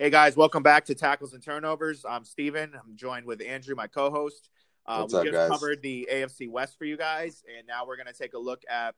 Hey 0.00 0.08
guys, 0.08 0.34
welcome 0.34 0.62
back 0.62 0.86
to 0.86 0.94
Tackles 0.94 1.34
and 1.34 1.42
Turnovers. 1.42 2.06
I'm 2.08 2.24
Steven. 2.24 2.72
I'm 2.74 2.96
joined 2.96 3.26
with 3.26 3.42
Andrew, 3.42 3.74
my 3.74 3.86
co-host. 3.86 4.48
Uh, 4.86 5.04
we 5.06 5.14
up, 5.18 5.24
just 5.26 5.34
guys? 5.34 5.50
covered 5.50 5.82
the 5.82 6.08
AFC 6.10 6.48
West 6.48 6.78
for 6.78 6.86
you 6.86 6.96
guys, 6.96 7.44
and 7.54 7.66
now 7.66 7.84
we're 7.86 7.98
going 7.98 8.06
to 8.06 8.14
take 8.14 8.32
a 8.32 8.38
look 8.38 8.62
at 8.66 8.94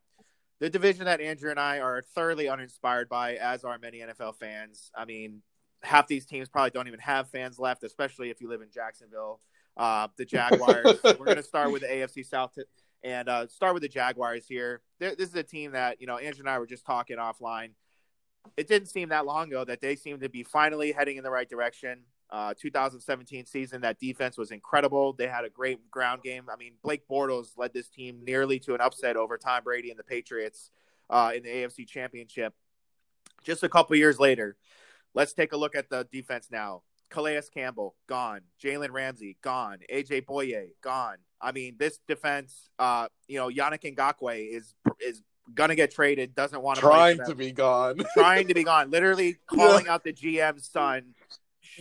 the 0.61 0.71
division 0.71 1.07
that 1.07 1.21
Andrew 1.21 1.51
and 1.51 1.59
I 1.59 1.80
are 1.80 2.03
thoroughly 2.15 2.49
uninspired 2.49 3.09
by, 3.09 3.35
as 3.35 3.65
are 3.65 3.80
many 3.80 3.99
NFL 3.99 4.37
fans. 4.37 4.93
I 4.95 5.04
mean, 5.04 5.43
half 5.83 6.07
these 6.07 6.25
teams 6.25 6.49
probably 6.49 6.71
don't 6.71 6.86
even 6.86 7.00
have 7.00 7.29
fans 7.30 7.59
left, 7.59 7.82
especially 7.82 8.30
if 8.30 8.41
you 8.41 8.48
live 8.48 8.62
in 8.62 8.71
Jacksonville. 8.73 9.41
Uh, 9.77 10.07
the 10.16 10.25
Jaguars. 10.25 11.00
we're 11.03 11.14
going 11.27 11.37
to 11.37 11.43
start 11.43 11.73
with 11.73 11.82
the 11.82 11.89
AFC 11.89 12.25
South 12.25 12.55
t- 12.55 12.62
and 13.03 13.29
uh, 13.29 13.48
start 13.48 13.75
with 13.75 13.82
the 13.82 13.89
Jaguars 13.89 14.46
here. 14.46 14.80
Th- 15.00 15.16
This 15.16 15.30
is 15.30 15.34
a 15.34 15.43
team 15.43 15.73
that 15.73 16.00
you 16.00 16.07
know 16.07 16.19
Andrew 16.19 16.43
and 16.43 16.48
I 16.48 16.61
were 16.61 16.66
just 16.69 16.87
talking 16.87 17.16
offline 17.16 17.71
it 18.56 18.68
didn't 18.68 18.88
seem 18.88 19.09
that 19.11 19.27
long 19.27 19.48
ago 19.48 19.64
that 19.64 19.80
they 19.80 19.96
seemed 19.96 20.20
to 20.20 20.29
be 20.29 20.43
finally 20.43 20.93
heading 20.93 21.16
in 21.16 21.25
the 21.25 21.30
right 21.30 21.48
direction. 21.48 22.00
Uh, 22.30 22.54
2017 22.58 23.44
season, 23.44 23.82
that 23.82 24.00
defense 24.00 24.39
was 24.39 24.50
incredible. 24.50 25.12
They 25.12 25.29
had 25.29 25.44
a 25.44 25.50
great 25.50 25.90
ground 25.90 26.22
game. 26.22 26.44
I 26.50 26.57
mean, 26.57 26.72
Blake 26.82 27.07
Bortles 27.07 27.58
led 27.58 27.75
this 27.75 27.89
team 27.89 28.20
nearly 28.25 28.58
to 28.61 28.75
an 28.75 28.81
upset 28.81 29.17
over 29.17 29.36
Tom 29.36 29.64
Brady 29.64 29.90
and 29.90 29.98
the 29.98 30.04
Patriots 30.04 30.70
uh, 31.11 31.32
in 31.34 31.43
the 31.43 31.50
AFC 31.50 31.86
Championship. 31.86 32.55
Just 33.44 33.62
a 33.62 33.69
couple 33.69 33.97
years 33.97 34.19
later, 34.19 34.56
let's 35.12 35.34
take 35.34 35.53
a 35.53 35.56
look 35.56 35.77
at 35.77 35.91
the 35.91 36.09
defense 36.11 36.48
now. 36.50 36.83
Calais 37.11 37.42
Campbell 37.53 37.95
gone, 38.06 38.41
Jalen 38.62 38.91
Ramsey 38.91 39.36
gone, 39.42 39.81
AJ 39.92 40.25
Bouye 40.25 40.70
gone. 40.81 41.19
I 41.41 41.53
mean, 41.53 41.77
this 41.78 41.98
defense, 42.09 42.70
uh, 42.78 43.09
you 43.28 43.36
know, 43.36 43.48
Yannick 43.48 43.95
Ngakoue 43.95 44.56
is 44.56 44.75
is 45.00 45.22
gonna 45.55 45.74
get 45.74 45.92
traded. 45.92 46.34
Doesn't 46.34 46.62
want 46.62 46.77
to 46.77 46.83
Trying 46.83 47.19
to 47.27 47.34
be 47.34 47.52
gone. 47.52 48.00
trying 48.14 48.48
to 48.48 48.55
be 48.55 48.64
gone, 48.64 48.91
literally 48.91 49.38
calling 49.47 49.88
out 49.88 50.05
the 50.05 50.12
GM's 50.12 50.69
son. 50.69 51.14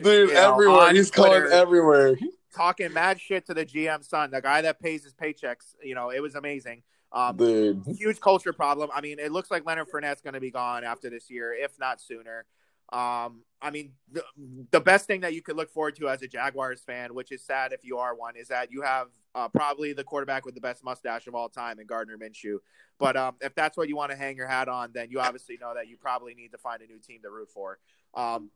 Dude, 0.01 0.29
you 0.29 0.35
know, 0.35 0.53
everywhere. 0.53 0.93
He's 0.93 1.11
Twitter, 1.11 1.41
calling 1.47 1.53
everywhere. 1.53 2.17
talking 2.55 2.93
mad 2.93 3.19
shit 3.19 3.45
to 3.47 3.53
the 3.53 3.65
GM's 3.65 4.07
son, 4.07 4.31
the 4.31 4.41
guy 4.41 4.61
that 4.61 4.79
pays 4.79 5.03
his 5.03 5.13
paychecks. 5.13 5.75
You 5.83 5.95
know, 5.95 6.11
it 6.11 6.21
was 6.21 6.35
amazing. 6.35 6.83
Um, 7.13 7.35
Dude. 7.35 7.83
huge 7.97 8.21
culture 8.21 8.53
problem. 8.53 8.89
I 8.93 9.01
mean, 9.01 9.19
it 9.19 9.31
looks 9.31 9.51
like 9.51 9.65
Leonard 9.65 9.89
Fournette's 9.89 10.21
to 10.21 10.39
be 10.39 10.51
gone 10.51 10.83
after 10.83 11.09
this 11.09 11.29
year, 11.29 11.53
if 11.53 11.77
not 11.77 11.99
sooner. 11.99 12.45
Um, 12.91 13.43
I 13.61 13.69
mean, 13.71 13.93
the, 14.11 14.23
the 14.71 14.79
best 14.81 15.05
thing 15.05 15.21
that 15.21 15.33
you 15.33 15.41
could 15.41 15.55
look 15.55 15.71
forward 15.71 15.95
to 15.97 16.09
as 16.09 16.21
a 16.23 16.27
Jaguars 16.27 16.81
fan, 16.81 17.13
which 17.13 17.31
is 17.31 17.43
sad 17.43 17.73
if 17.73 17.85
you 17.85 17.97
are 17.97 18.15
one, 18.15 18.35
is 18.35 18.47
that 18.49 18.71
you 18.71 18.81
have 18.81 19.07
uh, 19.35 19.47
probably 19.47 19.93
the 19.93 20.03
quarterback 20.03 20.45
with 20.45 20.55
the 20.55 20.61
best 20.61 20.83
mustache 20.83 21.27
of 21.27 21.35
all 21.35 21.47
time 21.47 21.79
in 21.79 21.85
Gardner 21.87 22.17
Minshew. 22.17 22.57
But 22.99 23.15
um, 23.15 23.35
if 23.39 23.55
that's 23.55 23.77
what 23.77 23.87
you 23.87 23.95
want 23.95 24.11
to 24.11 24.17
hang 24.17 24.35
your 24.35 24.47
hat 24.47 24.67
on, 24.67 24.91
then 24.93 25.09
you 25.09 25.19
obviously 25.19 25.57
know 25.61 25.73
that 25.73 25.87
you 25.87 25.95
probably 25.95 26.33
need 26.33 26.51
to 26.51 26.57
find 26.57 26.81
a 26.81 26.87
new 26.87 26.99
team 26.99 27.21
to 27.23 27.29
root 27.29 27.49
for. 27.49 27.79
Um, 28.13 28.49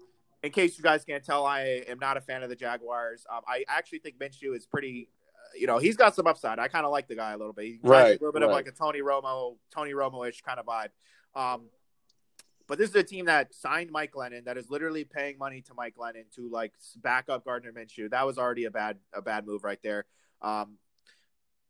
in 0.44 0.52
case 0.52 0.78
you 0.78 0.84
guys 0.84 1.06
can't 1.06 1.24
tell, 1.24 1.46
I 1.46 1.84
am 1.88 1.98
not 2.00 2.18
a 2.18 2.22
fan 2.22 2.44
of 2.44 2.50
the 2.50 2.56
Jaguars. 2.56 3.26
Um, 3.34 3.42
I 3.48 3.64
actually 3.70 4.00
think 4.00 4.18
Minshew 4.20 4.56
is 4.56 4.66
pretty. 4.66 5.08
uh, 5.34 5.58
You 5.58 5.68
know, 5.68 5.78
he's 5.78 5.96
got 5.96 6.14
some 6.14 6.28
upside. 6.28 6.60
I 6.60 6.68
kind 6.68 6.86
of 6.86 6.92
like 6.92 7.08
the 7.08 7.16
guy 7.16 7.32
a 7.32 7.38
little 7.38 7.54
bit. 7.54 7.66
He 7.66 7.72
has 7.84 7.90
Right, 7.90 8.10
a 8.10 8.12
little 8.14 8.34
bit 8.34 8.42
of 8.44 8.50
like 8.52 8.68
a 8.68 8.72
Tony 8.72 9.00
Romo, 9.02 9.56
Tony 9.74 9.92
Romo-ish 9.94 10.42
kind 10.42 10.60
of 10.60 10.66
vibe. 10.66 10.90
Um, 11.40 11.70
but 12.68 12.78
this 12.78 12.90
is 12.90 12.96
a 12.96 13.04
team 13.04 13.26
that 13.26 13.54
signed 13.54 13.92
Mike 13.92 14.14
Glennon, 14.14 14.46
that 14.46 14.58
is 14.58 14.70
literally 14.70 15.04
paying 15.04 15.38
money 15.38 15.62
to 15.62 15.74
Mike 15.76 15.96
Glennon 15.96 16.34
to 16.36 16.50
like 16.50 16.74
back 16.98 17.30
up 17.30 17.46
Gardner 17.46 17.72
Minshew. 17.72 18.10
That 18.10 18.26
was 18.26 18.38
already 18.38 18.66
a 18.66 18.72
bad 18.72 18.98
a 19.14 19.22
bad 19.22 19.46
move 19.46 19.64
right 19.64 19.80
there. 19.84 20.06
Um, 20.42 20.78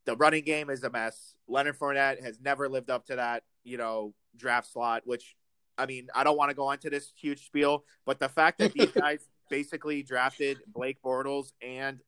the 0.06 0.16
running 0.16 0.44
game 0.44 0.70
is 0.70 0.84
a 0.84 0.90
mess. 0.90 1.36
Leonard 1.48 1.78
Fournette 1.78 2.24
has 2.24 2.40
never 2.40 2.70
lived 2.70 2.90
up 2.90 3.06
to 3.08 3.18
that, 3.18 3.44
you 3.64 3.78
know, 3.78 4.14
draft 4.38 4.72
slot. 4.72 5.02
Which, 5.06 5.36
I 5.78 5.86
mean, 5.86 6.08
I 6.16 6.24
don't 6.24 6.38
want 6.38 6.50
to 6.50 6.56
go 6.56 6.72
into 6.72 6.90
this 6.90 7.12
huge 7.16 7.46
spiel, 7.46 7.84
but 8.06 8.20
the 8.20 8.30
fact 8.30 8.60
that 8.60 8.74
these 8.74 8.92
guys 8.92 9.28
basically 9.50 10.02
drafted 10.02 10.60
Blake 10.68 11.02
Bortles 11.04 11.52
and, 11.62 12.00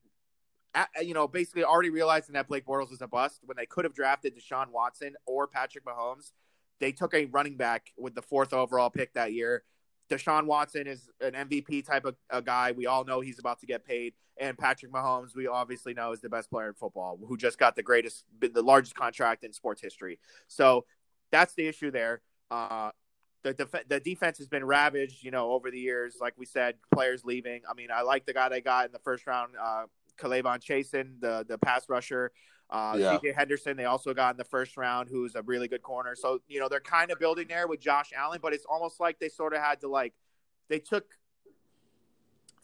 you 1.02 1.12
know, 1.12 1.28
basically 1.28 1.64
already 1.64 1.90
realizing 1.90 2.34
that 2.34 2.48
Blake 2.48 2.64
Bortles 2.64 2.92
is 2.92 3.02
a 3.02 3.08
bust 3.08 3.40
when 3.44 3.56
they 3.56 3.66
could 3.66 3.84
have 3.84 3.94
drafted 3.94 4.34
Deshaun 4.34 4.70
Watson 4.70 5.14
or 5.26 5.46
Patrick 5.46 5.84
Mahomes 5.84 6.32
they 6.80 6.92
took 6.92 7.14
a 7.14 7.26
running 7.26 7.56
back 7.56 7.92
with 7.96 8.14
the 8.14 8.22
fourth 8.22 8.52
overall 8.52 8.90
pick 8.90 9.12
that 9.14 9.32
year. 9.32 9.62
Deshaun 10.10 10.46
Watson 10.46 10.86
is 10.86 11.08
an 11.20 11.32
MVP 11.32 11.84
type 11.84 12.04
of 12.04 12.16
a 12.30 12.40
guy. 12.40 12.72
We 12.72 12.86
all 12.86 13.04
know 13.04 13.20
he's 13.20 13.38
about 13.38 13.60
to 13.60 13.66
get 13.66 13.84
paid. 13.84 14.14
And 14.40 14.56
Patrick 14.56 14.92
Mahomes, 14.92 15.34
we 15.34 15.46
obviously 15.46 15.94
know 15.94 16.12
is 16.12 16.20
the 16.20 16.28
best 16.28 16.50
player 16.50 16.68
in 16.68 16.74
football, 16.74 17.18
who 17.26 17.36
just 17.36 17.58
got 17.58 17.76
the 17.76 17.82
greatest, 17.82 18.24
the 18.40 18.62
largest 18.62 18.94
contract 18.94 19.44
in 19.44 19.52
sports 19.52 19.82
history. 19.82 20.18
So 20.46 20.86
that's 21.30 21.54
the 21.54 21.66
issue 21.66 21.90
there. 21.90 22.22
Uh, 22.50 22.90
the 23.42 23.54
def- 23.54 23.88
the 23.88 24.00
defense 24.00 24.38
has 24.38 24.48
been 24.48 24.64
ravaged, 24.64 25.22
you 25.22 25.30
know, 25.30 25.52
over 25.52 25.70
the 25.70 25.78
years. 25.78 26.16
Like 26.20 26.34
we 26.36 26.46
said, 26.46 26.76
players 26.92 27.24
leaving. 27.24 27.62
I 27.68 27.74
mean, 27.74 27.88
I 27.92 28.02
like 28.02 28.26
the 28.26 28.32
guy 28.32 28.48
they 28.48 28.60
got 28.60 28.86
in 28.86 28.92
the 28.92 28.98
first 29.00 29.26
round, 29.26 29.52
uh, 29.60 29.84
K'Lavon 30.18 30.60
Chaisson, 30.60 31.20
the 31.20 31.44
the 31.48 31.58
pass 31.58 31.88
rusher. 31.88 32.32
Uh, 32.70 32.96
Yeah. 32.98 33.18
CJ 33.18 33.34
Henderson, 33.34 33.76
they 33.76 33.86
also 33.86 34.12
got 34.12 34.34
in 34.34 34.36
the 34.36 34.44
first 34.44 34.76
round, 34.76 35.08
who's 35.08 35.34
a 35.34 35.42
really 35.42 35.68
good 35.68 35.82
corner. 35.82 36.14
So, 36.14 36.40
you 36.48 36.60
know, 36.60 36.68
they're 36.68 36.80
kind 36.80 37.10
of 37.10 37.18
building 37.18 37.48
there 37.48 37.66
with 37.66 37.80
Josh 37.80 38.12
Allen, 38.16 38.40
but 38.42 38.52
it's 38.52 38.66
almost 38.66 39.00
like 39.00 39.18
they 39.18 39.28
sort 39.28 39.54
of 39.54 39.60
had 39.60 39.80
to, 39.80 39.88
like, 39.88 40.14
they 40.68 40.78
took 40.78 41.06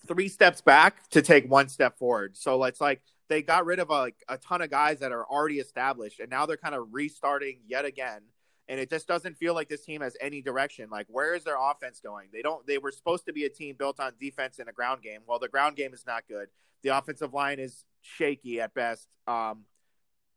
three 0.07 0.29
steps 0.29 0.61
back 0.61 1.09
to 1.11 1.23
take 1.23 1.51
one 1.51 1.69
step 1.69 1.99
forward. 1.99 2.37
So 2.37 2.63
it's 2.65 2.81
like 2.81 3.03
they 3.29 3.43
got 3.43 3.65
rid 3.65 3.79
of 3.79 3.89
like 3.89 4.17
a 4.29 4.37
ton 4.37 4.61
of 4.61 4.71
guys 4.71 5.01
that 5.01 5.13
are 5.13 5.25
already 5.25 5.59
established, 5.59 6.21
and 6.21 6.31
now 6.31 6.47
they're 6.47 6.57
kind 6.57 6.75
of 6.75 6.89
restarting 6.93 7.61
yet 7.67 7.85
again. 7.85 8.21
And 8.67 8.81
it 8.81 8.89
just 8.89 9.07
doesn't 9.07 9.37
feel 9.37 9.53
like 9.53 9.69
this 9.69 9.85
team 9.85 10.01
has 10.01 10.17
any 10.23 10.41
direction. 10.41 10.89
Like, 10.91 11.07
where 11.11 11.35
is 11.35 11.45
their 11.45 11.57
offense 11.61 12.01
going? 12.01 12.29
They 12.33 12.41
don't. 12.41 12.67
They 12.67 12.79
were 12.79 12.93
supposed 12.93 13.27
to 13.27 13.33
be 13.33 13.45
a 13.45 13.51
team 13.51 13.77
built 13.79 14.01
on 14.01 14.13
defense 14.19 14.59
and 14.59 14.69
a 14.71 14.73
ground 14.73 15.03
game. 15.03 15.21
Well, 15.27 15.39
the 15.39 15.49
ground 15.49 15.77
game 15.77 15.93
is 15.93 16.05
not 16.07 16.25
good. 16.29 16.49
The 16.83 16.97
offensive 16.97 17.35
line 17.35 17.59
is 17.59 17.85
shaky 18.01 18.63
at 18.63 18.73
best. 18.73 19.09
Um, 19.27 19.65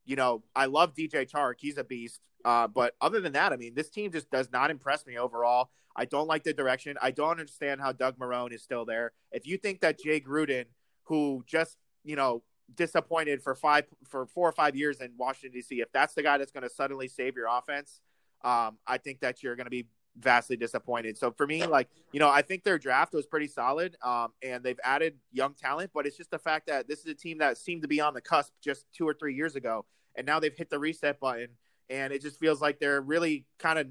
you 0.07 0.15
know, 0.15 0.41
I 0.55 0.65
love 0.65 0.95
DJ 0.95 1.29
Chark. 1.29 1.55
He's 1.59 1.77
a 1.77 1.83
beast. 1.83 2.21
Uh, 2.45 2.67
but 2.67 2.95
other 3.01 3.19
than 3.19 3.33
that, 3.33 3.51
I 3.51 3.57
mean, 3.57 3.75
this 3.75 3.89
team 3.89 4.11
just 4.11 4.31
does 4.31 4.49
not 4.51 4.71
impress 4.71 5.05
me 5.05 5.17
overall. 5.17 5.69
I 5.95 6.05
don't 6.05 6.27
like 6.27 6.43
the 6.43 6.53
direction. 6.53 6.95
I 7.01 7.11
don't 7.11 7.31
understand 7.31 7.81
how 7.81 7.91
Doug 7.91 8.17
Marrone 8.17 8.53
is 8.53 8.63
still 8.63 8.85
there. 8.85 9.11
If 9.31 9.45
you 9.45 9.57
think 9.57 9.81
that 9.81 9.99
Jay 9.99 10.19
Gruden, 10.19 10.65
who 11.03 11.43
just, 11.45 11.77
you 12.03 12.15
know, 12.15 12.43
disappointed 12.73 13.41
for 13.41 13.55
five 13.55 13.85
for 14.07 14.25
four 14.27 14.47
or 14.47 14.51
five 14.51 14.75
years 14.75 15.01
in 15.01 15.11
Washington 15.17 15.59
D.C., 15.59 15.81
if 15.81 15.91
that's 15.91 16.13
the 16.13 16.23
guy 16.23 16.37
that's 16.37 16.51
going 16.51 16.63
to 16.63 16.69
suddenly 16.69 17.07
save 17.07 17.35
your 17.35 17.47
offense, 17.49 17.99
um, 18.43 18.77
I 18.85 18.97
think 18.97 19.19
that 19.21 19.43
you're 19.43 19.55
going 19.55 19.65
to 19.65 19.71
be 19.71 19.87
vastly 20.19 20.55
disappointed. 20.55 21.17
So 21.17 21.31
for 21.31 21.47
me, 21.47 21.65
like 21.65 21.89
you 22.11 22.19
know, 22.19 22.29
I 22.29 22.41
think 22.41 22.63
their 22.63 22.77
draft 22.77 23.13
was 23.13 23.25
pretty 23.25 23.47
solid, 23.47 23.95
um, 24.01 24.29
and 24.43 24.63
they've 24.63 24.79
added 24.83 25.15
young 25.31 25.53
talent. 25.53 25.91
But 25.93 26.05
it's 26.05 26.17
just 26.17 26.31
the 26.31 26.39
fact 26.39 26.67
that 26.67 26.87
this 26.87 26.99
is 26.99 27.07
a 27.07 27.15
team 27.15 27.39
that 27.39 27.57
seemed 27.57 27.81
to 27.83 27.87
be 27.87 28.01
on 28.01 28.13
the 28.13 28.21
cusp 28.21 28.53
just 28.63 28.85
two 28.93 29.07
or 29.07 29.13
three 29.13 29.33
years 29.33 29.55
ago, 29.55 29.85
and 30.17 30.25
now 30.25 30.39
they've 30.39 30.53
hit 30.55 30.69
the 30.69 30.79
reset 30.79 31.19
button, 31.19 31.49
and 31.89 32.11
it 32.11 32.21
just 32.21 32.39
feels 32.39 32.61
like 32.61 32.79
they're 32.79 33.01
really 33.01 33.45
kind 33.59 33.79
of 33.79 33.87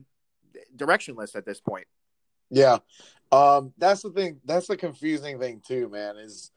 directionless 0.77 1.35
at 1.37 1.47
this 1.47 1.61
point. 1.61 1.87
Yeah. 2.51 2.79
Um, 3.33 3.73
that's 3.79 4.03
the 4.03 4.11
thing. 4.11 4.41
That's 4.45 4.67
the 4.67 4.77
confusing 4.77 5.39
thing 5.41 5.63
too, 5.67 5.89
man, 5.89 6.17
is 6.17 6.51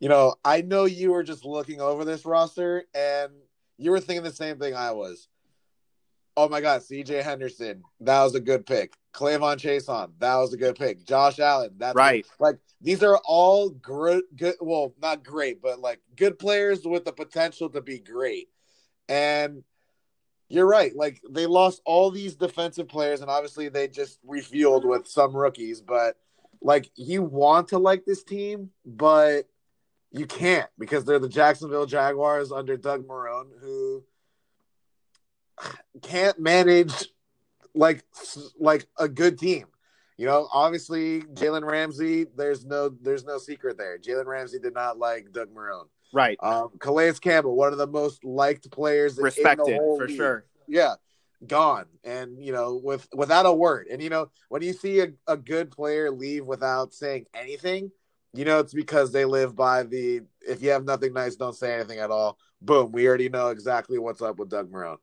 you 0.00 0.08
know, 0.08 0.34
I 0.44 0.62
know 0.62 0.84
you 0.84 1.12
were 1.12 1.22
just 1.24 1.44
looking 1.44 1.80
over 1.80 2.04
this 2.04 2.24
roster 2.24 2.84
and 2.94 3.32
you 3.78 3.90
were 3.90 4.00
thinking 4.00 4.22
the 4.24 4.32
same 4.32 4.58
thing 4.58 4.74
I 4.74 4.92
was. 4.92 5.28
Oh 6.36 6.48
my 6.48 6.60
god, 6.60 6.82
CJ 6.82 7.24
Henderson, 7.24 7.82
that 8.00 8.22
was 8.22 8.36
a 8.36 8.40
good 8.40 8.64
pick. 8.64 8.92
K'Lavon 9.12 9.56
Chaisson, 9.56 10.12
that 10.20 10.36
was 10.36 10.52
a 10.52 10.56
good 10.56 10.76
pick. 10.76 11.04
Josh 11.04 11.40
Allen, 11.40 11.70
that's 11.78 11.96
Right. 11.96 12.24
like 12.38 12.58
these 12.80 13.02
are 13.02 13.18
all 13.24 13.70
good 13.70 14.22
well, 14.60 14.94
not 15.02 15.24
great, 15.24 15.60
but 15.60 15.80
like 15.80 16.00
good 16.16 16.38
players 16.38 16.84
with 16.84 17.04
the 17.04 17.12
potential 17.12 17.68
to 17.70 17.80
be 17.80 17.98
great. 17.98 18.48
And 19.08 19.62
you're 20.48 20.66
right. 20.66 20.94
Like 20.94 21.20
they 21.28 21.46
lost 21.46 21.82
all 21.84 22.10
these 22.10 22.36
defensive 22.36 22.88
players, 22.88 23.20
and 23.20 23.30
obviously 23.30 23.68
they 23.68 23.88
just 23.88 24.24
refueled 24.26 24.84
with 24.84 25.06
some 25.06 25.36
rookies. 25.36 25.80
But 25.80 26.16
like 26.60 26.90
you 26.96 27.22
want 27.22 27.68
to 27.68 27.78
like 27.78 28.04
this 28.04 28.24
team, 28.24 28.70
but 28.84 29.48
you 30.10 30.26
can't 30.26 30.70
because 30.78 31.04
they're 31.04 31.18
the 31.18 31.28
Jacksonville 31.28 31.86
Jaguars 31.86 32.50
under 32.50 32.76
Doug 32.76 33.06
Marrone, 33.06 33.50
who 33.60 34.04
can't 36.02 36.38
manage 36.38 37.08
like 37.74 38.04
like 38.58 38.86
a 38.98 39.08
good 39.08 39.38
team. 39.38 39.66
You 40.16 40.26
know, 40.26 40.48
obviously 40.52 41.22
Jalen 41.22 41.64
Ramsey. 41.64 42.26
There's 42.36 42.64
no 42.64 42.88
there's 42.88 43.24
no 43.24 43.38
secret 43.38 43.76
there. 43.78 43.98
Jalen 43.98 44.26
Ramsey 44.26 44.58
did 44.58 44.74
not 44.74 44.98
like 44.98 45.32
Doug 45.32 45.54
Marrone. 45.54 45.88
Right. 46.12 46.38
Um, 46.42 46.70
Calais 46.78 47.12
Campbell, 47.14 47.56
one 47.56 47.72
of 47.72 47.78
the 47.78 47.86
most 47.86 48.24
liked 48.24 48.70
players, 48.70 49.12
in 49.12 49.22
the 49.22 49.24
Respected 49.24 49.78
for 49.96 50.06
league. 50.06 50.16
sure. 50.16 50.44
Yeah, 50.66 50.94
gone, 51.46 51.86
and 52.04 52.42
you 52.42 52.52
know, 52.52 52.80
with 52.82 53.08
without 53.14 53.46
a 53.46 53.52
word. 53.52 53.86
And 53.90 54.02
you 54.02 54.10
know, 54.10 54.30
when 54.48 54.62
you 54.62 54.72
see 54.72 55.00
a, 55.00 55.08
a 55.26 55.36
good 55.36 55.70
player 55.70 56.10
leave 56.10 56.44
without 56.44 56.92
saying 56.92 57.26
anything, 57.34 57.90
you 58.34 58.44
know 58.44 58.58
it's 58.58 58.74
because 58.74 59.12
they 59.12 59.24
live 59.24 59.56
by 59.56 59.82
the 59.82 60.22
if 60.46 60.62
you 60.62 60.70
have 60.70 60.84
nothing 60.84 61.12
nice, 61.12 61.36
don't 61.36 61.56
say 61.56 61.74
anything 61.74 61.98
at 61.98 62.10
all. 62.10 62.38
Boom, 62.60 62.92
we 62.92 63.06
already 63.06 63.28
know 63.28 63.48
exactly 63.48 63.98
what's 63.98 64.22
up 64.22 64.38
with 64.38 64.50
Doug 64.50 64.70
Marrone. 64.70 64.98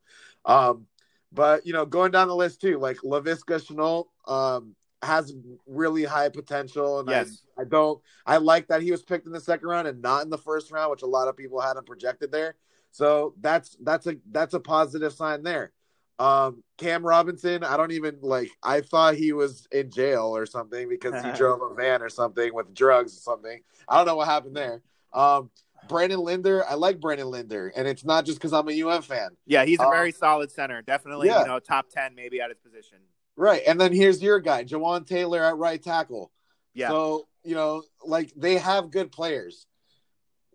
Um, 0.46 0.86
but 1.31 1.66
you 1.66 1.74
know, 1.74 1.86
going 1.86 2.12
down 2.12 2.28
the 2.28 2.36
list 2.36 2.62
too, 2.62 2.80
like 2.80 2.98
Laviska 2.98 3.62
Shenault, 3.62 4.06
um, 4.31 4.75
has 5.01 5.33
really 5.68 6.03
high 6.03 6.30
potential, 6.30 7.00
and 7.00 7.09
Yes. 7.09 7.44
I, 7.57 7.62
I 7.62 7.65
don't. 7.65 8.01
I 8.25 8.38
like 8.38 8.68
that 8.68 8.81
he 8.81 8.92
was 8.92 9.03
picked 9.03 9.27
in 9.27 9.31
the 9.33 9.39
second 9.39 9.68
round 9.68 9.88
and 9.88 10.01
not 10.01 10.24
in 10.24 10.30
the 10.30 10.38
first 10.38 10.71
round, 10.71 10.92
which 10.92 11.01
a 11.03 11.07
lot 11.07 11.27
of 11.27 11.38
people 11.38 11.59
hadn't 11.62 11.86
projected 11.86 12.31
there. 12.31 12.56
So 12.92 13.33
that's 13.42 13.75
that's 13.81 14.07
a 14.07 14.15
that's 14.31 14.53
a 14.53 14.59
positive 14.59 15.13
sign 15.13 15.44
there. 15.44 15.71
Um, 16.18 16.63
Cam 16.77 17.06
Robinson, 17.06 17.63
I 17.63 17.75
don't 17.75 17.92
even 17.92 18.18
like. 18.21 18.50
I 18.63 18.81
thought 18.81 19.15
he 19.15 19.33
was 19.33 19.68
in 19.71 19.92
jail 19.92 20.36
or 20.36 20.45
something 20.45 20.88
because 20.88 21.21
he 21.24 21.31
drove 21.38 21.62
a 21.62 21.74
van 21.75 22.01
or 22.01 22.09
something 22.09 22.53
with 22.53 22.74
drugs 22.74 23.15
or 23.18 23.19
something. 23.19 23.59
I 23.88 23.97
don't 23.97 24.06
know 24.06 24.15
what 24.15 24.27
happened 24.27 24.56
there. 24.56 24.81
Um, 25.13 25.50
Brandon 25.89 26.19
Linder, 26.19 26.65
I 26.68 26.74
like 26.75 27.00
Brandon 27.00 27.27
Linder, 27.30 27.71
and 27.75 27.88
it's 27.88 28.03
not 28.06 28.25
just 28.25 28.38
because 28.39 28.53
I'm 28.53 28.68
a 28.69 28.81
UM 28.81 29.01
fan. 29.03 29.30
Yeah, 29.45 29.65
he's 29.65 29.80
a 29.80 29.83
Uh, 29.88 29.92
very 29.92 30.12
solid 30.12 30.50
center. 30.51 30.81
Definitely, 30.81 31.27
yeah. 31.27 31.42
you 31.42 31.47
know, 31.47 31.59
top 31.59 31.89
ten 31.89 32.15
maybe 32.15 32.39
at 32.42 32.50
his 32.50 32.57
position. 32.59 32.97
Right. 33.38 33.62
And 33.68 33.80
then 33.80 33.94
here's 33.94 34.22
your 34.22 34.40
guy, 34.40 34.64
Jawaan 34.64 35.06
Taylor 35.06 35.44
at 35.44 35.58
right 35.58 35.82
tackle. 35.82 36.32
Yeah. 36.74 36.90
So, 36.90 37.28
you 37.44 37.56
know, 37.56 37.84
like 38.04 38.32
they 38.36 38.58
have 38.58 38.92
good 38.92 39.12
players. 39.12 39.68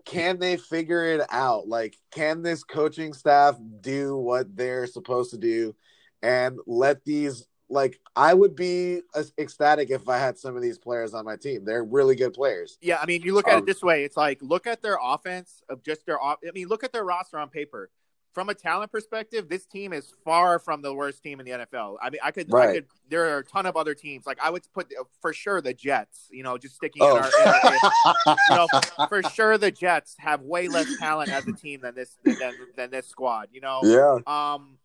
Can 0.07 0.39
they 0.39 0.57
figure 0.57 1.05
it 1.05 1.21
out? 1.31 1.69
Like, 1.69 1.97
can 2.11 2.43
this 2.43 2.65
coaching 2.65 3.13
staff 3.13 3.59
do 3.81 4.17
what 4.17 4.57
they're 4.57 4.87
supposed 4.87 5.31
to 5.33 5.39
do 5.39 5.77
and 6.23 6.59
let 6.67 7.05
these, 7.05 7.47
like, 7.69 8.01
I 8.17 8.33
would 8.33 8.57
be 8.57 9.03
ecstatic 9.39 9.91
if 9.91 10.09
I 10.09 10.19
had 10.19 10.39
some 10.39 10.57
of 10.57 10.63
these 10.63 10.79
players 10.79 11.13
on 11.13 11.27
my 11.27 11.37
team. 11.37 11.65
They're 11.65 11.85
really 11.85 12.17
good 12.17 12.33
players. 12.33 12.79
Yeah, 12.81 12.99
I 13.01 13.07
mean, 13.07 13.23
you 13.23 13.35
look 13.35 13.47
at 13.47 13.55
Um, 13.55 13.61
it 13.61 13.67
this 13.67 13.83
way. 13.83 14.05
It's 14.05 14.17
like 14.17 14.39
look 14.41 14.67
at 14.67 14.83
their 14.83 14.99
offense 15.01 15.63
of 15.69 15.83
just 15.83 16.07
their. 16.07 16.21
I 16.21 16.37
mean, 16.55 16.67
look 16.67 16.83
at 16.83 16.93
their 16.93 17.05
roster 17.05 17.39
on 17.39 17.51
paper. 17.51 17.91
From 18.33 18.49
a 18.49 18.55
talent 18.55 18.93
perspective, 18.93 19.49
this 19.49 19.67
team 19.67 19.93
is 19.93 20.15
far 20.25 20.61
from 20.61 20.83
the 20.83 20.95
worst 20.95 21.21
team 21.23 21.41
in 21.41 21.47
the 21.47 21.53
NFL. 21.53 21.97
I 22.01 22.11
mean, 22.11 22.21
I 22.23 22.31
could, 22.31 22.47
I 22.53 22.57
Right. 22.57 22.75
could. 22.75 22.87
There 23.09 23.35
are 23.35 23.39
a 23.39 23.45
ton 23.45 23.67
of 23.67 23.77
other 23.77 23.93
teams. 23.93 24.25
Like 24.25 24.39
I 24.41 24.51
would 24.51 24.63
put 24.73 24.93
for 25.21 25.33
sure 25.33 25.61
the 25.61 25.75
Jets. 25.75 26.29
You 26.31 26.45
know, 26.45 26.57
just 26.57 26.77
sticking 26.77 27.03
in 27.03 27.09
Oh, 27.11 27.17
our. 27.19 27.27
In 27.27 27.49
our 27.49 28.37
you 28.51 28.55
know, 28.57 29.07
for 29.09 29.23
sure 29.25 29.59
the 29.59 29.73
Jets 29.73 30.15
have 30.19 30.43
way 30.43 30.69
less 30.69 30.87
talent 30.99 31.31
as 31.33 31.47
a 31.49 31.53
team 31.53 31.81
than 31.81 31.95
this 31.97 32.19
than, 32.25 32.53
than 32.77 32.91
this 32.93 33.09
squad. 33.09 33.49
You 33.53 33.63
know, 33.63 33.81
yeah. 33.83 34.19
um, 34.55 34.79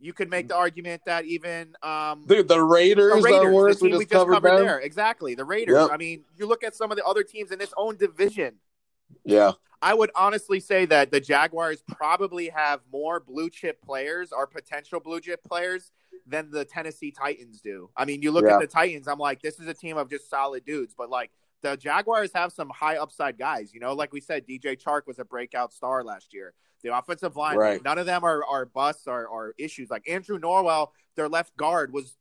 you 0.00 0.14
could 0.14 0.30
make 0.30 0.48
the 0.48 0.56
argument 0.56 1.02
that 1.04 1.26
even 1.26 1.76
um, 1.82 2.24
Dude, 2.26 2.48
the 2.48 2.62
Raiders, 2.62 3.14
the 3.14 3.20
Raiders, 3.22 3.44
are 3.44 3.52
worse. 3.52 3.78
the 3.78 3.84
We 3.84 3.90
just, 3.90 3.98
we 3.98 4.04
just 4.04 4.12
covered, 4.12 4.32
covered 4.34 4.58
there, 4.58 4.78
exactly. 4.80 5.34
The 5.34 5.44
Raiders. 5.44 5.76
Yep. 5.76 5.90
I 5.92 5.96
mean, 5.98 6.24
you 6.36 6.46
look 6.46 6.64
at 6.64 6.74
some 6.74 6.90
of 6.90 6.96
the 6.96 7.04
other 7.04 7.22
teams 7.22 7.50
in 7.52 7.58
this 7.58 7.74
own 7.76 7.96
division. 7.96 8.54
Yeah. 9.24 9.52
I 9.82 9.92
would 9.92 10.10
honestly 10.16 10.60
say 10.60 10.86
that 10.86 11.10
the 11.10 11.20
Jaguars 11.20 11.82
probably 11.86 12.48
have 12.48 12.80
more 12.90 13.20
blue 13.20 13.50
chip 13.50 13.82
players 13.82 14.32
or 14.32 14.46
potential 14.46 14.98
blue 15.00 15.20
chip 15.20 15.42
players 15.44 15.92
than 16.26 16.50
the 16.50 16.64
Tennessee 16.64 17.10
Titans 17.10 17.60
do. 17.60 17.90
I 17.94 18.06
mean, 18.06 18.22
you 18.22 18.30
look 18.30 18.44
Yeah. 18.46 18.54
at 18.54 18.60
the 18.60 18.66
Titans, 18.66 19.06
I'm 19.08 19.18
like, 19.18 19.42
this 19.42 19.60
is 19.60 19.66
a 19.68 19.74
team 19.74 19.98
of 19.98 20.08
just 20.08 20.30
solid 20.30 20.64
dudes, 20.64 20.94
but 20.96 21.10
like 21.10 21.30
the 21.60 21.76
Jaguars 21.76 22.30
have 22.34 22.52
some 22.52 22.70
high 22.70 22.96
upside 22.96 23.36
guys. 23.38 23.74
You 23.74 23.80
know, 23.80 23.92
like 23.92 24.12
we 24.12 24.20
said, 24.20 24.46
DJ 24.46 24.74
Chark 24.76 25.02
was 25.06 25.18
a 25.18 25.24
breakout 25.24 25.72
star 25.72 26.02
last 26.02 26.32
year. 26.32 26.54
The 26.82 26.96
offensive 26.96 27.36
line, 27.36 27.56
Right. 27.56 27.82
none 27.82 27.98
of 27.98 28.06
them 28.06 28.24
are, 28.24 28.42
are 28.44 28.66
busts 28.66 29.06
or, 29.06 29.26
or 29.26 29.54
issues. 29.58 29.90
Like 29.90 30.08
Andrew 30.08 30.38
Norwell, 30.38 30.88
their 31.16 31.28
left 31.28 31.56
guard 31.56 31.92
was 31.92 32.16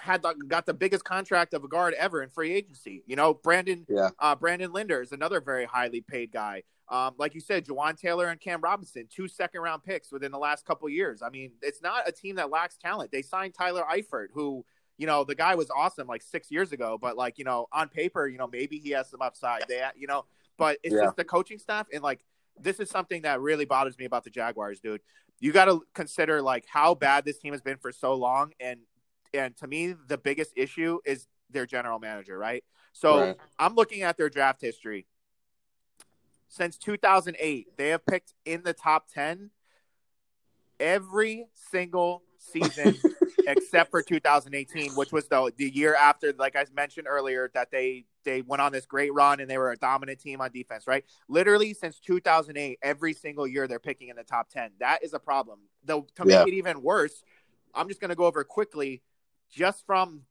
had 0.00 0.22
the, 0.22 0.34
got 0.48 0.66
the 0.66 0.74
biggest 0.74 1.04
contract 1.04 1.54
of 1.54 1.64
a 1.64 1.68
guard 1.68 1.94
ever 1.94 2.22
in 2.22 2.28
free 2.28 2.52
agency. 2.52 3.02
You 3.06 3.16
know, 3.16 3.34
Brandon 3.34 3.86
Yeah. 3.88 4.10
uh, 4.18 4.34
Brandon 4.34 4.72
Linder 4.72 5.00
is 5.02 5.12
another 5.12 5.40
very 5.40 5.64
highly 5.64 6.00
paid 6.00 6.32
guy. 6.32 6.64
Um, 6.88 7.14
like 7.18 7.34
you 7.34 7.40
said, 7.40 7.66
Jawaan 7.66 7.98
Taylor 7.98 8.28
and 8.28 8.40
Cam 8.40 8.60
Robinson, 8.60 9.06
two 9.14 9.28
second 9.28 9.60
round 9.60 9.84
picks 9.84 10.10
within 10.10 10.32
the 10.32 10.38
last 10.38 10.64
couple 10.64 10.88
years. 10.88 11.20
I 11.22 11.28
mean, 11.28 11.52
it's 11.62 11.82
not 11.82 12.08
a 12.08 12.12
team 12.12 12.36
that 12.36 12.50
lacks 12.50 12.76
talent. 12.78 13.12
They 13.12 13.22
signed 13.22 13.54
Tyler 13.54 13.84
Eifert, 13.90 14.28
who, 14.32 14.64
you 14.96 15.06
know, 15.06 15.22
the 15.22 15.34
guy 15.34 15.54
was 15.54 15.70
awesome 15.70 16.08
like 16.08 16.22
six 16.22 16.50
years 16.50 16.72
ago, 16.72 16.98
but 17.00 17.16
like, 17.16 17.38
you 17.38 17.44
know, 17.44 17.66
on 17.72 17.88
paper, 17.88 18.26
you 18.26 18.38
know, 18.38 18.48
maybe 18.50 18.78
he 18.78 18.90
has 18.90 19.08
some 19.10 19.20
upside. 19.20 19.64
They, 19.68 19.82
you 19.96 20.06
know, 20.06 20.24
but 20.56 20.78
it's 20.82 20.94
Yeah. 20.94 21.04
just 21.04 21.16
the 21.16 21.24
coaching 21.24 21.58
staff 21.58 21.86
and 21.92 22.02
like 22.02 22.24
this 22.60 22.80
is 22.80 22.90
something 22.90 23.22
that 23.22 23.40
really 23.40 23.64
bothers 23.66 23.96
me 23.98 24.04
about 24.06 24.24
the 24.24 24.30
Jaguars, 24.30 24.80
dude. 24.80 25.02
You 25.40 25.52
got 25.52 25.66
to 25.66 25.84
consider 25.94 26.42
like 26.42 26.64
how 26.66 26.94
bad 26.96 27.24
this 27.24 27.38
team 27.38 27.52
has 27.52 27.62
been 27.62 27.76
for 27.76 27.92
so 27.92 28.14
long, 28.14 28.52
and 28.58 28.80
and 29.34 29.56
to 29.58 29.66
me, 29.66 29.94
the 30.06 30.18
biggest 30.18 30.52
issue 30.56 30.98
is 31.04 31.26
their 31.50 31.66
general 31.66 31.98
manager, 31.98 32.38
right? 32.38 32.64
So 32.92 33.20
Right. 33.20 33.36
I'm 33.58 33.74
looking 33.74 34.02
at 34.02 34.16
their 34.16 34.28
draft 34.28 34.60
history. 34.60 35.06
Since 36.48 36.78
2008, 36.78 37.76
they 37.76 37.88
have 37.90 38.04
picked 38.06 38.32
in 38.44 38.62
the 38.62 38.72
top 38.72 39.08
10 39.12 39.50
every 40.80 41.46
single 41.54 42.22
season 42.38 42.98
except 43.46 43.90
for 43.90 44.02
2018, 44.02 44.94
which 44.94 45.12
was 45.12 45.28
the 45.28 45.52
the 45.56 45.68
year 45.70 45.94
after, 45.94 46.32
like 46.38 46.56
I 46.56 46.64
mentioned 46.74 47.06
earlier, 47.08 47.50
that 47.54 47.70
they 47.70 48.06
they 48.24 48.42
went 48.42 48.60
on 48.60 48.72
this 48.72 48.86
great 48.86 49.12
run 49.14 49.40
and 49.40 49.50
they 49.50 49.58
were 49.58 49.72
a 49.72 49.76
dominant 49.76 50.20
team 50.20 50.40
on 50.40 50.50
defense. 50.50 50.86
Right, 50.86 51.04
literally 51.28 51.74
since 51.74 51.98
2008, 52.00 52.78
every 52.82 53.12
single 53.12 53.46
year 53.46 53.66
they're 53.68 53.78
picking 53.78 54.08
in 54.08 54.16
the 54.16 54.24
top 54.24 54.48
10. 54.50 54.70
That 54.80 55.02
is 55.02 55.12
a 55.14 55.18
problem. 55.18 55.60
Though 55.84 56.06
to 56.16 56.24
make 56.24 56.34
Yeah. 56.34 56.44
it 56.46 56.54
even 56.54 56.82
worse, 56.82 57.22
I'm 57.74 57.88
just 57.88 58.00
going 58.00 58.10
to 58.10 58.16
go 58.16 58.24
over 58.24 58.44
quickly, 58.44 59.02
just 59.50 59.84
from 59.86 60.22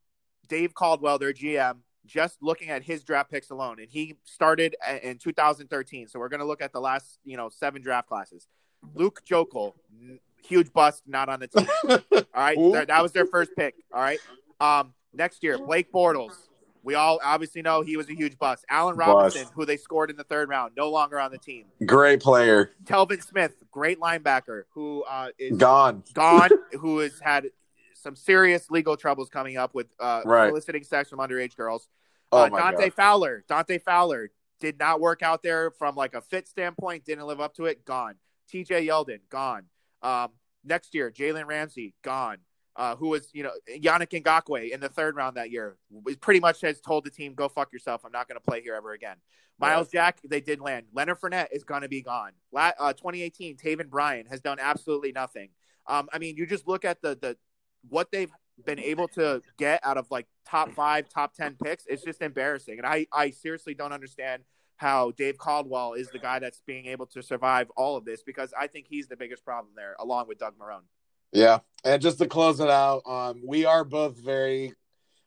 Dave 0.47 0.73
Caldwell, 0.73 1.17
their 1.19 1.33
GM, 1.33 1.77
just 2.05 2.37
looking 2.41 2.69
at 2.69 2.83
his 2.83 3.03
draft 3.03 3.29
picks 3.29 3.49
alone, 3.49 3.79
and 3.79 3.89
he 3.89 4.15
started 4.23 4.75
in 5.03 5.17
2013. 5.17 6.07
So 6.07 6.19
we're 6.19 6.29
going 6.29 6.39
to 6.39 6.45
look 6.45 6.61
at 6.61 6.71
the 6.71 6.79
last, 6.79 7.19
you 7.25 7.35
know, 7.37 7.49
seven 7.49 7.81
draft 7.81 8.07
classes. 8.07 8.47
Luke 8.95 9.21
Joeckel, 9.29 9.73
huge 10.43 10.71
bust, 10.71 11.03
not 11.07 11.27
on 11.29 11.39
the 11.41 11.47
team. 11.47 11.67
All 11.89 11.99
right, 12.35 12.57
That- 12.73 12.87
that 12.87 13.01
was 13.03 13.11
their 13.11 13.25
first 13.25 13.51
pick. 13.57 13.75
All 13.93 13.99
right. 14.01 14.19
Um, 14.59 14.93
next 15.13 15.43
year, 15.43 15.57
Blake 15.57 15.91
Bortles. 15.91 16.33
We 16.83 16.95
all 16.95 17.19
obviously 17.21 17.61
know 17.61 17.81
he 17.81 17.97
was 17.97 18.09
a 18.09 18.13
huge 18.15 18.37
bust. 18.37 18.63
Allen 18.69 18.95
Robinson, 18.95 19.41
Bust. 19.43 19.53
who 19.55 19.65
they 19.65 19.75
scored 19.75 20.09
in 20.09 20.15
the 20.15 20.23
third 20.23 20.47
round, 20.47 20.71
no 20.77 20.89
longer 20.89 21.19
on 21.19 21.31
the 21.31 21.37
team. 21.37 21.65
Great 21.85 22.21
player. 22.21 22.71
Telvin 22.85 23.21
Smith, 23.21 23.61
great 23.71 23.99
linebacker, 23.99 24.63
who 24.69 25.03
uh, 25.03 25.27
is 25.37 25.57
Gone. 25.57 26.03
gone, 26.13 26.49
who 26.79 26.99
has 26.99 27.19
had 27.19 27.47
some 28.07 28.15
serious 28.15 28.71
legal 28.71 28.95
troubles 28.95 29.27
coming 29.27 29.57
up 29.57 29.75
with 29.75 29.88
uh, 30.00 30.21
Right. 30.24 30.48
soliciting 30.48 30.83
sex 30.83 31.09
from 31.09 31.19
underage 31.19 31.57
girls. 31.57 31.89
Oh 32.31 32.44
uh, 32.44 32.50
Dante 32.50 32.86
god. 32.86 32.94
Fowler, 32.94 33.44
Dante 33.50 33.80
Fowler 33.80 34.31
did 34.62 34.80
not 34.80 35.01
work 35.01 35.21
out 35.21 35.44
there 35.44 35.71
from 35.71 35.95
like 35.95 36.13
a 36.13 36.21
fit 36.21 36.48
standpoint. 36.48 37.04
Didn't 37.04 37.27
live 37.27 37.42
up 37.42 37.54
to 37.56 37.65
it. 37.65 37.83
Gone. 37.83 38.15
T.J. 38.50 38.88
Yeldon 38.88 39.19
gone. 39.30 39.65
Um, 40.01 40.30
next 40.63 40.95
year, 40.95 41.12
Jalen 41.12 41.48
Ramsey 41.48 41.94
gone. 42.01 42.38
Uh, 42.77 42.95
who 42.95 43.09
was 43.09 43.27
you 43.33 43.44
know 43.44 43.51
Yannick 43.69 44.24
Ngakoue 44.24 44.69
in 44.69 44.80
the 44.80 44.88
third 44.88 45.18
round 45.18 45.36
that 45.36 45.51
year? 45.51 45.75
Pretty 46.21 46.39
much 46.39 46.62
has 46.62 46.80
told 46.80 47.03
the 47.03 47.10
team, 47.10 47.33
"Go 47.33 47.50
fuck 47.50 47.74
yourself. 47.74 48.06
I'm 48.06 48.12
not 48.13 48.30
going 48.30 48.39
to 48.39 48.45
play 48.45 48.62
here 48.62 48.75
ever 48.75 48.94
again." 48.94 49.18
Myles 49.60 49.89
Jack, 49.89 50.19
they 50.24 50.39
did 50.39 50.62
land. 50.62 50.86
Leonard 50.93 51.20
Fournette 51.20 51.48
is 51.51 51.63
going 51.63 51.81
to 51.81 51.89
be 51.89 52.01
gone. 52.03 52.31
La- 52.53 52.74
uh, 52.79 52.93
2018, 52.93 53.58
Taven 53.58 53.89
Bryan 53.89 54.27
has 54.27 54.39
done 54.39 54.60
absolutely 54.62 55.12
nothing. 55.12 55.50
Um, 55.88 56.08
I 56.13 56.20
mean, 56.20 56.36
you 56.38 56.46
just 56.46 56.67
look 56.67 56.86
at 56.86 57.01
the 57.01 57.17
the 57.20 57.38
what 57.89 58.12
they've 58.12 58.32
been 58.65 58.79
able 58.79 59.08
to 59.10 59.41
get 59.58 59.79
out 59.84 59.98
of 59.98 60.10
like 60.10 60.27
top 60.46 60.72
five, 60.74 61.10
top 61.10 61.34
ten 61.34 61.56
picks. 61.62 61.86
It's 61.88 62.03
just 62.03 62.22
embarrassing, 62.22 62.77
and 62.77 62.88
I 62.88 63.08
I 63.12 63.32
seriously 63.32 63.74
don't 63.74 63.94
understand 63.94 64.44
how 64.77 65.12
Dave 65.12 65.38
Caldwell 65.38 65.94
is 65.94 66.10
the 66.10 66.20
guy 66.20 66.39
that's 66.39 66.62
being 66.65 66.86
able 66.86 67.08
to 67.08 67.22
survive 67.22 67.70
all 67.75 67.98
of 67.98 68.06
this 68.06 68.22
because 68.24 68.53
I 68.58 68.67
think 68.67 68.86
he's 68.88 69.08
the 69.08 69.17
biggest 69.17 69.44
problem 69.44 69.74
there, 69.75 69.96
along 70.00 70.27
with 70.27 70.38
Doug 70.38 70.53
Marrone. 70.58 70.84
Yeah, 71.34 71.60
and 71.84 72.01
just 72.01 72.20
to 72.20 72.27
close 72.27 72.60
it 72.60 72.70
out, 72.70 73.01
um, 73.06 73.41
we 73.46 73.65
are 73.65 73.84
both 73.84 74.17
very, 74.17 74.74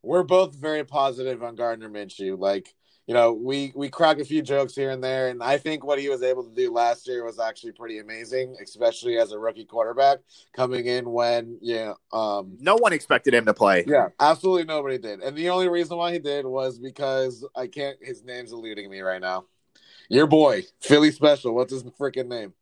we're 0.03 0.23
both 0.23 0.55
very 0.55 0.85
positive 0.85 1.43
on 1.43 1.57
Gardner 1.57 1.91
Minshew. 1.91 2.39
Like, 2.39 2.75
you 3.11 3.15
know, 3.15 3.33
we 3.33 3.73
we 3.75 3.89
crack 3.89 4.21
a 4.21 4.25
few 4.25 4.41
jokes 4.41 4.73
here 4.73 4.91
and 4.91 5.03
there, 5.03 5.31
and 5.31 5.43
I 5.43 5.59
think 5.59 5.85
what 5.85 5.99
he 5.99 6.09
was 6.09 6.23
able 6.23 6.45
to 6.45 6.55
do 6.55 6.73
last 6.73 7.09
year 7.09 7.25
was 7.25 7.41
actually 7.41 7.73
pretty 7.73 7.99
amazing, 7.99 8.55
especially 8.63 9.19
as 9.19 9.33
a 9.33 9.39
rookie 9.39 9.65
quarterback 9.65 10.19
coming 10.53 10.87
in 10.87 11.11
when, 11.11 11.59
yeah, 11.61 11.95
um, 12.13 12.57
No 12.61 12.77
one 12.77 12.93
expected 12.93 13.35
him 13.35 13.47
to 13.47 13.53
play. 13.53 13.83
yeah, 13.89 14.11
absolutely 14.21 14.63
nobody 14.63 14.97
did, 14.97 15.23
and 15.23 15.37
the 15.37 15.51
only 15.51 15.69
reason 15.69 15.97
why 15.97 16.13
he 16.13 16.21
did 16.21 16.47
was 16.47 16.79
because 16.79 17.45
I 17.57 17.67
can't. 17.67 17.97
His 18.01 18.23
name's 18.23 18.53
eluding 18.53 18.89
me 18.89 19.01
right 19.01 19.21
now. 19.21 19.47
Your 20.09 20.29
boy, 20.29 20.63
Philly 20.81 21.11
Special. 21.11 21.53
What's 21.53 21.73
his 21.73 21.83
freaking 21.83 22.29
name? 22.29 22.53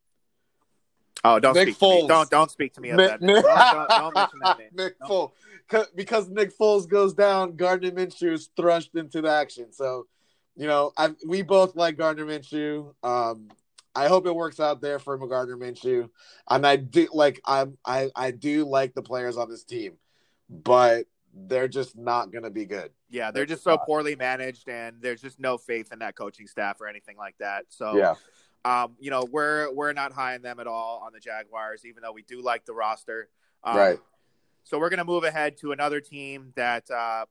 Oh, 1.25 1.38
don't 1.38 1.52
Nick 1.57 1.64
speak 1.75 1.78
to 1.78 1.85
me. 1.85 2.02
Foles. 2.05 2.09
Don't 2.09 2.31
don't 2.31 2.50
speak 2.50 2.73
to 2.73 2.81
me 2.81 2.88
of 2.88 2.97
Nick, 2.97 3.09
that. 3.11 3.21
Don't, 3.21 3.45
don't, 3.45 3.88
don't 3.90 4.14
mention 4.14 4.38
that 4.43 4.59
name. 4.59 4.69
Nick. 4.73 4.99
Foles. 5.00 5.33
'Cause- 5.69 5.90
Because 5.95 6.31
Nick 6.31 6.57
Foles 6.57 6.88
goes 6.88 7.12
down, 7.12 7.55
Gardner 7.55 7.90
Minshew 7.90 8.33
is 8.33 8.49
thrust 8.57 8.95
into 8.95 9.21
the 9.21 9.28
action. 9.31 9.71
So, 9.73 10.07
you 10.59 10.67
know, 10.67 10.93
I 10.97 11.11
we 11.27 11.43
both 11.43 11.77
like 11.77 11.97
Gardner 11.97 12.27
Minshew. 12.27 12.93
Um, 13.05 13.49
I 13.95 14.09
hope 14.09 14.27
it 14.27 14.35
works 14.35 14.59
out 14.59 14.81
there 14.81 14.99
for 14.99 15.17
Gardner 15.17 15.57
Minshew, 15.57 16.11
and 16.50 16.67
I 16.67 16.77
do 16.77 17.09
like 17.12 17.41
I'm 17.47 17.79
I 17.87 18.11
I 18.15 18.33
do 18.33 18.65
like 18.65 18.93
the 18.93 19.03
players 19.03 19.37
on 19.37 19.49
this 19.49 19.62
team, 19.62 19.93
but 20.50 21.07
they're 21.33 21.69
just 21.69 21.97
not 21.97 22.33
going 22.33 22.43
to 22.43 22.50
be 22.50 22.65
good. 22.65 22.91
Yeah, 23.09 23.31
they're 23.31 23.47
just 23.47 23.62
so 23.62 23.79
poorly 23.79 24.17
managed, 24.17 24.69
and 24.69 24.97
there's 25.00 25.23
just 25.23 25.38
no 25.38 25.59
faith 25.59 25.93
in 25.93 26.00
that 26.00 26.17
coaching 26.17 26.49
staff 26.49 26.81
or 26.81 26.88
anything 26.88 27.17
like 27.17 27.37
that. 27.38 27.67
So, 27.69 27.97
Yeah, 27.97 28.15
um, 28.65 28.97
you 28.99 29.11
know, 29.11 29.27
we're 29.31 29.73
we're 29.73 29.93
not 29.93 30.12
high 30.12 30.35
on 30.35 30.43
them 30.43 30.59
at 30.59 30.67
all 30.67 31.03
on 31.07 31.12
the 31.12 31.21
Jaguars, 31.21 31.85
even 31.87 32.03
though 32.03 32.12
we 32.12 32.23
do 32.23 32.43
like 32.43 32.65
the 32.65 32.75
roster. 32.75 33.29
Um, 33.62 33.77
right. 33.77 33.99
So 34.65 34.79
we're 34.81 34.91
gonna 34.91 35.05
move 35.05 35.23
ahead 35.23 35.57
to 35.59 35.71
another 35.71 36.00
team 36.00 36.53
that 36.57 36.91
uh, 36.91 37.27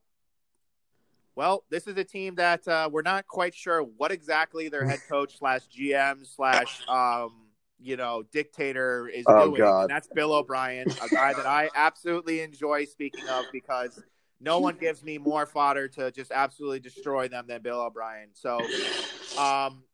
Well, 1.38 1.62
this 1.70 1.86
is 1.86 1.96
a 1.96 2.02
team 2.02 2.34
that 2.34 2.66
uh, 2.66 2.90
we're 2.90 3.02
not 3.02 3.28
quite 3.28 3.54
sure 3.54 3.84
what 3.84 4.10
exactly 4.10 4.68
their 4.68 4.84
head 4.84 4.98
coach 5.08 5.38
slash 5.38 5.60
GM 5.68 6.26
slash 6.26 6.82
um, 6.88 7.30
you 7.78 7.96
know 7.96 8.24
dictator 8.32 9.06
is 9.06 9.24
Oh, 9.28 9.44
doing. 9.44 9.58
God. 9.58 9.82
And 9.82 9.90
that's 9.90 10.08
Bill 10.08 10.32
O'Brien, 10.32 10.88
a 10.90 11.08
guy 11.08 11.32
that 11.34 11.46
I 11.46 11.70
absolutely 11.76 12.40
enjoy 12.40 12.86
speaking 12.86 13.28
of 13.28 13.44
because 13.52 14.02
no 14.40 14.58
one 14.58 14.78
gives 14.78 15.04
me 15.04 15.16
more 15.16 15.46
fodder 15.46 15.86
to 15.86 16.10
just 16.10 16.32
absolutely 16.32 16.80
destroy 16.80 17.28
them 17.28 17.44
than 17.46 17.62
Bill 17.62 17.82
O'Brien. 17.82 18.30
So, 18.32 18.58
um, 19.38 19.84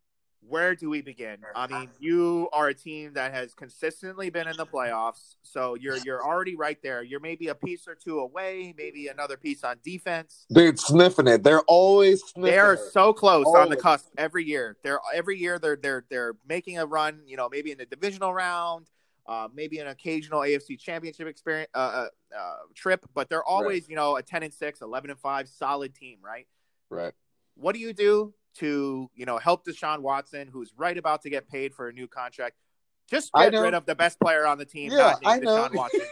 where 0.49 0.75
do 0.75 0.91
we 0.91 1.01
begin? 1.01 1.39
I 1.55 1.67
mean, 1.67 1.89
you 1.99 2.49
are 2.53 2.69
a 2.69 2.75
team 2.75 3.15
that 3.15 3.33
has 3.33 3.55
consistently 3.55 4.31
been 4.31 4.47
in 4.49 4.57
the 4.57 4.67
playoffs, 4.67 5.37
so 5.43 5.75
you're 5.75 5.97
you're 5.99 6.25
already 6.25 6.57
right 6.57 6.79
there. 6.83 7.03
You're 7.03 7.21
maybe 7.21 7.49
a 7.49 7.55
piece 7.55 7.89
or 7.89 7.95
two 7.95 8.21
away, 8.21 8.75
maybe 8.77 9.09
another 9.09 9.37
piece 9.37 9.65
on 9.65 9.77
defense. 9.85 10.47
Dude, 10.53 10.79
sniffing 10.79 11.29
it. 11.29 11.43
They're 11.43 11.63
always 11.63 12.23
sniffing 12.23 12.43
They 12.43 12.59
are 12.59 12.75
it. 12.75 12.81
so 12.93 13.13
close 13.13 13.47
on 13.47 13.69
the 13.69 13.77
cusp 13.77 14.09
every 14.19 14.45
year. 14.45 14.77
They're 14.83 15.01
every 15.15 15.39
year 15.39 15.59
they're 15.59 15.77
they're 15.77 16.05
they're 16.11 16.35
making 16.47 16.79
a 16.79 16.87
run. 16.87 17.23
You 17.27 17.37
know, 17.37 17.49
maybe 17.51 17.71
in 17.71 17.79
the 17.79 17.87
divisional 17.87 18.33
round, 18.33 18.91
uh, 19.27 19.49
maybe 19.55 19.79
an 19.79 19.87
occasional 19.87 20.41
AFC 20.41 20.79
Championship 20.79 21.27
experience 21.27 21.71
uh, 21.75 21.79
uh, 21.79 22.09
uh, 22.37 22.57
trip, 22.75 23.07
but 23.15 23.29
they're 23.29 23.45
always 23.45 23.89
you 23.89 23.97
know 23.97 24.17
a 24.17 24.23
ten 24.23 24.43
and 24.43 24.53
6, 24.53 24.81
11 24.83 25.11
and 25.11 25.19
five, 25.19 25.49
solid 25.49 25.95
team, 25.95 26.19
right? 26.23 26.47
Right. 26.91 27.13
What 27.57 27.75
do 27.75 27.81
you 27.81 27.93
do 27.93 28.35
to 28.55 29.11
you 29.15 29.27
know 29.27 29.39
help 29.39 29.65
Deshaun 29.65 30.01
Watson, 30.01 30.49
who's 30.49 30.73
right 30.77 30.97
about 30.97 31.23
to 31.23 31.31
get 31.31 31.49
paid 31.49 31.75
for 31.75 31.89
a 31.89 31.93
new 31.93 32.07
contract? 32.07 32.57
Just 33.11 33.31
get 33.35 33.53
rid 33.53 33.75
of 33.75 33.85
the 33.85 33.95
best 33.95 34.19
player 34.19 34.47
on 34.47 34.59
the 34.59 34.65
team, 34.65 34.91
Yeah, 34.91 34.97
not 34.97 35.23
I 35.25 35.39
know. 35.39 35.57
Deshaun 35.57 35.75
Watson. 35.75 36.01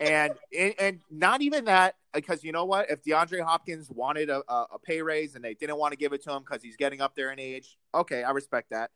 And, 0.00 0.32
and 0.58 0.74
and 0.78 1.00
not 1.10 1.42
even 1.42 1.66
that 1.66 1.96
because 2.14 2.42
you 2.42 2.52
know 2.52 2.64
what? 2.64 2.90
If 2.90 3.04
DeAndre 3.04 3.42
Hopkins 3.42 3.90
wanted 3.90 4.30
a, 4.30 4.42
a, 4.50 4.66
a 4.72 4.78
pay 4.78 5.02
raise 5.02 5.34
and 5.34 5.44
they 5.44 5.52
didn't 5.52 5.76
want 5.76 5.92
to 5.92 5.98
give 5.98 6.14
it 6.14 6.24
to 6.24 6.32
him 6.32 6.42
because 6.42 6.62
he's 6.62 6.76
getting 6.76 7.02
up 7.02 7.14
there 7.14 7.30
in 7.30 7.38
age 7.38 7.76
okay 7.94 8.22
I 8.22 8.30
respect 8.30 8.70
that. 8.70 8.90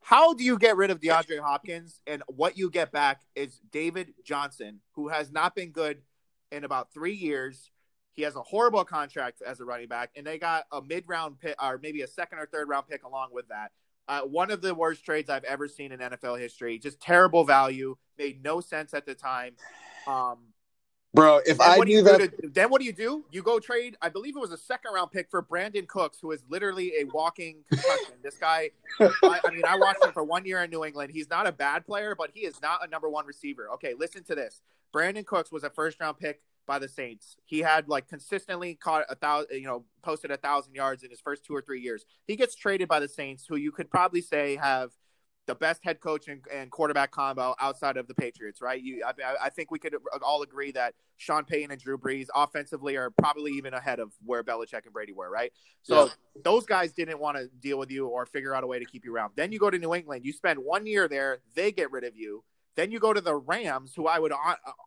How 0.00 0.34
do 0.34 0.42
you 0.42 0.58
get 0.58 0.76
rid 0.76 0.90
of 0.90 0.98
DeAndre 1.00 1.38
Hopkins? 1.38 2.00
And 2.06 2.24
what 2.26 2.58
you 2.58 2.68
get 2.68 2.90
back 2.90 3.20
is 3.36 3.60
David 3.70 4.12
Johnson 4.24 4.80
who 4.96 5.06
has 5.06 5.30
not 5.30 5.54
been 5.54 5.70
good 5.70 6.02
in 6.50 6.64
about 6.64 6.92
three 6.92 7.14
years 7.14 7.70
he 8.14 8.22
has 8.22 8.36
a 8.36 8.42
horrible 8.42 8.84
contract 8.84 9.42
as 9.46 9.60
a 9.60 9.64
running 9.64 9.88
back 9.88 10.10
and 10.16 10.26
they 10.26 10.38
got 10.38 10.64
a 10.72 10.80
mid 10.82 11.04
round 11.06 11.38
pick 11.38 11.60
or 11.62 11.78
maybe 11.82 12.02
a 12.02 12.06
second 12.06 12.38
or 12.38 12.46
third 12.46 12.68
round 12.68 12.86
pick 12.88 13.04
along 13.04 13.28
with 13.32 13.48
that 13.48 13.70
uh, 14.08 14.20
one 14.22 14.50
of 14.50 14.60
the 14.60 14.74
worst 14.74 15.04
trades 15.04 15.30
I've 15.30 15.44
ever 15.44 15.68
seen 15.68 15.92
in 15.92 16.00
NFL 16.00 16.38
history. 16.38 16.78
Just 16.78 17.00
terrible 17.00 17.44
value. 17.44 17.96
Made 18.18 18.42
no 18.42 18.60
sense 18.60 18.94
at 18.94 19.06
the 19.06 19.14
time. 19.14 19.54
Um, 20.06 20.38
Bro, 21.14 21.42
if 21.46 21.60
I 21.60 21.78
knew 21.78 22.02
that 22.02 22.18
to- 22.18 22.48
then 22.48 22.70
what 22.70 22.80
do 22.80 22.86
you 22.86 22.92
do? 22.92 23.24
You 23.30 23.42
go 23.42 23.60
trade. 23.60 23.96
I 24.02 24.08
believe 24.08 24.36
it 24.36 24.40
was 24.40 24.50
a 24.50 24.58
second 24.58 24.92
round 24.94 25.12
pick 25.12 25.30
for 25.30 25.42
Brandin 25.42 25.86
Cooks, 25.86 26.18
who 26.20 26.32
is 26.32 26.42
literally 26.48 26.92
a 27.00 27.04
walking 27.04 27.62
concussion. 27.70 28.16
this 28.22 28.36
guy. 28.36 28.70
I, 29.00 29.40
I 29.44 29.50
mean, 29.50 29.62
I 29.66 29.78
watched 29.78 30.04
him 30.04 30.12
for 30.12 30.24
one 30.24 30.44
year 30.44 30.62
in 30.64 30.70
New 30.70 30.84
England. 30.84 31.12
He's 31.12 31.30
not 31.30 31.46
a 31.46 31.52
bad 31.52 31.86
player, 31.86 32.16
but 32.16 32.30
he 32.34 32.40
is 32.40 32.60
not 32.60 32.84
a 32.84 32.88
number 32.88 33.08
one 33.08 33.26
receiver. 33.26 33.70
Okay, 33.74 33.94
listen 33.96 34.24
to 34.24 34.34
this. 34.34 34.60
Brandin 34.92 35.24
Cooks 35.24 35.52
was 35.52 35.62
a 35.62 35.70
first 35.70 36.00
round 36.00 36.18
pick 36.18 36.42
by 36.66 36.78
the 36.78 36.88
Saints. 36.88 37.36
He 37.44 37.60
had 37.60 37.88
like 37.88 38.08
consistently 38.08 38.74
caught 38.74 39.04
a 39.08 39.14
thousand, 39.14 39.56
you 39.56 39.66
know, 39.66 39.84
posted 40.02 40.30
a 40.30 40.36
thousand 40.36 40.74
yards 40.74 41.02
in 41.02 41.10
his 41.10 41.20
first 41.20 41.44
two 41.44 41.54
or 41.54 41.62
three 41.62 41.80
years. 41.80 42.04
He 42.26 42.36
gets 42.36 42.54
traded 42.54 42.88
by 42.88 43.00
the 43.00 43.08
Saints, 43.08 43.44
who 43.48 43.56
you 43.56 43.72
could 43.72 43.90
probably 43.90 44.20
say 44.20 44.56
have 44.56 44.90
the 45.46 45.54
best 45.54 45.84
head 45.84 46.00
coach 46.00 46.26
and, 46.28 46.40
and 46.50 46.70
quarterback 46.70 47.10
combo 47.10 47.54
outside 47.60 47.98
of 47.98 48.08
the 48.08 48.14
Patriots, 48.14 48.62
right? 48.62 48.80
You, 48.82 49.04
I, 49.06 49.34
I 49.44 49.50
think 49.50 49.70
we 49.70 49.78
could 49.78 49.94
all 50.22 50.40
agree 50.40 50.72
that 50.72 50.94
Sean 51.18 51.44
Payton 51.44 51.70
and 51.70 51.78
Drew 51.78 51.98
Brees 51.98 52.28
offensively 52.34 52.96
are 52.96 53.10
probably 53.10 53.52
even 53.52 53.74
ahead 53.74 54.00
of 54.00 54.12
where 54.24 54.42
Belichick 54.42 54.84
and 54.84 54.92
Brady 54.94 55.12
were, 55.12 55.30
right? 55.30 55.52
So 55.82 56.06
Yeah. 56.06 56.10
those 56.42 56.64
guys 56.64 56.92
didn't 56.92 57.20
want 57.20 57.36
to 57.36 57.48
deal 57.60 57.78
with 57.78 57.90
you 57.90 58.06
or 58.06 58.24
figure 58.24 58.54
out 58.54 58.64
a 58.64 58.66
way 58.66 58.78
to 58.78 58.86
keep 58.86 59.04
you 59.04 59.14
around. 59.14 59.32
Then 59.36 59.52
you 59.52 59.58
go 59.58 59.68
to 59.68 59.78
New 59.78 59.94
England, 59.94 60.24
you 60.24 60.32
spend 60.32 60.58
one 60.58 60.86
year 60.86 61.08
there, 61.08 61.40
they 61.54 61.72
get 61.72 61.90
rid 61.92 62.04
of 62.04 62.16
you. 62.16 62.42
Then 62.76 62.90
you 62.90 62.98
go 62.98 63.12
to 63.12 63.20
the 63.20 63.36
Rams, 63.36 63.92
who 63.94 64.06
I 64.06 64.18
would 64.18 64.32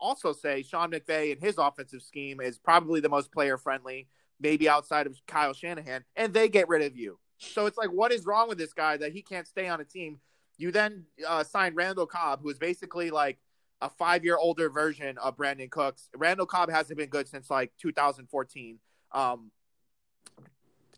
also 0.01 0.33
say 0.33 0.61
Sean 0.61 0.91
McVay 0.91 1.31
and 1.31 1.41
his 1.41 1.57
offensive 1.57 2.01
scheme 2.01 2.41
is 2.41 2.57
probably 2.57 2.99
the 2.99 3.09
most 3.09 3.31
player 3.31 3.57
friendly, 3.57 4.07
maybe 4.39 4.67
outside 4.67 5.07
of 5.07 5.17
Kyle 5.25 5.53
Shanahan, 5.53 6.03
and 6.15 6.33
they 6.33 6.49
get 6.49 6.67
rid 6.67 6.81
of 6.81 6.97
you. 6.97 7.17
So 7.37 7.65
it's 7.65 7.77
like, 7.77 7.89
what 7.89 8.11
is 8.11 8.25
wrong 8.25 8.49
with 8.49 8.57
this 8.57 8.73
guy 8.73 8.97
that 8.97 9.13
he 9.13 9.21
can't 9.21 9.47
stay 9.47 9.67
on 9.67 9.79
a 9.79 9.85
team? 9.85 10.19
You 10.57 10.71
then 10.71 11.05
uh, 11.25 11.43
sign 11.43 11.75
Randall 11.75 12.07
Cobb, 12.07 12.41
who 12.41 12.49
is 12.49 12.57
basically 12.57 13.09
like 13.09 13.37
a 13.81 13.89
five 13.89 14.23
year 14.25 14.37
older 14.37 14.69
version 14.69 15.17
of 15.19 15.37
Brandin 15.37 15.69
Cooks. 15.69 16.09
Randall 16.15 16.47
Cobb 16.47 16.69
hasn't 16.69 16.97
been 16.97 17.09
good 17.09 17.27
since 17.27 17.49
like 17.49 17.71
2014. 17.79 18.79
Um, 19.13 19.51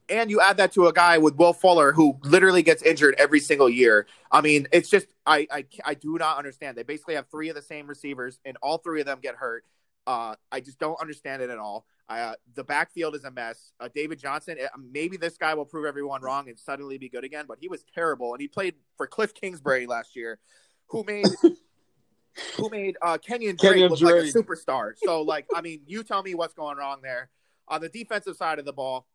and 0.09 0.29
you 0.29 0.41
add 0.41 0.57
that 0.57 0.71
to 0.73 0.87
a 0.87 0.93
guy 0.93 1.17
with 1.17 1.35
Will 1.35 1.53
Fuller 1.53 1.93
who 1.93 2.17
literally 2.23 2.63
gets 2.63 2.81
injured 2.81 3.15
every 3.17 3.39
single 3.39 3.69
year. 3.69 4.07
I 4.31 4.41
mean, 4.41 4.67
it's 4.71 4.89
just 4.89 5.07
I 5.25 5.47
I, 5.51 5.65
I 5.85 5.93
do 5.93 6.17
not 6.17 6.37
understand. 6.37 6.77
They 6.77 6.83
basically 6.83 7.15
have 7.15 7.27
three 7.29 7.49
of 7.49 7.55
the 7.55 7.61
same 7.61 7.87
receivers, 7.87 8.39
and 8.45 8.57
all 8.61 8.77
three 8.77 8.99
of 8.99 9.05
them 9.05 9.19
get 9.21 9.35
hurt. 9.35 9.65
Uh, 10.07 10.35
I 10.51 10.59
just 10.59 10.79
don't 10.79 10.99
understand 10.99 11.41
it 11.41 11.49
at 11.49 11.59
all. 11.59 11.85
Uh, 12.09 12.33
the 12.55 12.63
backfield 12.63 13.15
is 13.15 13.23
a 13.23 13.29
mess. 13.29 13.71
Uh, 13.79 13.87
David 13.93 14.17
Johnson, 14.17 14.57
uh, 14.59 14.67
maybe 14.91 15.17
this 15.17 15.37
guy 15.37 15.53
will 15.53 15.65
prove 15.65 15.85
everyone 15.85 16.23
wrong 16.23 16.49
and 16.49 16.57
suddenly 16.57 16.97
be 16.97 17.07
good 17.07 17.23
again, 17.23 17.45
but 17.47 17.59
he 17.61 17.67
was 17.67 17.83
terrible, 17.93 18.33
and 18.33 18.41
he 18.41 18.47
played 18.47 18.73
for 18.97 19.05
Cliff 19.05 19.33
Kingsbury 19.33 19.85
last 19.85 20.15
year, 20.15 20.39
who 20.87 21.03
made 21.03 21.27
who 22.57 22.69
made 22.69 22.97
uh, 23.01 23.17
Kenyan 23.17 23.57
Drake 23.57 23.75
Kenyan 23.75 23.89
look 23.91 24.01
like 24.01 24.15
a 24.15 24.33
superstar. 24.33 24.93
So, 24.97 25.21
like, 25.21 25.45
I 25.55 25.61
mean, 25.61 25.81
you 25.85 26.03
tell 26.03 26.23
me 26.23 26.33
what's 26.33 26.53
going 26.53 26.77
wrong 26.77 26.99
there. 27.03 27.29
On 27.67 27.79
the 27.79 27.89
defensive 27.89 28.35
side 28.35 28.57
of 28.57 28.65
the 28.65 28.73
ball, 28.73 29.05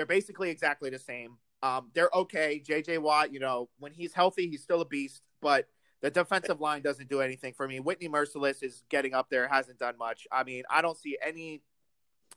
they're 0.00 0.06
basically 0.06 0.48
exactly 0.48 0.88
the 0.88 0.98
same. 0.98 1.36
Um, 1.62 1.90
they're 1.92 2.08
okay. 2.14 2.62
JJ 2.66 3.00
Watt, 3.00 3.34
you 3.34 3.38
know, 3.38 3.68
when 3.80 3.92
he's 3.92 4.14
healthy, 4.14 4.48
he's 4.48 4.62
still 4.62 4.80
a 4.80 4.86
beast, 4.86 5.20
but 5.42 5.66
the 6.00 6.10
defensive 6.10 6.58
line 6.58 6.80
doesn't 6.80 7.10
do 7.10 7.20
anything 7.20 7.52
for 7.52 7.68
me. 7.68 7.80
Whitney 7.80 8.08
Mercilus 8.08 8.62
is 8.62 8.82
getting 8.88 9.12
up 9.12 9.28
there, 9.28 9.46
hasn't 9.46 9.78
done 9.78 9.98
much. 9.98 10.26
I 10.32 10.42
mean, 10.42 10.62
I 10.70 10.80
don't 10.80 10.96
see 10.96 11.18
any 11.22 11.60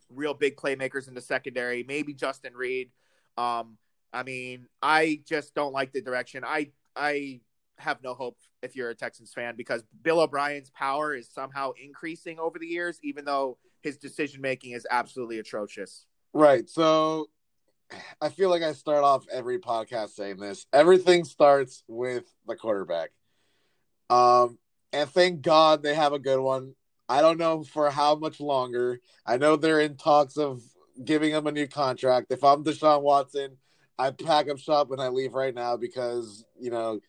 real 0.10 0.34
big 0.34 0.58
playmakers 0.58 1.08
in 1.08 1.14
the 1.14 1.22
secondary. 1.22 1.86
Maybe 1.88 2.14
Justin 2.14 2.54
Reid. 2.54 2.92
Um, 3.38 3.78
I 4.12 4.24
mean, 4.24 4.68
I 4.82 5.22
just 5.26 5.56
don't 5.56 5.72
like 5.72 5.94
the 5.94 6.02
direction. 6.02 6.44
I 6.46 6.72
I 6.98 7.40
have 7.78 8.04
no 8.04 8.14
hope 8.14 8.40
if 8.62 8.76
you're 8.76 8.90
a 8.90 8.96
Texans 8.96 9.32
fan 9.32 9.56
because 9.56 9.86
Bill 10.02 10.20
O'Brien's 10.20 10.70
power 10.72 11.16
is 11.16 11.30
somehow 11.30 11.72
increasing 11.82 12.40
over 12.40 12.60
the 12.60 12.68
years, 12.68 13.00
even 13.04 13.24
though 13.24 13.58
his 13.80 13.98
decision 13.98 14.42
making 14.42 14.74
is 14.74 14.86
absolutely 14.92 15.40
atrocious. 15.40 16.08
Right. 16.34 16.68
So 16.70 17.28
I 18.22 18.30
feel 18.30 18.50
like 18.50 18.64
I 18.64 18.74
start 18.74 19.04
off 19.04 19.26
every 19.32 19.60
podcast 19.60 20.10
saying 20.10 20.38
this. 20.38 20.66
Everything 20.74 21.24
starts 21.24 21.84
with 21.88 22.26
the 22.48 22.56
quarterback. 22.56 23.10
Um, 24.10 24.58
and 24.92 25.10
thank 25.10 25.42
God 25.42 25.84
they 25.84 25.96
have 25.96 26.14
a 26.14 26.20
good 26.20 26.40
one. 26.40 26.76
I 27.10 27.22
don't 27.22 27.40
know 27.40 27.64
for 27.64 27.90
how 27.90 28.16
much 28.16 28.40
longer. 28.40 29.00
I 29.26 29.38
know 29.38 29.56
they're 29.56 29.80
in 29.82 29.98
talks 29.98 30.38
of 30.38 30.62
giving 31.04 31.32
him 31.32 31.48
a 31.48 31.52
new 31.52 31.68
contract. 31.68 32.28
If 32.32 32.44
I'm 32.44 32.64
Deshaun 32.64 33.02
Watson, 33.02 33.58
I 33.98 34.12
pack 34.12 34.50
up 34.50 34.58
shop 34.58 34.92
and 34.92 35.02
I 35.02 35.10
leave 35.10 35.34
right 35.34 35.54
now 35.54 35.78
because, 35.78 36.46
you 36.60 36.72
know, 36.72 37.00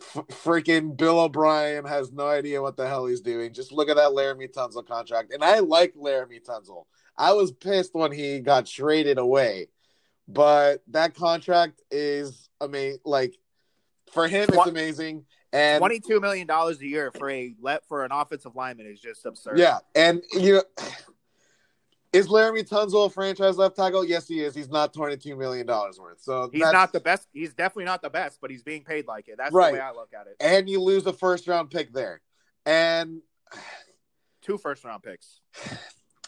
f- 0.00 0.26
freaking 0.28 0.96
Bill 0.96 1.20
O'Brien 1.20 1.84
has 1.84 2.12
no 2.12 2.26
idea 2.26 2.62
what 2.62 2.76
the 2.76 2.86
hell 2.86 3.06
he's 3.06 3.20
doing. 3.20 3.52
Just 3.52 3.72
look 3.72 3.88
at 3.88 3.96
that 3.96 4.10
Laremy 4.10 4.52
Tunsil 4.52 4.86
contract. 4.86 5.32
And 5.32 5.44
I 5.44 5.60
like 5.60 5.94
Laremy 5.94 6.42
Tunsil. 6.42 6.84
I 7.16 7.32
was 7.32 7.52
pissed 7.52 7.94
when 7.94 8.12
he 8.12 8.40
got 8.40 8.66
traded 8.66 9.18
away, 9.18 9.68
but 10.32 10.82
that 10.88 11.14
contract 11.14 11.82
is 11.90 12.48
amazing. 12.60 13.00
Like 13.04 13.34
for 14.12 14.28
him, 14.28 14.48
it's 14.52 14.66
amazing. 14.66 15.24
And 15.52 15.80
Twenty-two 15.80 16.20
million 16.20 16.46
dollars 16.46 16.80
a 16.80 16.86
year 16.86 17.10
for 17.10 17.28
a 17.30 17.54
let 17.60 17.84
for 17.86 18.04
an 18.04 18.12
offensive 18.12 18.54
lineman 18.54 18.86
is 18.86 19.00
just 19.00 19.26
absurd. 19.26 19.58
yeah, 19.58 19.78
and 19.96 20.22
you 20.32 20.54
know, 20.54 20.62
is 22.12 22.28
Laremy 22.28 22.68
Tunsil 22.68 23.06
a 23.06 23.10
franchise 23.10 23.56
left 23.56 23.74
tackle? 23.76 24.04
Yes, 24.04 24.28
he 24.28 24.40
is. 24.40 24.54
He's 24.54 24.68
not 24.68 24.94
twenty 24.94 25.16
two 25.16 25.34
million 25.36 25.66
dollars 25.66 25.98
worth. 25.98 26.20
So 26.22 26.48
he's 26.52 26.60
not 26.60 26.92
the 26.92 27.00
best. 27.00 27.26
He's 27.32 27.52
definitely 27.52 27.86
not 27.86 28.00
the 28.02 28.10
best, 28.10 28.38
but 28.40 28.50
he's 28.50 28.62
being 28.62 28.84
paid 28.84 29.06
like 29.08 29.26
it. 29.28 29.36
That's 29.38 29.52
Right. 29.52 29.72
the 29.72 29.78
way 29.78 29.80
I 29.80 29.90
look 29.92 30.10
at 30.14 30.26
it. 30.28 30.36
and 30.40 30.68
you 30.68 30.80
lose 30.80 31.04
a 31.06 31.12
first 31.12 31.48
round 31.48 31.70
pick 31.70 31.92
there, 31.92 32.20
and 32.64 33.20
Two 34.42 34.56
first-round 34.56 35.02
picks. 35.02 35.40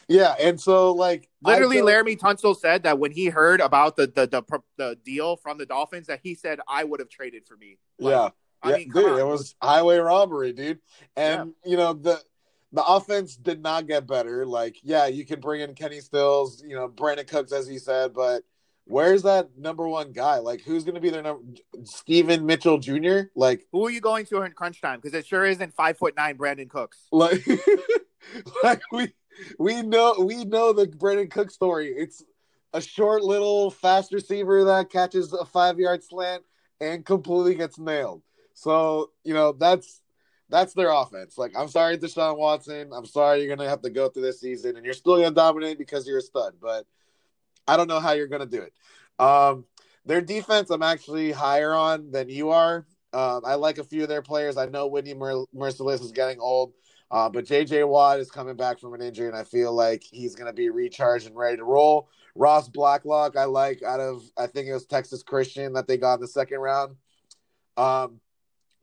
Yeah, 0.07 0.35
and 0.39 0.59
so 0.59 0.91
like 0.93 1.29
Literally, 1.41 1.77
Laremy 1.77 2.17
Tunsil 2.17 2.55
said 2.57 2.83
that 2.83 2.99
when 2.99 3.11
he 3.11 3.27
heard 3.27 3.61
about 3.61 3.95
the 3.95 4.07
the, 4.07 4.27
the 4.27 4.59
the 4.77 4.97
deal 5.03 5.35
from 5.37 5.57
the 5.57 5.65
Dolphins, 5.65 6.07
that 6.07 6.19
he 6.23 6.35
said 6.35 6.59
I 6.67 6.83
would 6.83 6.99
have 6.99 7.09
traded 7.09 7.45
for 7.45 7.57
me. 7.57 7.77
Like, 7.99 8.11
yeah. 8.11 8.29
I 8.61 8.69
yeah, 8.69 8.77
mean, 8.77 8.91
dude, 8.91 9.05
on. 9.05 9.19
it 9.19 9.25
was 9.25 9.55
highway 9.61 9.97
robbery, 9.97 10.53
dude. 10.53 10.79
And 11.17 11.53
you 11.65 11.77
know 11.77 11.93
the 11.93 12.21
the 12.73 12.83
offense 12.83 13.35
did 13.35 13.61
not 13.61 13.87
get 13.87 14.07
better. 14.07 14.45
Like, 14.45 14.77
yeah, 14.81 15.05
you 15.05 15.25
can 15.25 15.39
bring 15.39 15.61
in 15.61 15.75
Kenny 15.75 15.99
Stills, 15.99 16.63
you 16.65 16.75
know, 16.75 16.89
Brandin 16.89 17.27
Cooks, 17.27 17.51
as 17.51 17.67
he 17.67 17.77
said, 17.77 18.13
but 18.13 18.43
where's 18.85 19.21
that 19.23 19.57
number 19.57 19.87
one 19.87 20.11
guy? 20.11 20.39
Like, 20.39 20.61
who's 20.61 20.83
going 20.83 20.95
to 20.95 21.01
be 21.01 21.11
their 21.11 21.21
number? 21.21 21.43
Steven 21.83 22.45
Mitchell 22.47 22.79
Jr. 22.79 23.21
Like, 23.35 23.67
Who 23.71 23.85
are 23.85 23.91
you 23.91 24.01
going 24.01 24.25
to 24.27 24.41
in 24.41 24.51
crunch 24.53 24.81
time? 24.81 24.99
Because 24.99 25.17
it 25.17 25.27
sure 25.27 25.45
isn't 25.45 25.73
five 25.75 25.97
foot 25.97 26.15
nine 26.17 26.35
Brandin 26.35 26.69
Cooks. 26.69 26.97
like, 27.11 27.45
like 28.63 28.81
we 28.91 29.13
we 29.59 29.81
know 29.81 30.15
we 30.19 30.45
know 30.45 30.73
the 30.73 30.87
Brandin 30.87 31.31
Cook 31.31 31.51
story. 31.51 31.87
It's 31.87 32.23
a 32.73 32.81
short 32.81 33.23
little 33.23 33.69
fast 33.69 34.11
receiver 34.11 34.63
that 34.65 34.89
catches 34.89 35.33
a 35.33 35.45
five 35.45 35.79
yard 35.79 36.03
slant 36.03 36.43
and 36.81 37.05
completely 37.05 37.55
gets 37.55 37.77
nailed. 37.77 38.21
So 38.53 39.11
you 39.23 39.33
know 39.33 39.53
that's 39.53 40.01
that's 40.49 40.73
their 40.73 40.91
offense. 40.91 41.37
Like 41.37 41.53
I'm 41.57 41.67
sorry, 41.67 41.97
Deshaun 41.97 42.37
Watson. 42.37 42.91
I'm 42.93 43.05
sorry 43.05 43.43
you're 43.43 43.55
gonna 43.55 43.69
have 43.69 43.81
to 43.81 43.89
go 43.89 44.09
through 44.09 44.23
this 44.23 44.41
season, 44.41 44.75
and 44.75 44.85
you're 44.85 44.93
still 44.93 45.17
gonna 45.17 45.31
dominate 45.31 45.77
because 45.77 46.07
you're 46.07 46.19
a 46.19 46.21
stud. 46.21 46.55
But 46.61 46.85
I 47.67 47.77
don't 47.77 47.87
know 47.87 47.99
how 47.99 48.11
you're 48.11 48.27
gonna 48.27 48.45
do 48.45 48.61
it. 48.61 48.73
Um, 49.23 49.65
their 50.05 50.21
defense, 50.21 50.69
I'm 50.69 50.83
actually 50.83 51.31
higher 51.31 51.73
on 51.73 52.11
than 52.11 52.29
you 52.29 52.49
are. 52.49 52.85
Um, 53.13 53.41
I 53.45 53.55
like 53.55 53.77
a 53.77 53.83
few 53.83 54.03
of 54.03 54.09
their 54.09 54.21
players. 54.21 54.57
I 54.57 54.65
know 54.65 54.87
Whitney 54.87 55.13
Mer- 55.13 55.45
Mercilus 55.55 56.01
is 56.01 56.11
getting 56.11 56.39
old, 56.39 56.73
uh, 57.11 57.29
but 57.29 57.45
JJ 57.45 57.87
Watt 57.87 58.19
is 58.19 58.31
coming 58.31 58.55
back 58.55 58.79
from 58.79 58.93
an 58.93 59.01
injury, 59.01 59.27
and 59.27 59.37
I 59.37 59.43
feel 59.43 59.73
like 59.73 60.03
he's 60.03 60.35
going 60.35 60.47
to 60.47 60.53
be 60.53 60.69
recharged 60.69 61.27
and 61.27 61.35
ready 61.35 61.57
to 61.57 61.63
roll. 61.63 62.09
Ross 62.35 62.67
Blacklock, 62.67 63.37
I 63.37 63.45
like 63.45 63.83
out 63.83 63.99
of 63.99 64.23
I 64.37 64.47
think 64.47 64.67
it 64.67 64.73
was 64.73 64.85
Texas 64.85 65.21
Christian 65.21 65.73
that 65.73 65.87
they 65.87 65.97
got 65.97 66.15
in 66.15 66.21
the 66.21 66.27
second 66.27 66.59
round. 66.59 66.95
Um, 67.77 68.19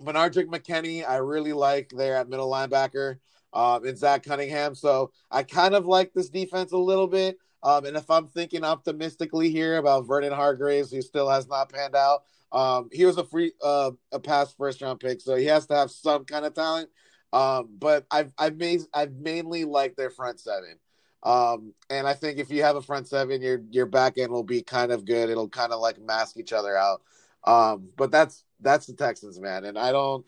Benardrick 0.00 0.46
McKinney, 0.46 1.08
I 1.08 1.16
really 1.16 1.52
like 1.52 1.90
there 1.90 2.16
at 2.16 2.28
middle 2.28 2.50
linebacker. 2.50 3.18
Um, 3.52 3.84
and 3.84 3.98
Zach 3.98 4.22
Cunningham. 4.22 4.76
So 4.76 5.10
I 5.28 5.42
kind 5.42 5.74
of 5.74 5.84
like 5.84 6.12
this 6.12 6.28
defense 6.28 6.70
a 6.70 6.76
little 6.76 7.08
bit. 7.08 7.36
Um, 7.64 7.84
and 7.84 7.96
if 7.96 8.08
I'm 8.08 8.28
thinking 8.28 8.64
optimistically 8.64 9.50
here 9.50 9.78
about 9.78 10.06
Vernon 10.06 10.32
Hargreaves, 10.32 10.92
who 10.92 11.02
still 11.02 11.28
has 11.28 11.48
not 11.48 11.72
panned 11.72 11.96
out, 11.96 12.22
um, 12.52 12.88
he 12.92 13.04
was 13.04 13.16
a 13.16 13.24
free 13.24 13.52
uh, 13.62 13.92
a 14.12 14.18
past 14.18 14.56
first 14.56 14.82
round 14.82 15.00
pick, 15.00 15.20
so 15.20 15.36
he 15.36 15.46
has 15.46 15.66
to 15.66 15.74
have 15.74 15.90
some 15.90 16.24
kind 16.24 16.44
of 16.44 16.54
talent. 16.54 16.88
Um, 17.32 17.68
but 17.78 18.06
I've 18.10 18.32
I've 18.38 18.56
made 18.56 18.80
I've 18.92 19.14
mainly 19.14 19.64
liked 19.64 19.96
their 19.96 20.10
front 20.10 20.40
seven. 20.40 20.78
Um, 21.22 21.75
and 21.90 22.08
I 22.08 22.14
think 22.14 22.38
if 22.38 22.50
you 22.50 22.62
have 22.62 22.76
a 22.76 22.82
front 22.82 23.08
seven, 23.08 23.42
your 23.42 23.60
your 23.70 23.87
back 23.87 24.18
end 24.18 24.32
will 24.32 24.42
be 24.42 24.62
kind 24.62 24.92
of 24.92 25.04
good. 25.04 25.28
It'll 25.28 25.49
kind 25.49 25.72
of 25.72 25.80
like 25.80 26.00
mask 26.00 26.37
each 26.37 26.52
other 26.52 26.76
out. 26.76 27.02
Um, 27.44 27.90
but 27.96 28.10
that's 28.10 28.44
that's 28.60 28.87
the 28.87 28.94
Texans, 28.94 29.38
man. 29.38 29.64
And 29.64 29.78
I 29.78 29.92
don't 29.92 30.25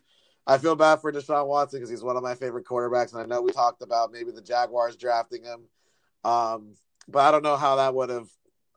I 0.47 0.59
feel 0.59 0.75
bad 0.75 1.01
for 1.01 1.13
Deshaun 1.13 1.47
Watson 1.47 1.79
because 1.79 1.91
he's 1.91 2.03
one 2.03 2.17
of 2.17 2.23
my 2.23 2.35
favorite 2.35 2.67
quarterbacks, 2.67 3.13
and 3.13 3.23
I 3.23 3.27
know 3.27 3.43
we 3.43 3.53
talked 3.53 3.83
about 3.83 4.13
maybe 4.13 4.33
the 4.33 4.43
Jaguars 4.43 4.97
drafting 4.97 5.45
him. 5.45 5.63
Um, 6.25 6.75
but 7.09 7.21
I 7.21 7.31
don't 7.31 7.45
know 7.45 7.57
how 7.57 7.77
that 7.77 7.95
would 7.95 8.11
have 8.11 8.29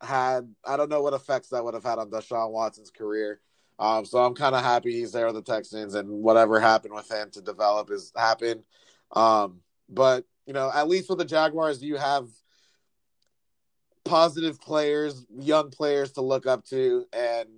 had. 0.02 0.54
I 0.64 0.78
don't 0.78 0.90
know 0.90 1.02
what 1.02 1.14
effects 1.14 1.50
that 1.50 1.64
would 1.64 1.74
have 1.74 1.84
had 1.84 1.98
on 1.98 2.12
Deshaun 2.12 2.52
Watson's 2.52 2.92
career. 2.92 3.40
Um, 3.78 4.06
so 4.06 4.24
I'm 4.24 4.36
kind 4.36 4.56
of 4.56 4.64
happy 4.64 4.94
he's 4.94 5.12
there 5.12 5.26
with 5.26 5.36
the 5.36 5.42
Texans, 5.42 5.96
and 5.96 6.10
whatever 6.10 6.60
happened 6.60 6.94
with 6.94 7.12
him 7.12 7.30
to 7.32 7.42
develop 7.42 7.92
is 7.92 8.12
happened. 8.16 8.64
Um, 9.12 9.62
but 9.90 10.26
you 10.46 10.54
know, 10.54 10.72
at 10.74 10.88
least 10.88 11.10
with 11.10 11.18
the 11.18 11.26
Jaguars, 11.26 11.84
you 11.84 11.98
have 11.98 12.28
positive 14.06 14.62
players, 14.62 15.26
young 15.38 15.72
players 15.72 16.14
to 16.14 16.22
look 16.22 16.46
up 16.46 16.64
to, 16.66 17.06
and 17.12 17.50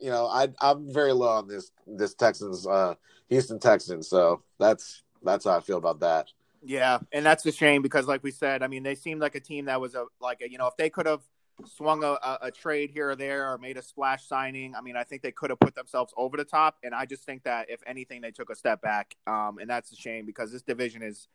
you 0.00 0.10
know, 0.10 0.26
I 0.26 0.48
I'm 0.60 0.92
very 0.92 1.12
low 1.12 1.28
on 1.28 1.46
this 1.46 1.70
this 1.86 2.14
Texans, 2.14 2.66
uh, 2.66 2.94
Houston 3.28 3.60
Texans. 3.60 4.08
So 4.08 4.42
that's 4.58 5.02
that's 5.22 5.44
how 5.44 5.56
I 5.56 5.60
feel 5.60 5.78
about 5.78 6.00
that. 6.00 6.28
Yeah, 6.62 6.98
and 7.12 7.24
that's 7.24 7.46
a 7.46 7.52
shame 7.52 7.80
because, 7.80 8.06
like 8.06 8.22
we 8.22 8.30
said, 8.30 8.62
I 8.62 8.66
mean, 8.66 8.82
they 8.82 8.94
seemed 8.94 9.20
like 9.20 9.34
a 9.34 9.40
team 9.40 9.66
that 9.66 9.80
was 9.80 9.94
a 9.94 10.06
like 10.20 10.40
a, 10.42 10.50
you 10.50 10.58
know, 10.58 10.66
if 10.66 10.76
they 10.76 10.90
could 10.90 11.06
have 11.06 11.22
swung 11.66 12.04
a, 12.04 12.12
a, 12.12 12.38
a, 12.42 12.50
trade 12.50 12.90
here 12.90 13.10
or 13.10 13.16
there 13.16 13.50
or 13.50 13.58
made 13.58 13.76
a 13.76 13.82
splash 13.82 14.26
signing, 14.26 14.74
I 14.74 14.80
mean, 14.80 14.96
I 14.96 15.04
think 15.04 15.22
they 15.22 15.32
could 15.32 15.50
have 15.50 15.60
put 15.60 15.74
themselves 15.74 16.12
over 16.16 16.36
the 16.36 16.44
top. 16.44 16.76
And 16.82 16.94
I 16.94 17.06
just 17.06 17.24
think 17.24 17.44
that 17.44 17.70
if 17.70 17.80
anything, 17.86 18.20
they 18.20 18.30
took 18.30 18.50
a 18.50 18.54
step 18.54 18.80
back. 18.82 19.16
Um, 19.26 19.58
and 19.58 19.68
that's 19.68 19.92
a 19.92 19.96
shame 19.96 20.26
because 20.26 20.52
this 20.52 20.62
division 20.62 21.02
is, 21.02 21.28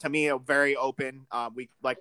to 0.00 0.08
me, 0.08 0.30
very 0.44 0.76
open. 0.76 1.26
Um, 1.30 1.54
we 1.54 1.68
like. 1.82 1.98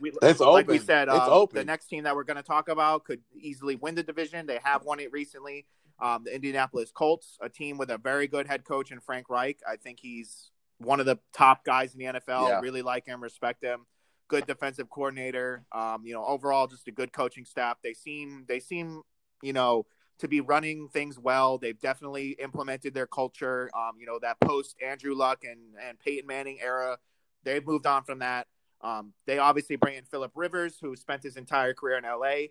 We, 0.00 0.10
it's 0.22 0.40
like 0.40 0.64
open. 0.64 0.66
we 0.66 0.78
said, 0.80 1.06
it's 1.06 1.16
uh, 1.16 1.30
open. 1.30 1.56
the 1.56 1.64
next 1.64 1.86
team 1.86 2.02
that 2.02 2.16
we're 2.16 2.24
going 2.24 2.36
to 2.36 2.42
talk 2.42 2.68
about 2.68 3.04
could 3.04 3.20
easily 3.32 3.76
win 3.76 3.94
the 3.94 4.02
division. 4.02 4.44
They 4.44 4.58
have 4.64 4.84
won 4.84 4.98
it 4.98 5.12
recently. 5.12 5.66
Um, 6.00 6.24
the 6.24 6.34
Indianapolis 6.34 6.90
Colts, 6.90 7.38
a 7.40 7.48
team 7.48 7.78
with 7.78 7.90
a 7.90 7.98
very 7.98 8.26
good 8.26 8.48
head 8.48 8.64
coach 8.64 8.90
in 8.90 8.98
Frank 8.98 9.30
Reich. 9.30 9.60
I 9.68 9.76
think 9.76 10.00
he's 10.00 10.50
one 10.78 10.98
of 10.98 11.06
the 11.06 11.18
top 11.32 11.64
guys 11.64 11.94
in 11.94 12.00
the 12.00 12.06
NFL. 12.06 12.48
Yeah. 12.48 12.60
Really 12.60 12.82
like 12.82 13.06
him, 13.06 13.22
respect 13.22 13.62
him. 13.62 13.86
Good 14.28 14.46
defensive 14.46 14.88
coordinator. 14.90 15.64
Um, 15.72 16.02
you 16.04 16.14
know, 16.14 16.24
overall, 16.24 16.66
just 16.66 16.88
a 16.88 16.92
good 16.92 17.12
coaching 17.12 17.44
staff. 17.44 17.78
They 17.82 17.94
seem 17.94 18.44
they 18.48 18.60
seem 18.60 19.02
you 19.42 19.52
know 19.52 19.86
to 20.18 20.28
be 20.28 20.40
running 20.40 20.88
things 20.88 21.18
well. 21.18 21.58
They've 21.58 21.78
definitely 21.78 22.36
implemented 22.40 22.94
their 22.94 23.06
culture. 23.06 23.70
Um, 23.76 23.92
you 23.98 24.06
know, 24.06 24.18
that 24.22 24.40
post 24.40 24.76
Andrew 24.84 25.14
Luck 25.14 25.44
and 25.44 25.74
and 25.82 25.98
Peyton 25.98 26.26
Manning 26.26 26.58
era, 26.62 26.98
they've 27.44 27.66
moved 27.66 27.86
on 27.86 28.04
from 28.04 28.20
that. 28.20 28.46
Um, 28.80 29.12
they 29.26 29.38
obviously 29.38 29.76
bring 29.76 29.96
in 29.96 30.04
Philip 30.04 30.32
Rivers, 30.34 30.76
who 30.80 30.94
spent 30.96 31.22
his 31.22 31.36
entire 31.36 31.74
career 31.74 31.98
in 31.98 32.04
LA. 32.04 32.48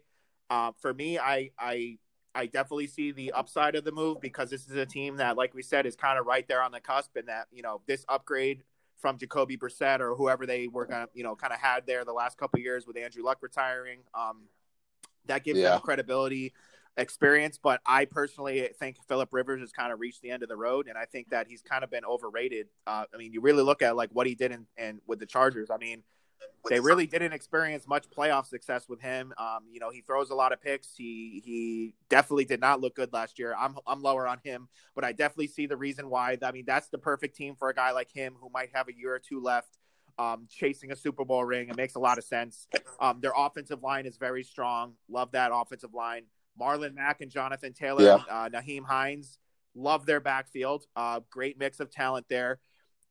Uh, 0.49 0.71
for 0.81 0.93
me, 0.93 1.19
I 1.19 1.51
I 1.57 1.97
I 2.36 2.47
definitely 2.47 2.88
see 2.88 3.12
the 3.12 3.31
upside 3.31 3.75
of 3.75 3.83
the 3.83 3.91
move 3.91 4.19
because 4.19 4.49
this 4.49 4.67
is 4.67 4.75
a 4.75 4.86
team 4.86 5.17
that, 5.17 5.38
like 5.38 5.53
we 5.53 5.62
said, 5.62 5.86
is 5.86 5.95
kind 5.95 6.17
of 6.19 6.25
right 6.25 6.47
there 6.47 6.62
on 6.62 6.71
the 6.71 6.79
cusp, 6.79 7.15
and 7.15 7.27
that 7.27 7.47
you 7.51 7.62
know 7.62 7.81
this 7.88 8.05
upgrade 8.09 8.63
from 9.04 9.18
Jacoby 9.18 9.58
Brissett 9.58 10.00
or 10.00 10.16
whoever 10.16 10.46
they 10.46 10.70
were 10.70 10.86
gonna 10.86 11.10
you 11.13 11.24
know 11.26 11.36
kind 11.36 11.52
of 11.52 11.60
had 11.60 11.86
there 11.86 12.06
the 12.06 12.13
last 12.13 12.38
couple 12.38 12.58
years 12.62 12.88
with 12.88 12.96
Andrew 12.96 13.22
Luck 13.22 13.39
retiring, 13.42 14.00
um, 14.13 14.44
that 15.26 15.44
gives 15.44 15.60
Yeah. 15.60 15.72
them 15.72 15.82
credibility, 15.82 16.54
experience. 16.96 17.60
But 17.62 17.82
I 17.86 18.06
personally 18.06 18.70
think 18.80 18.96
Philip 19.10 19.28
Rivers 19.34 19.60
has 19.60 19.74
kind 19.74 19.92
of 19.92 20.00
reached 20.00 20.22
the 20.22 20.32
end 20.32 20.42
of 20.42 20.48
the 20.48 20.56
road, 20.56 20.88
and 20.88 20.98
I 20.98 21.04
think 21.04 21.32
that 21.32 21.48
he's 21.48 21.62
kind 21.62 21.84
of 21.84 21.92
been 21.92 22.06
overrated. 22.06 22.70
Uh, 22.88 23.04
I 23.13 23.18
mean, 23.18 23.34
you 23.34 23.42
really 23.42 23.62
look 23.62 23.82
at 23.82 23.98
like 23.98 24.10
what 24.13 24.26
he 24.26 24.36
did 24.36 24.54
in 24.54 24.66
and 24.78 25.02
with 25.06 25.20
the 25.20 25.26
Chargers. 25.26 25.70
I 25.70 25.76
mean 25.78 26.02
they 26.69 26.79
really 26.79 27.06
didn't 27.06 27.34
experience 27.34 27.88
much 27.88 28.10
playoff 28.10 28.45
success 28.45 28.88
with 28.88 29.01
him. 29.01 29.34
Um, 29.38 29.65
you 29.69 29.79
know, 29.79 29.89
he 29.89 30.01
throws 30.01 30.29
a 30.29 30.36
lot 30.36 30.53
of 30.53 30.62
picks. 30.62 30.95
He 30.95 31.41
he 31.43 31.93
definitely 32.10 32.45
did 32.45 32.62
not 32.62 32.79
look 32.79 32.95
good 32.95 33.12
last 33.12 33.38
year. 33.38 33.53
I'm 33.58 33.77
I'm 33.86 34.01
lower 34.01 34.27
on 34.27 34.39
him, 34.43 34.69
but 34.95 35.03
I 35.03 35.12
definitely 35.12 35.47
see 35.47 35.65
the 35.65 35.77
reason 35.77 36.10
why. 36.10 36.38
I 36.41 36.51
mean, 36.51 36.63
that's 36.65 36.89
the 36.89 36.97
perfect 36.97 37.36
team 37.36 37.56
for 37.56 37.69
a 37.69 37.73
guy 37.73 37.91
like 37.91 38.12
him 38.12 38.36
who 38.39 38.49
might 38.53 38.69
have 38.73 38.88
a 38.88 38.95
year 38.95 39.13
or 39.13 39.19
two 39.19 39.41
left, 39.41 39.77
um, 40.17 40.47
chasing 40.49 40.91
a 40.91 40.95
Super 40.95 41.25
Bowl 41.25 41.43
ring. 41.43 41.69
It 41.69 41.75
makes 41.75 41.95
a 41.95 41.99
lot 41.99 42.17
of 42.17 42.23
sense. 42.23 42.67
Um, 42.99 43.19
their 43.19 43.34
offensive 43.36 43.84
line 43.84 44.06
is 44.06 44.17
very 44.17 44.43
strong. 44.43 44.93
Love 45.10 45.32
that 45.34 45.51
offensive 45.53 45.93
line. 45.93 46.23
Marlon 46.60 46.93
Mack 46.93 47.21
and 47.21 47.32
Jonathan 47.32 47.73
Taylor, 47.73 48.03
Yeah. 48.03 48.15
uh, 48.29 48.47
Nyheim 48.49 48.86
Hines, 48.86 49.39
love 49.75 50.06
their 50.06 50.19
backfield. 50.19 50.86
Uh, 50.95 51.21
great 51.29 51.58
mix 51.58 51.79
of 51.79 51.89
talent 51.89 52.27
there. 52.29 52.60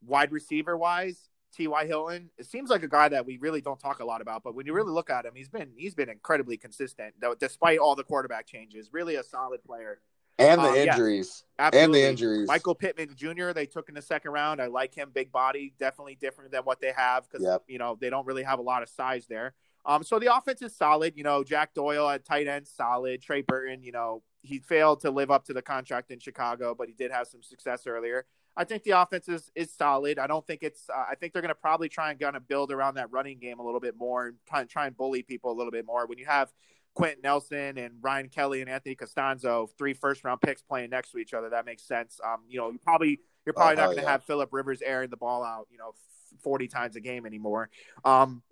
Wide 0.04 0.32
receiver 0.32 0.76
wise, 0.76 1.28
T.Y. 1.52 1.86
Hilton, 1.86 2.30
it 2.38 2.46
seems 2.46 2.70
like 2.70 2.82
a 2.82 2.88
guy 2.88 3.08
that 3.08 3.26
we 3.26 3.36
really 3.38 3.60
don't 3.60 3.78
talk 3.78 4.00
a 4.00 4.04
lot 4.04 4.20
about, 4.20 4.42
but 4.42 4.54
when 4.54 4.66
you 4.66 4.72
really 4.72 4.92
look 4.92 5.10
at 5.10 5.24
him, 5.26 5.32
he's 5.34 5.48
been 5.48 5.70
he's 5.76 5.94
been 5.94 6.08
incredibly 6.08 6.56
consistent, 6.56 7.14
though, 7.20 7.34
despite 7.34 7.78
all 7.78 7.94
the 7.94 8.04
quarterback 8.04 8.46
changes. 8.46 8.92
Really 8.92 9.16
a 9.16 9.22
solid 9.22 9.62
player. 9.64 10.00
and 10.38 10.60
the 10.62 10.68
Um, 10.68 10.74
yeah. 10.74 10.92
injuries. 10.94 11.44
Absolutely. 11.58 11.84
And 11.84 11.94
the 11.94 12.08
injuries. 12.08 12.48
Michael 12.48 12.74
Pittman 12.74 13.14
Jr. 13.14 13.52
They 13.52 13.66
took 13.66 13.88
in 13.90 13.94
the 13.94 14.02
second 14.02 14.30
round. 14.32 14.62
I 14.62 14.66
like 14.66 14.94
him, 14.94 15.10
big 15.14 15.30
body, 15.30 15.74
definitely 15.78 16.14
different 16.16 16.50
than 16.52 16.62
what 16.62 16.80
they 16.80 16.92
have 16.92 17.28
because 17.28 17.44
Yep. 17.44 17.64
you 17.68 17.78
know 17.78 17.96
they 18.00 18.08
don't 18.10 18.26
really 18.26 18.42
have 18.42 18.58
a 18.58 18.62
lot 18.62 18.82
of 18.82 18.88
size 18.88 19.26
there. 19.26 19.54
Um, 19.84 20.02
so 20.02 20.18
the 20.18 20.34
offense 20.34 20.62
is 20.62 20.74
solid. 20.74 21.16
You 21.16 21.22
know, 21.24 21.44
Jack 21.44 21.74
Doyle 21.74 22.08
at 22.08 22.24
tight 22.24 22.46
end, 22.48 22.66
solid. 22.66 23.20
Trey 23.20 23.42
Burton, 23.42 23.82
you 23.82 23.92
know, 23.92 24.22
he 24.42 24.58
failed 24.58 25.00
to 25.00 25.10
live 25.10 25.30
up 25.30 25.44
to 25.44 25.52
the 25.52 25.62
contract 25.62 26.10
in 26.10 26.18
Chicago, 26.18 26.74
but 26.74 26.88
he 26.88 26.94
did 26.94 27.10
have 27.10 27.26
some 27.26 27.42
success 27.42 27.86
earlier. 27.86 28.24
I 28.56 28.64
think 28.64 28.82
the 28.82 28.90
offense 28.90 29.28
is, 29.28 29.50
is 29.54 29.72
solid. 29.72 30.18
I 30.18 30.26
don't 30.26 30.46
think 30.46 30.62
it's. 30.62 30.88
Uh, 30.90 31.04
I 31.10 31.14
think 31.14 31.32
they're 31.32 31.42
going 31.42 31.48
to 31.48 31.54
probably 31.54 31.88
try 31.88 32.10
and 32.10 32.20
kind 32.20 32.36
of 32.36 32.46
build 32.46 32.70
around 32.70 32.94
that 32.96 33.10
running 33.10 33.38
game 33.38 33.58
a 33.58 33.64
little 33.64 33.80
bit 33.80 33.96
more 33.96 34.26
and 34.28 34.36
try, 34.46 34.64
try 34.64 34.86
and 34.86 34.96
bully 34.96 35.22
people 35.22 35.50
a 35.52 35.56
little 35.56 35.70
bit 35.70 35.86
more. 35.86 36.06
When 36.06 36.18
you 36.18 36.26
have 36.26 36.52
Quenton 36.94 37.22
Nelson 37.22 37.78
and 37.78 37.94
Ryan 38.02 38.28
Kelly 38.28 38.60
and 38.60 38.68
Anthony 38.68 38.94
Castonzo, 38.94 39.68
three 39.78 39.94
first 39.94 40.22
round 40.24 40.42
picks 40.42 40.60
playing 40.60 40.90
next 40.90 41.12
to 41.12 41.18
each 41.18 41.32
other, 41.32 41.48
that 41.50 41.64
makes 41.64 41.82
sense. 41.82 42.20
Um, 42.22 42.40
you 42.48 42.58
know, 42.58 42.70
you 42.70 42.78
probably 42.78 43.20
you're 43.46 43.54
probably 43.54 43.76
Oh, 43.76 43.80
not 43.80 43.84
going 43.86 43.96
to 43.98 44.02
yeah. 44.02 44.10
have 44.10 44.24
Philip 44.24 44.50
Rivers 44.52 44.82
airing 44.82 45.08
the 45.08 45.16
ball 45.16 45.42
out, 45.42 45.66
you 45.70 45.78
know, 45.78 45.94
forty 46.42 46.68
times 46.68 46.94
a 46.96 47.00
game 47.00 47.24
anymore. 47.24 47.70
Um, 48.04 48.42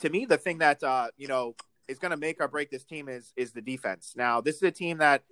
to 0.00 0.10
me, 0.10 0.26
the 0.26 0.38
thing 0.38 0.58
that 0.58 0.82
uh, 0.82 1.08
you 1.16 1.26
know 1.26 1.56
is 1.88 1.98
going 1.98 2.10
to 2.12 2.16
make 2.16 2.40
or 2.40 2.46
break 2.46 2.70
this 2.70 2.84
team 2.84 3.08
is 3.08 3.32
is 3.36 3.50
the 3.50 3.60
defense. 3.62 4.14
Now, 4.16 4.40
this 4.40 4.56
is 4.56 4.62
a 4.62 4.70
team 4.70 4.98
that 4.98 5.24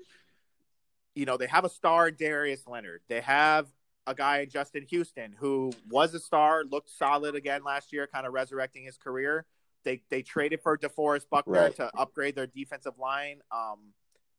you 1.14 1.24
know 1.24 1.36
they 1.36 1.46
have 1.46 1.64
a 1.64 1.68
star 1.70 2.10
Darius 2.10 2.66
Leonard. 2.66 3.02
They 3.08 3.20
have 3.20 3.68
a 4.06 4.14
guy 4.14 4.40
in 4.40 4.50
Justin 4.50 4.84
Houston 4.90 5.34
who 5.38 5.72
was 5.88 6.14
a 6.14 6.20
star, 6.20 6.64
looked 6.64 6.90
solid 6.90 7.34
again 7.34 7.62
last 7.64 7.92
year, 7.92 8.06
kind 8.06 8.26
of 8.26 8.32
resurrecting 8.32 8.84
his 8.84 8.96
career. 8.96 9.44
They 9.84 10.02
they 10.10 10.22
traded 10.22 10.60
for 10.60 10.76
DeForest 10.78 11.28
Buckner 11.30 11.52
Right. 11.60 11.76
to 11.76 11.90
upgrade 11.96 12.34
their 12.34 12.46
defensive 12.46 12.98
line. 12.98 13.40
Um, 13.50 13.92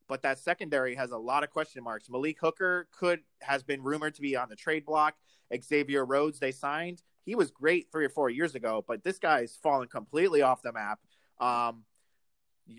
but 0.07 0.21
that 0.23 0.37
secondary 0.39 0.95
has 0.95 1.11
a 1.11 1.17
lot 1.17 1.43
of 1.43 1.49
question 1.49 1.83
marks. 1.83 2.09
Malik 2.09 2.37
Hooker 2.41 2.87
could 2.91 3.21
has 3.41 3.63
been 3.63 3.81
rumored 3.81 4.15
to 4.15 4.21
be 4.21 4.35
on 4.35 4.49
the 4.49 4.55
trade 4.55 4.85
block. 4.85 5.15
Xavier 5.61 6.05
Rhodes 6.05 6.39
they 6.39 6.51
signed. 6.51 7.01
He 7.25 7.35
was 7.35 7.51
great 7.51 7.87
three 7.91 8.05
or 8.05 8.09
four 8.09 8.29
years 8.29 8.55
ago, 8.55 8.83
but 8.85 9.03
this 9.03 9.17
guy's 9.17 9.57
fallen 9.61 9.87
completely 9.87 10.41
off 10.41 10.61
the 10.61 10.73
map. 10.73 10.99
Um, 11.39 11.83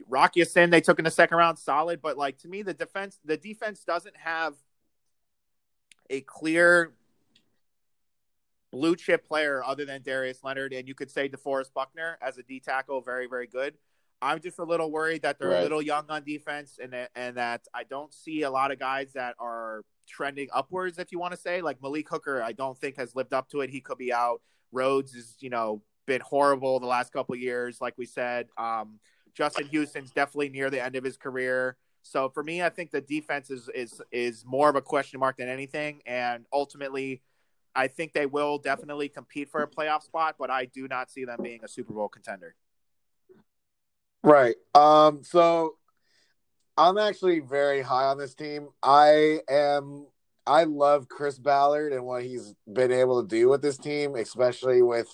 Rock 0.08 0.36
Ya-Sin 0.36 0.70
they 0.70 0.80
took 0.80 0.98
in 0.98 1.04
the 1.04 1.10
second 1.10 1.36
round, 1.38 1.58
solid, 1.58 2.00
but 2.02 2.16
like 2.16 2.38
to 2.38 2.48
me, 2.48 2.62
the 2.62 2.74
defense 2.74 3.18
the 3.24 3.36
defense 3.36 3.84
doesn't 3.84 4.16
have 4.16 4.54
a 6.10 6.20
clear 6.22 6.92
blue 8.70 8.96
chip 8.96 9.26
player 9.26 9.62
other 9.64 9.84
than 9.84 10.02
Darius 10.02 10.42
Leonard, 10.42 10.72
and 10.72 10.88
you 10.88 10.94
could 10.94 11.10
say 11.10 11.28
DeForest 11.28 11.72
Buckner 11.72 12.18
as 12.20 12.38
a 12.38 12.42
D 12.42 12.60
tackle, 12.60 13.00
very 13.00 13.26
very 13.26 13.46
good. 13.46 13.74
I'm 14.22 14.40
just 14.40 14.58
a 14.58 14.64
little 14.64 14.90
worried 14.90 15.22
that 15.22 15.38
they're 15.38 15.50
Right. 15.50 15.60
a 15.60 15.62
little 15.62 15.82
young 15.82 16.06
on 16.08 16.24
defense, 16.24 16.78
and 16.80 16.92
that- 16.92 17.10
and 17.14 17.36
that 17.36 17.66
I 17.74 17.84
don't 17.84 18.12
see 18.12 18.42
a 18.42 18.50
lot 18.50 18.70
of 18.70 18.78
guys 18.78 19.12
that 19.12 19.36
are 19.38 19.84
trending 20.06 20.48
upwards. 20.52 20.98
If 20.98 21.12
you 21.12 21.18
want 21.18 21.32
to 21.34 21.40
say 21.40 21.62
like 21.62 21.80
Malik 21.82 22.08
Hooker, 22.08 22.42
I 22.42 22.52
don't 22.52 22.78
think 22.78 22.96
has 22.96 23.14
lived 23.14 23.32
up 23.32 23.48
to 23.50 23.60
it. 23.60 23.70
He 23.70 23.80
could 23.80 23.98
be 23.98 24.12
out. 24.12 24.40
Rhodes 24.72 25.14
is 25.14 25.36
you 25.40 25.50
know 25.50 25.82
been 26.06 26.20
horrible 26.20 26.80
the 26.80 26.86
last 26.86 27.12
couple 27.12 27.34
years, 27.36 27.80
like 27.80 27.96
we 27.96 28.06
said. 28.06 28.48
Um, 28.58 29.00
Justin 29.34 29.66
Houston's 29.68 30.10
definitely 30.10 30.48
near 30.50 30.68
the 30.70 30.82
end 30.82 30.96
of 30.96 31.04
his 31.04 31.16
career. 31.16 31.76
So 32.04 32.28
for 32.28 32.44
me, 32.44 32.62
I 32.62 32.68
think 32.68 32.92
the 32.92 33.00
defense 33.00 33.50
is 33.50 33.68
is 33.74 34.00
is 34.12 34.44
more 34.46 34.68
of 34.68 34.76
a 34.76 34.82
question 34.82 35.18
mark 35.18 35.38
than 35.38 35.48
anything, 35.48 36.02
and 36.06 36.46
ultimately. 36.52 37.22
I 37.76 37.88
think 37.88 38.12
they 38.12 38.26
will 38.26 38.58
definitely 38.58 39.08
compete 39.08 39.50
for 39.50 39.60
a 39.60 39.66
playoff 39.66 40.04
spot, 40.04 40.36
but 40.38 40.48
I 40.48 40.66
do 40.66 40.86
not 40.86 41.10
see 41.10 41.24
them 41.24 41.40
being 41.42 41.64
a 41.64 41.68
Super 41.68 41.92
Bowl 41.92 42.08
contender. 42.08 42.54
Right. 44.22 44.54
Um. 44.76 45.24
So 45.24 45.74
I'm 46.76 46.98
actually 46.98 47.40
very 47.40 47.82
high 47.82 48.04
on 48.04 48.16
this 48.16 48.34
team. 48.34 48.68
I 48.82 49.40
am. 49.48 50.06
I 50.46 50.64
love 50.64 51.08
Chris 51.08 51.38
Ballard 51.38 51.92
and 51.92 52.04
what 52.04 52.22
he's 52.22 52.54
been 52.72 52.92
able 52.92 53.22
to 53.22 53.28
do 53.28 53.48
with 53.48 53.60
this 53.60 53.76
team, 53.76 54.14
especially 54.14 54.82
with 54.82 55.08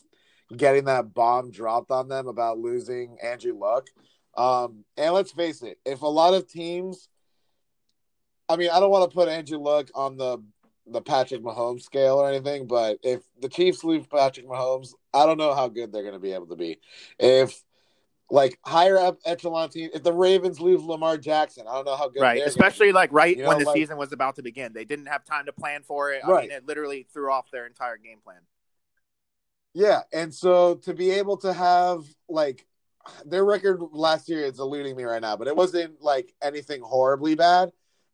getting 0.56 0.84
that 0.84 1.14
bomb 1.14 1.50
dropped 1.50 1.90
on 1.90 2.08
them 2.08 2.28
about 2.28 2.58
losing 2.58 3.16
Andrew 3.22 3.56
Luck. 3.58 3.86
Um, 4.36 4.84
and 4.96 5.12
let's 5.14 5.32
face 5.32 5.62
it, 5.62 5.78
if 5.84 6.02
a 6.02 6.06
lot 6.06 6.34
of 6.34 6.46
teams, 6.48 7.08
I 8.48 8.56
mean, 8.56 8.70
I 8.70 8.80
don't 8.80 8.90
want 8.90 9.10
to 9.10 9.14
put 9.14 9.28
Andrew 9.28 9.58
Luck 9.58 9.88
on 9.94 10.16
the 10.16 10.38
the 10.86 11.00
Patrick 11.00 11.42
Mahomes 11.42 11.82
scale 11.82 12.16
or 12.16 12.28
anything, 12.28 12.66
but 12.66 12.98
if 13.04 13.22
the 13.40 13.48
Chiefs 13.48 13.84
lose 13.84 14.06
Patrick 14.08 14.48
Mahomes, 14.48 14.88
I 15.14 15.24
don't 15.24 15.38
know 15.38 15.54
how 15.54 15.68
good 15.68 15.92
they're 15.92 16.02
going 16.02 16.14
to 16.14 16.18
be 16.20 16.32
able 16.32 16.48
to 16.48 16.56
be. 16.56 16.80
If 17.18 17.62
like 18.28 18.58
higher 18.64 18.96
up 18.98 19.18
echelon 19.24 19.68
team, 19.68 19.90
if 19.94 20.02
the 20.02 20.12
Ravens 20.12 20.60
lose 20.60 20.82
Lamar 20.82 21.16
Jackson, 21.16 21.66
I 21.68 21.74
don't 21.74 21.84
know 21.84 21.96
how 21.96 22.08
good. 22.08 22.22
right 22.22 22.42
especially 22.44 22.90
like 22.92 23.12
right 23.12 23.36
You 23.36 23.42
know, 23.42 23.48
when 23.50 23.58
the 23.58 23.64
like- 23.66 23.76
season 23.76 23.98
was 23.98 24.12
about 24.12 24.36
to 24.36 24.42
begin 24.42 24.72
they 24.72 24.84
didn't 24.84 25.06
have 25.06 25.24
time 25.24 25.46
to 25.46 25.52
plan 25.52 25.82
for 25.82 26.12
it 26.12 26.22
i 26.24 26.28
Right. 26.30 26.42
mean 26.48 26.56
it 26.56 26.64
literally 26.66 27.06
threw 27.12 27.30
off 27.32 27.50
their 27.50 27.66
entire 27.66 27.96
game 27.96 28.18
plan 28.22 28.38
Yeah, 29.74 30.00
and 30.12 30.32
so 30.34 30.76
to 30.76 30.94
be 30.94 31.10
able 31.10 31.36
to 31.38 31.52
have 31.52 32.04
like 32.28 32.66
their 33.24 33.44
record 33.44 33.80
last 33.92 34.28
year 34.28 34.44
is 34.44 34.58
eluding 34.58 34.96
me 34.96 35.04
right 35.04 35.22
now, 35.22 35.36
but 35.36 35.48
it 35.48 35.56
wasn't 35.56 36.00
like 36.02 36.32
anything 36.42 36.80
horribly 36.80 37.34
bad. 37.34 37.70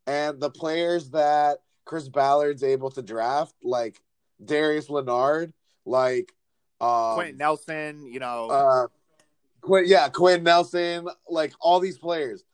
And 0.06 0.40
the 0.40 0.50
players 0.50 1.10
that 1.10 1.58
Chris 1.84 2.08
Ballard's 2.08 2.62
able 2.62 2.90
to 2.92 3.02
draft, 3.02 3.54
like 3.62 4.00
Darius 4.44 4.88
Leonard, 4.88 5.52
like 5.84 6.32
um, 6.80 7.14
quenton 7.14 7.38
nelson 7.38 8.06
you 8.12 8.20
know 8.20 8.48
uh, 8.50 8.86
Quinn, 9.60 9.84
yeah, 9.86 10.08
Quinn 10.08 10.44
Nelson, 10.44 11.08
like 11.28 11.52
all 11.60 11.80
these 11.80 11.98
players, 11.98 12.44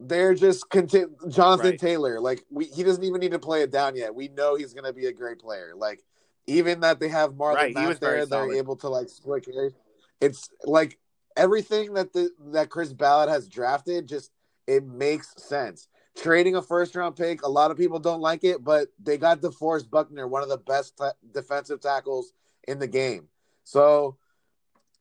they're 0.00 0.34
just 0.34 0.68
conti- 0.70 1.04
Jonathan 1.28 1.70
Right. 1.72 1.78
Taylor. 1.78 2.20
Like 2.20 2.44
we, 2.50 2.66
he 2.66 2.82
doesn't 2.82 3.04
even 3.04 3.20
need 3.20 3.32
to 3.32 3.38
play 3.38 3.62
it 3.62 3.70
down 3.70 3.96
yet. 3.96 4.14
We 4.14 4.28
know 4.28 4.54
he's 4.54 4.72
going 4.72 4.84
to 4.84 4.92
be 4.92 5.06
a 5.06 5.12
great 5.12 5.38
player. 5.38 5.72
Like 5.76 6.02
even 6.46 6.80
that 6.80 7.00
they 7.00 7.08
have 7.08 7.32
Marlon 7.32 7.54
Right, 7.54 7.74
Mack 7.74 8.00
there, 8.00 8.24
they're 8.24 8.26
solid. 8.26 8.56
able 8.56 8.76
to 8.76 8.88
like 8.88 9.08
split. 9.08 9.46
It's 10.20 10.48
like 10.64 10.98
everything 11.36 11.94
that 11.94 12.12
the 12.12 12.30
that 12.52 12.70
Chris 12.70 12.92
Ballard 12.92 13.28
has 13.28 13.48
drafted, 13.48 14.08
just 14.08 14.30
it 14.66 14.84
makes 14.84 15.34
sense. 15.36 15.88
Trading 16.16 16.56
a 16.56 16.62
first 16.62 16.96
round 16.96 17.16
pick, 17.16 17.42
a 17.42 17.48
lot 17.48 17.70
of 17.70 17.76
people 17.76 17.98
don't 17.98 18.20
like 18.20 18.42
it, 18.42 18.64
but 18.64 18.88
they 19.02 19.18
got 19.18 19.42
DeForest 19.42 19.90
Buckner, 19.90 20.26
one 20.26 20.42
of 20.42 20.48
the 20.48 20.56
best 20.56 20.96
ta- 20.96 21.12
defensive 21.32 21.80
tackles 21.80 22.32
in 22.66 22.78
the 22.78 22.86
game. 22.86 23.28
So, 23.64 24.16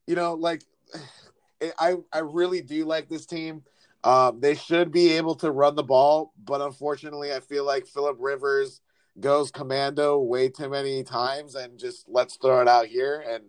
you 0.07 0.15
know, 0.15 0.33
like 0.33 0.63
I 1.79 1.95
I 2.11 2.19
really 2.19 2.61
do 2.61 2.85
like 2.85 3.07
this 3.09 3.25
team. 3.25 3.63
Um, 4.03 4.39
they 4.39 4.53
should 4.53 4.91
be 4.91 5.13
able 5.13 5.33
to 5.35 5.49
run 5.49 5.75
the 5.75 5.83
ball, 5.83 6.31
but 6.43 6.61
unfortunately, 6.61 7.33
I 7.33 7.39
feel 7.39 7.65
like 7.65 7.87
Philip 7.87 8.17
Rivers 8.19 8.81
goes 9.19 9.49
commando 9.49 10.19
way 10.19 10.49
too 10.49 10.69
many 10.69 11.01
times 11.03 11.55
and 11.55 11.79
just 11.79 12.07
let's 12.07 12.35
throw 12.35 12.61
it 12.61 12.67
out 12.67 12.85
here. 12.85 13.23
And 13.27 13.45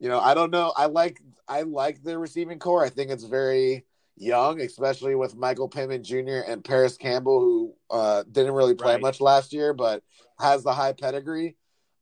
you 0.00 0.08
know, 0.08 0.18
I 0.18 0.34
don't 0.34 0.50
know. 0.50 0.72
I 0.76 0.86
like 0.86 1.20
I 1.46 1.62
like 1.62 2.02
the 2.02 2.18
receiving 2.18 2.58
core. 2.58 2.84
I 2.84 2.88
think 2.88 3.10
it's 3.10 3.24
very 3.24 3.84
young, 4.16 4.60
especially 4.60 5.14
with 5.14 5.36
Michael 5.36 5.68
Pittman 5.68 6.02
Jr. 6.02 6.40
and 6.46 6.64
Paris 6.64 6.96
Campbell, 6.96 7.40
who 7.40 7.74
uh, 7.90 8.24
didn't 8.30 8.52
really 8.54 8.74
play 8.74 8.94
Right. 8.94 9.02
much 9.02 9.20
last 9.20 9.52
year, 9.52 9.72
but 9.72 10.02
has 10.38 10.62
the 10.62 10.72
high 10.72 10.92
pedigree. 10.92 11.56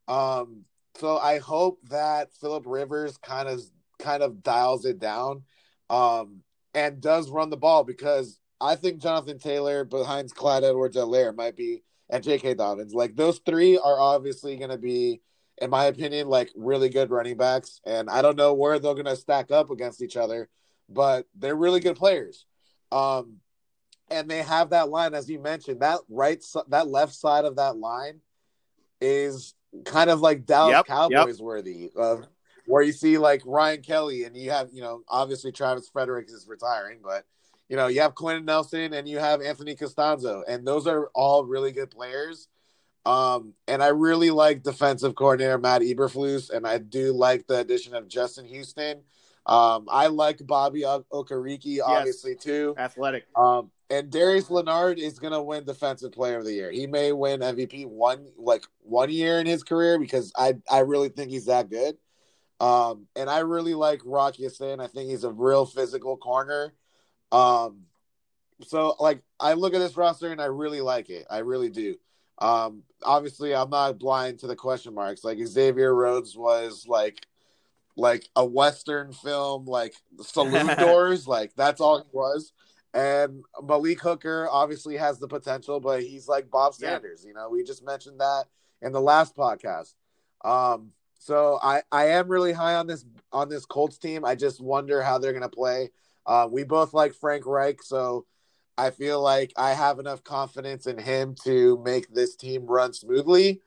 Um, 0.08 0.64
so 0.96 1.18
I 1.18 1.38
hope 1.38 1.78
that 1.90 2.32
Philip 2.40 2.64
Rivers 2.66 3.16
kind 3.18 3.48
of 3.48 3.60
kind 3.98 4.22
of 4.22 4.42
dials 4.42 4.84
it 4.84 4.98
down 4.98 5.42
um, 5.90 6.42
and 6.74 7.00
does 7.00 7.30
run 7.30 7.50
the 7.50 7.56
ball 7.56 7.84
because 7.84 8.38
I 8.60 8.74
think 8.74 9.00
Jonathan 9.00 9.38
Taylor 9.38 9.84
behind 9.84 10.34
Clyde 10.34 10.64
Edwards-Helaire 10.64 11.36
might 11.36 11.56
be 11.56 11.82
and 12.10 12.24
J.K. 12.24 12.54
Dobbins. 12.54 12.94
Like 12.94 13.16
those 13.16 13.40
three 13.44 13.76
are 13.78 14.00
obviously 14.00 14.56
going 14.56 14.70
to 14.70 14.78
be, 14.78 15.20
in 15.60 15.70
my 15.70 15.86
opinion, 15.86 16.28
like 16.28 16.50
really 16.54 16.88
good 16.88 17.10
running 17.10 17.36
backs. 17.36 17.80
And 17.84 18.08
I 18.08 18.22
don't 18.22 18.36
know 18.36 18.54
where 18.54 18.78
they're 18.78 18.94
going 18.94 19.06
to 19.06 19.16
stack 19.16 19.50
up 19.50 19.70
against 19.70 20.02
each 20.02 20.16
other, 20.16 20.48
but 20.88 21.26
they're 21.34 21.56
really 21.56 21.80
good 21.80 21.96
players. 21.96 22.46
Um, 22.92 23.36
and 24.10 24.30
they 24.30 24.42
have 24.42 24.70
that 24.70 24.88
line, 24.88 25.14
as 25.14 25.28
you 25.28 25.38
mentioned, 25.38 25.80
that 25.80 26.00
right, 26.08 26.42
that 26.68 26.88
left 26.88 27.14
side 27.14 27.44
of 27.44 27.56
that 27.56 27.76
line 27.76 28.20
is 29.00 29.54
kind 29.84 30.08
of 30.10 30.20
like 30.20 30.46
Dallas 30.46 30.72
Yep, 30.72 30.86
Cowboys 30.86 31.40
worthy 31.40 31.90
of 31.94 32.26
where 32.66 32.82
you 32.82 32.92
see 32.92 33.18
like 33.18 33.42
Ryan 33.44 33.82
Kelly 33.82 34.24
and 34.24 34.36
you 34.36 34.50
have, 34.50 34.70
you 34.72 34.80
know, 34.80 35.02
obviously 35.08 35.52
Travis 35.52 35.88
Frederick 35.88 36.28
is 36.30 36.46
retiring, 36.48 37.00
but 37.02 37.24
you 37.68 37.76
know, 37.76 37.88
you 37.88 38.00
have 38.00 38.14
Quenton 38.14 38.46
Nelson 38.46 38.94
and 38.94 39.06
you 39.06 39.18
have 39.18 39.42
Anthony 39.42 39.74
Castonzo, 39.76 40.42
and 40.48 40.66
those 40.66 40.86
are 40.86 41.10
all 41.14 41.44
really 41.44 41.72
good 41.72 41.90
players. 41.90 42.48
Um, 43.06 43.54
and 43.66 43.82
I 43.82 43.88
really 43.88 44.30
like 44.30 44.62
defensive 44.62 45.14
coordinator 45.14 45.58
Matt 45.58 45.82
Eberflus, 45.82 46.50
and 46.50 46.66
I 46.66 46.78
do 46.78 47.12
like 47.12 47.46
the 47.46 47.60
addition 47.60 47.94
of 47.94 48.08
Justin 48.08 48.44
Houston. 48.44 49.02
Um, 49.46 49.86
I 49.90 50.08
like 50.08 50.46
Bobby 50.46 50.84
O- 50.84 51.06
Okereke, 51.10 51.80
obviously 51.82 52.34
too. 52.34 52.74
athletic 52.76 53.24
Um, 53.34 53.70
and 53.88 54.10
Darius 54.10 54.50
Leonard 54.50 54.98
is 54.98 55.18
gonna 55.18 55.42
win 55.42 55.64
Defensive 55.64 56.12
Player 56.12 56.38
of 56.38 56.44
the 56.44 56.52
Year. 56.52 56.70
He 56.70 56.86
may 56.86 57.12
win 57.12 57.40
MVP 57.40 57.86
one 57.86 58.30
like 58.36 58.64
one 58.80 59.10
year 59.10 59.40
in 59.40 59.46
his 59.46 59.62
career 59.62 59.98
because 59.98 60.32
I 60.36 60.56
I 60.70 60.80
really 60.80 61.08
think 61.08 61.30
he's 61.30 61.46
that 61.46 61.70
good. 61.70 61.96
Um, 62.60 63.06
and 63.16 63.30
I 63.30 63.38
really 63.38 63.74
like 63.74 64.02
Rock 64.04 64.34
Sin. 64.34 64.80
I 64.80 64.88
think 64.88 65.08
he's 65.08 65.24
a 65.24 65.30
real 65.30 65.64
physical 65.64 66.16
corner. 66.16 66.74
Um, 67.30 67.82
so 68.66 68.96
like 69.00 69.22
I 69.38 69.54
look 69.54 69.74
at 69.74 69.78
this 69.78 69.96
roster 69.96 70.30
and 70.32 70.42
I 70.42 70.46
really 70.46 70.80
like 70.80 71.08
it. 71.08 71.26
I 71.30 71.38
really 71.38 71.70
do. 71.70 71.96
Um, 72.40 72.82
obviously 73.02 73.54
I'm 73.54 73.70
not 73.70 73.98
blind 73.98 74.38
to 74.40 74.46
the 74.46 74.56
question 74.56 74.94
marks. 74.94 75.24
Like 75.24 75.38
Xavier 75.44 75.94
Rhodes 75.94 76.36
was 76.36 76.86
like 76.86 77.26
like 77.96 78.28
a 78.36 78.44
western 78.44 79.12
film, 79.12 79.66
like 79.66 79.94
saloon 80.20 80.68
doors. 80.78 81.26
Like 81.26 81.52
that's 81.56 81.80
all 81.80 81.98
he 81.98 82.04
was. 82.12 82.52
And 82.94 83.42
Malik 83.62 84.00
Hooker 84.00 84.48
obviously 84.50 84.96
has 84.96 85.18
the 85.18 85.28
potential, 85.28 85.78
but 85.80 86.02
he's 86.02 86.26
like 86.28 86.50
Bob 86.50 86.74
Yeah. 86.78 86.90
Sanders. 86.90 87.24
You 87.26 87.34
know, 87.34 87.50
we 87.50 87.62
just 87.64 87.84
mentioned 87.84 88.20
that 88.20 88.44
in 88.80 88.92
the 88.92 89.00
last 89.00 89.36
podcast. 89.36 89.94
Um, 90.44 90.92
so 91.18 91.58
I 91.62 91.82
I 91.90 92.10
am 92.10 92.28
really 92.28 92.52
high 92.52 92.76
on 92.76 92.86
this 92.86 93.04
on 93.32 93.48
this 93.48 93.66
Colts 93.66 93.98
team. 93.98 94.24
I 94.24 94.36
just 94.36 94.60
wonder 94.60 95.02
how 95.02 95.18
they're 95.18 95.32
gonna 95.32 95.48
play. 95.48 95.90
Uh, 96.24 96.46
we 96.50 96.62
both 96.62 96.94
like 96.94 97.14
Frank 97.14 97.46
Reich, 97.46 97.82
so 97.82 98.26
I 98.78 98.90
feel 98.90 99.20
like 99.20 99.52
I 99.56 99.72
have 99.74 99.98
enough 99.98 100.22
confidence 100.22 100.86
in 100.86 100.98
him 100.98 101.34
to 101.44 101.82
make 101.84 102.14
this 102.14 102.36
team 102.36 102.64
run 102.64 102.92
smoothly. 102.92 103.60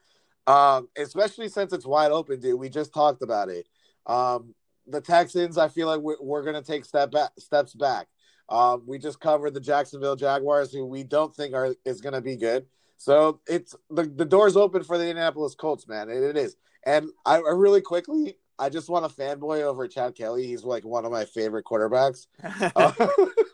Um, 0.46 0.88
especially 0.96 1.48
since 1.48 1.72
it's 1.72 1.86
wide 1.86 2.10
open, 2.10 2.40
dude. 2.40 2.58
We 2.58 2.68
just 2.68 2.92
talked 2.92 3.22
about 3.22 3.48
it. 3.48 3.68
Um, 4.06 4.54
the 4.86 5.00
Texans, 5.00 5.58
I 5.58 5.68
feel 5.68 5.86
like 5.86 6.00
we're, 6.00 6.16
we're 6.20 6.42
going 6.42 6.60
to 6.60 6.62
take 6.62 6.84
step 6.84 7.12
back, 7.12 7.30
steps 7.38 7.74
back. 7.74 8.08
Um, 8.48 8.82
we 8.86 8.98
just 8.98 9.20
covered 9.20 9.54
the 9.54 9.60
Jacksonville 9.60 10.16
Jaguars, 10.16 10.72
who 10.72 10.84
we 10.84 11.04
don't 11.04 11.34
think 11.34 11.54
are 11.54 11.76
is 11.84 12.00
going 12.00 12.14
to 12.14 12.20
be 12.20 12.36
good. 12.36 12.66
So 12.96 13.40
it's 13.46 13.74
the 13.90 14.04
the 14.04 14.24
door's 14.24 14.56
open 14.56 14.82
for 14.84 14.96
the 14.96 15.08
Indianapolis 15.08 15.54
Colts, 15.54 15.86
man. 15.86 16.08
It, 16.08 16.22
it 16.22 16.36
is. 16.36 16.56
And 16.84 17.10
I, 17.24 17.36
I 17.36 17.50
really 17.50 17.80
quickly, 17.80 18.36
I 18.58 18.68
just 18.68 18.88
want 18.88 19.08
to 19.08 19.20
fanboy 19.20 19.62
over 19.62 19.86
Chad 19.88 20.14
Kelly. 20.14 20.46
He's 20.46 20.64
like 20.64 20.84
one 20.84 21.04
of 21.04 21.12
my 21.12 21.24
favorite 21.24 21.64
quarterbacks. 21.64 22.26
Uh, 22.76 22.92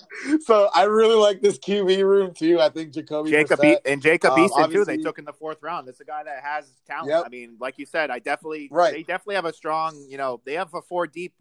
so 0.40 0.68
I 0.74 0.84
really 0.84 1.14
like 1.16 1.40
this 1.40 1.58
QB 1.58 2.02
room 2.04 2.34
too. 2.34 2.60
I 2.60 2.68
think 2.68 2.92
Jacoby 2.92 3.30
Jacob 3.30 3.58
Brissett- 3.60 3.76
e- 3.76 3.90
and 3.90 4.02
Jacob 4.02 4.32
Um, 4.32 4.38
Eason 4.48 4.70
too. 4.72 4.84
They 4.84 4.96
took 4.98 5.18
in 5.18 5.24
the 5.24 5.32
fourth 5.32 5.62
round. 5.62 5.88
Is 5.88 6.00
a 6.00 6.04
guy 6.04 6.22
that 6.24 6.42
has 6.42 6.70
talent. 6.86 7.08
Yep. 7.10 7.22
I 7.26 7.28
mean, 7.28 7.56
like 7.60 7.78
you 7.78 7.86
said, 7.86 8.10
I 8.10 8.18
definitely 8.18 8.68
Right. 8.70 8.92
they 8.92 9.02
definitely 9.02 9.36
have 9.36 9.44
a 9.44 9.52
strong. 9.52 9.96
You 10.08 10.18
know, 10.18 10.40
they 10.44 10.54
have 10.54 10.72
a 10.74 10.82
four 10.82 11.06
deep 11.06 11.34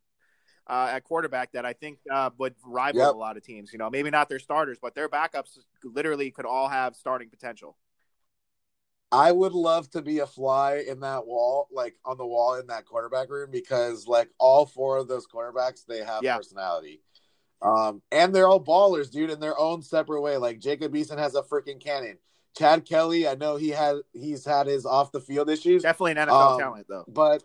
uh, 0.68 0.90
at 0.92 1.04
quarterback 1.04 1.52
that 1.54 1.66
I 1.66 1.74
think 1.74 1.98
uh, 2.10 2.30
would 2.38 2.56
rival 2.66 3.02
Yep. 3.02 3.14
a 3.14 3.18
lot 3.18 3.36
of 3.38 3.44
teams. 3.44 3.74
You 3.74 3.80
know, 3.80 3.90
maybe 3.90 4.10
not 4.10 4.30
their 4.30 4.40
starters, 4.40 4.78
but 4.82 4.94
their 4.96 5.10
backups 5.10 5.58
literally 5.84 6.32
could 6.32 6.46
all 6.46 6.70
have 6.70 6.96
starting 6.96 7.30
potential. 7.30 7.78
I 9.14 9.34
would 9.34 9.52
love 9.52 9.90
to 9.92 10.02
be 10.02 10.20
a 10.20 10.26
fly 10.28 10.86
in 10.88 11.02
that 11.02 11.26
wall, 11.26 11.68
like 11.72 11.98
on 12.06 12.18
the 12.18 12.26
wall 12.26 12.56
in 12.56 12.68
that 12.68 12.86
quarterback 12.86 13.30
room, 13.30 13.50
because 13.52 14.08
like 14.08 14.30
all 14.38 14.66
four 14.66 14.98
of 14.98 15.10
those 15.10 15.28
quarterbacks, 15.28 15.86
they 15.86 15.98
have 16.04 16.24
Yeah. 16.24 16.38
personality. 16.38 17.02
Um, 17.62 18.02
and 18.12 18.34
they're 18.34 18.48
all 18.48 18.64
ballers, 18.64 19.12
dude, 19.12 19.30
in 19.30 19.40
their 19.40 19.58
own 19.60 19.82
separate 19.84 20.22
way. 20.22 20.38
Like 20.38 20.60
Jacob 20.60 20.94
Eason 20.94 21.18
has 21.20 21.36
a 21.36 21.44
freaking 21.44 21.80
cannon. 21.80 22.18
Chad 22.58 22.86
Kelly, 22.86 23.28
I 23.28 23.36
know 23.36 23.56
he 23.56 23.70
had 23.70 23.98
he's 24.14 24.44
had 24.46 24.68
his 24.68 24.86
off 24.86 25.12
the 25.12 25.22
field 25.22 25.50
issues, 25.50 25.84
Definitely 25.84 26.12
an 26.14 26.28
NFL 26.28 26.54
Um, 26.54 26.60
talent, 26.60 26.86
though. 26.90 27.06
but 27.08 27.44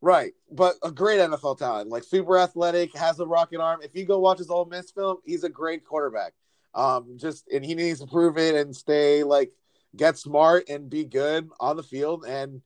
right, 0.00 0.32
but 0.50 0.74
a 0.82 0.90
great 0.90 1.20
NFL 1.20 1.58
talent, 1.58 1.88
like 1.90 2.02
super 2.04 2.38
athletic, 2.38 2.94
has 2.96 3.20
a 3.20 3.26
rocket 3.26 3.60
arm. 3.60 3.80
If 3.82 3.94
you 3.94 4.04
go 4.04 4.18
watch 4.18 4.38
his 4.38 4.50
Ole 4.50 4.64
Miss 4.64 4.90
film, 4.90 5.18
he's 5.24 5.44
a 5.44 5.48
great 5.48 5.84
quarterback. 5.84 6.32
Um, 6.74 7.16
just 7.16 7.46
and 7.52 7.64
he 7.64 7.74
needs 7.74 8.00
to 8.00 8.06
prove 8.06 8.38
it 8.38 8.54
and 8.54 8.74
stay 8.74 9.22
like 9.22 9.52
get 9.96 10.18
smart 10.18 10.68
and 10.68 10.90
be 10.90 11.04
good 11.04 11.48
on 11.60 11.76
the 11.76 11.82
field, 11.82 12.24
and 12.26 12.60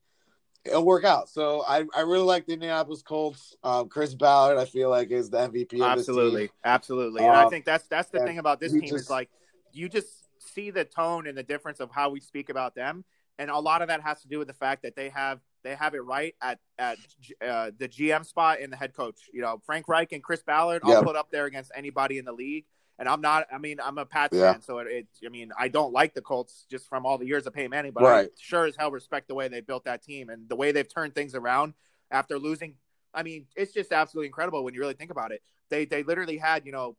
it'll 0.65 0.85
work 0.85 1.03
out. 1.03 1.29
So 1.29 1.63
I 1.67 1.85
I 1.95 2.01
really 2.01 2.25
like 2.25 2.45
the 2.45 2.53
Indianapolis 2.53 3.01
Colts. 3.01 3.55
Um, 3.63 3.89
Chris 3.89 4.13
Ballard, 4.13 4.57
I 4.57 4.65
feel 4.65 4.89
like 4.89 5.11
is 5.11 5.29
the 5.29 5.37
MVP. 5.37 5.75
Of 5.81 5.81
Absolutely, 5.99 6.41
This 6.41 6.49
team. 6.49 6.55
absolutely. 6.63 7.23
And 7.25 7.35
I 7.35 7.43
Um, 7.43 7.49
think 7.49 7.65
that's 7.65 7.87
that's 7.87 8.09
the 8.09 8.19
thing 8.19 8.39
about 8.39 8.59
this 8.59 8.71
team 8.71 8.95
is 8.95 9.09
like 9.09 9.29
you 9.71 9.89
just 9.89 10.07
see 10.39 10.71
the 10.71 10.85
tone 10.85 11.27
and 11.27 11.37
the 11.37 11.43
difference 11.43 11.79
of 11.79 11.89
how 11.91 12.09
we 12.09 12.19
speak 12.19 12.49
about 12.49 12.75
them, 12.75 13.03
and 13.39 13.49
a 13.49 13.57
lot 13.59 13.81
of 13.81 13.87
that 13.89 14.01
has 14.01 14.21
to 14.21 14.27
do 14.27 14.39
with 14.39 14.47
the 14.47 14.53
fact 14.53 14.83
that 14.83 14.95
they 14.95 15.09
have 15.09 15.39
they 15.63 15.75
have 15.75 15.93
it 15.95 16.01
right 16.03 16.35
at 16.41 16.59
at 16.77 16.97
uh, 17.45 17.71
the 17.77 17.87
GM 17.87 18.25
spot 18.25 18.59
and 18.61 18.71
the 18.71 18.77
head 18.77 18.93
coach. 18.93 19.29
You 19.33 19.41
know, 19.41 19.61
Frank 19.65 19.87
Reich 19.87 20.11
and 20.11 20.23
Chris 20.23 20.43
Ballard. 20.43 20.81
I'll 20.83 20.91
Yeah. 20.91 21.01
put 21.01 21.15
up 21.15 21.31
there 21.31 21.45
against 21.45 21.71
anybody 21.75 22.17
in 22.17 22.25
the 22.25 22.33
league. 22.33 22.65
And 22.99 23.09
I'm 23.09 23.21
not. 23.21 23.47
I 23.51 23.57
mean, 23.57 23.79
I'm 23.83 23.97
a 23.97 24.05
Pats 24.05 24.37
Yeah. 24.37 24.53
fan, 24.53 24.61
so 24.61 24.77
it, 24.79 24.87
it. 24.87 25.07
I 25.25 25.29
mean, 25.29 25.51
I 25.57 25.67
don't 25.67 25.91
like 25.91 26.13
the 26.13 26.21
Colts 26.21 26.65
just 26.69 26.87
from 26.87 27.05
all 27.05 27.17
the 27.17 27.25
years 27.25 27.47
of 27.47 27.53
Peyton 27.53 27.71
Manning, 27.71 27.91
but 27.91 28.03
I 28.05 28.29
sure 28.39 28.65
as 28.65 28.75
hell 28.75 28.91
respect 28.91 29.27
the 29.27 29.35
way 29.35 29.47
they 29.47 29.61
built 29.61 29.85
that 29.85 30.03
team 30.03 30.29
and 30.29 30.47
the 30.47 30.55
way 30.55 30.71
they've 30.71 30.87
turned 30.87 31.15
things 31.15 31.33
around 31.35 31.73
after 32.11 32.37
losing. 32.37 32.75
I 33.13 33.23
mean, 33.23 33.47
it's 33.55 33.73
just 33.73 33.91
absolutely 33.91 34.27
incredible 34.27 34.63
when 34.63 34.73
you 34.73 34.79
really 34.79 34.93
think 34.93 35.11
about 35.11 35.31
it. 35.31 35.41
They 35.69 35.85
they 35.85 36.03
literally 36.03 36.37
had 36.37 36.65
you 36.65 36.71
know 36.71 36.95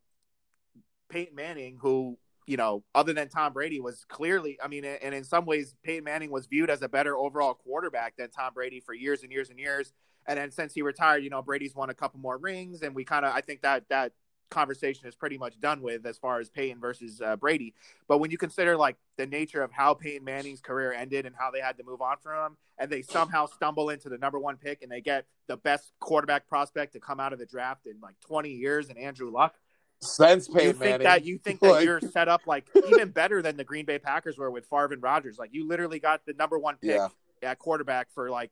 Peyton 1.09 1.35
Manning, 1.35 1.77
who 1.79 2.17
you 2.47 2.57
know, 2.57 2.83
other 2.93 3.11
than 3.13 3.27
Tom 3.27 3.53
Brady, 3.53 3.79
was 3.79 4.05
clearly. 4.07 4.59
I 4.63 4.67
mean, 4.67 4.85
and 4.85 5.15
in 5.15 5.23
some 5.23 5.45
ways, 5.45 5.75
Peyton 5.83 6.03
Manning 6.03 6.29
was 6.29 6.45
viewed 6.45 6.69
as 6.69 6.81
a 6.83 6.89
better 6.89 7.17
overall 7.17 7.55
quarterback 7.55 8.17
than 8.17 8.29
Tom 8.29 8.53
Brady 8.53 8.79
for 8.79 8.93
years 8.93 9.23
and 9.23 9.31
years 9.31 9.49
and 9.49 9.57
years. 9.57 9.93
And 10.27 10.37
then 10.37 10.51
since 10.51 10.73
he 10.73 10.81
retired, 10.81 11.23
you 11.23 11.29
know, 11.29 11.41
Brady's 11.41 11.75
won 11.75 11.89
a 11.89 11.93
couple 11.93 12.19
more 12.19 12.37
rings, 12.37 12.81
and 12.81 12.95
we 12.95 13.03
kind 13.03 13.25
of, 13.25 13.33
I 13.33 13.41
think 13.41 13.61
that 13.61 13.85
that 13.89 14.11
conversation 14.49 15.07
is 15.07 15.15
pretty 15.15 15.37
much 15.37 15.59
done 15.59 15.81
with 15.81 16.05
as 16.05 16.17
far 16.17 16.39
as 16.39 16.49
Peyton 16.49 16.79
versus 16.79 17.21
uh, 17.21 17.35
Brady. 17.35 17.73
But 18.07 18.19
when 18.19 18.31
you 18.31 18.37
consider 18.37 18.77
like 18.77 18.95
the 19.17 19.25
nature 19.25 19.61
of 19.61 19.71
how 19.71 19.93
Peyton 19.93 20.23
Manning's 20.23 20.61
career 20.61 20.93
ended 20.93 21.25
and 21.25 21.35
how 21.37 21.51
they 21.51 21.59
had 21.59 21.77
to 21.77 21.83
move 21.83 22.01
on 22.01 22.17
from 22.21 22.45
him, 22.51 22.57
and 22.77 22.89
they 22.89 23.01
somehow 23.01 23.45
stumble 23.47 23.89
into 23.89 24.09
the 24.09 24.17
number 24.17 24.39
one 24.39 24.57
pick 24.57 24.81
and 24.81 24.91
they 24.91 25.01
get 25.01 25.25
the 25.47 25.57
best 25.57 25.91
quarterback 25.99 26.47
prospect 26.47 26.93
to 26.93 26.99
come 26.99 27.19
out 27.19 27.33
of 27.33 27.39
the 27.39 27.45
draft 27.45 27.85
in 27.85 27.99
like 28.01 28.15
20 28.21 28.49
years 28.49 28.89
and 28.89 28.97
Andrew 28.97 29.31
Luck, 29.31 29.55
Since 30.01 30.47
Peyton 30.47 30.61
you 30.67 30.73
think 30.73 30.79
Manning, 30.79 31.05
that 31.05 31.25
you 31.25 31.37
think 31.37 31.59
that 31.61 31.83
you're 31.83 32.01
set 32.01 32.27
up 32.27 32.41
like 32.45 32.65
even 32.89 33.09
better 33.09 33.41
than 33.41 33.57
the 33.57 33.63
Green 33.63 33.85
Bay 33.85 33.99
Packers 33.99 34.37
were 34.37 34.51
with 34.51 34.65
Favre 34.65 34.93
and 34.93 35.01
Rodgers. 35.03 35.37
Like 35.37 35.51
you 35.53 35.67
literally 35.67 35.99
got 35.99 36.25
the 36.25 36.33
number 36.33 36.59
one 36.59 36.75
pick 36.81 36.91
Yeah. 36.91 37.07
at 37.41 37.59
quarterback 37.59 38.11
for 38.13 38.29
like 38.29 38.51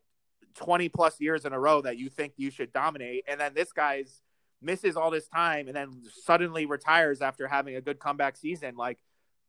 20 0.56 0.88
plus 0.90 1.20
years 1.20 1.46
in 1.46 1.54
a 1.54 1.60
row 1.60 1.82
that 1.82 1.98
you 1.98 2.10
think 2.10 2.34
you 2.38 2.52
should 2.52 2.72
dominate, 2.72 3.24
and 3.28 3.40
then 3.40 3.54
this 3.56 3.72
guy's 3.72 4.22
misses 4.64 4.96
all 4.96 5.12
this 5.12 5.28
time 5.28 5.68
and 5.68 5.76
then 5.76 6.02
suddenly 6.24 6.66
retires 6.66 7.22
after 7.22 7.48
having 7.48 7.76
a 7.76 7.82
good 7.82 8.00
comeback 8.00 8.38
season. 8.38 8.76
Like, 8.76 9.00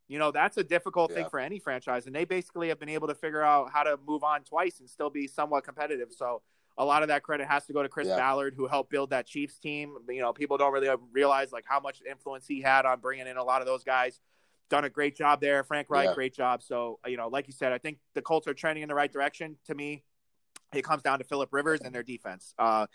you 0.08 0.18
know, 0.18 0.30
that's 0.30 0.56
a 0.56 0.64
difficult 0.64 1.12
thing 1.12 1.28
for 1.30 1.38
any 1.38 1.58
franchise, 1.58 2.06
and 2.06 2.14
they 2.14 2.24
basically 2.24 2.68
have 2.68 2.78
been 2.78 2.90
able 2.90 3.08
to 3.08 3.14
figure 3.14 3.42
out 3.42 3.70
how 3.72 3.82
to 3.84 3.98
move 4.06 4.22
on 4.22 4.42
twice 4.44 4.80
and 4.80 4.88
still 4.88 5.10
be 5.10 5.26
somewhat 5.26 5.64
competitive. 5.64 6.08
So. 6.10 6.42
A 6.76 6.84
lot 6.84 7.02
of 7.02 7.08
that 7.08 7.22
credit 7.22 7.46
has 7.46 7.64
to 7.66 7.72
go 7.72 7.84
to 7.84 7.88
Chris 7.88 8.08
Yeah. 8.08 8.16
Ballard, 8.16 8.54
who 8.56 8.66
helped 8.66 8.90
build 8.90 9.10
that 9.10 9.26
Chiefs 9.28 9.60
team. 9.60 9.96
You 10.08 10.20
know, 10.20 10.32
people 10.32 10.58
don't 10.58 10.72
really 10.72 10.88
realize 11.12 11.52
like 11.52 11.62
how 11.64 11.78
much 11.78 12.02
influence 12.02 12.48
he 12.48 12.60
had 12.60 12.84
on 12.84 12.98
bringing 12.98 13.28
in 13.28 13.36
a 13.36 13.44
lot 13.44 13.60
of 13.60 13.68
those 13.68 13.84
guys. 13.84 14.18
Done 14.70 14.82
a 14.82 14.90
great 14.90 15.14
job 15.14 15.40
there. 15.40 15.62
Frank 15.62 15.88
Reich, 15.88 16.06
Yeah. 16.08 16.14
great 16.14 16.34
job. 16.34 16.64
So, 16.64 16.98
you 17.06 17.16
know, 17.16 17.28
like 17.28 17.46
you 17.46 17.52
said, 17.52 17.70
I 17.70 17.78
think 17.78 17.98
the 18.14 18.22
Colts 18.22 18.48
are 18.48 18.54
trending 18.54 18.82
in 18.82 18.88
the 18.88 18.94
right 18.96 19.12
direction. 19.12 19.56
To 19.66 19.74
me, 19.76 20.02
it 20.72 20.82
comes 20.82 21.04
down 21.04 21.20
to 21.20 21.24
Philip 21.24 21.52
Rivers 21.52 21.80
and 21.82 21.94
their 21.94 22.02
defense. 22.02 22.56
Uh, 22.58 22.88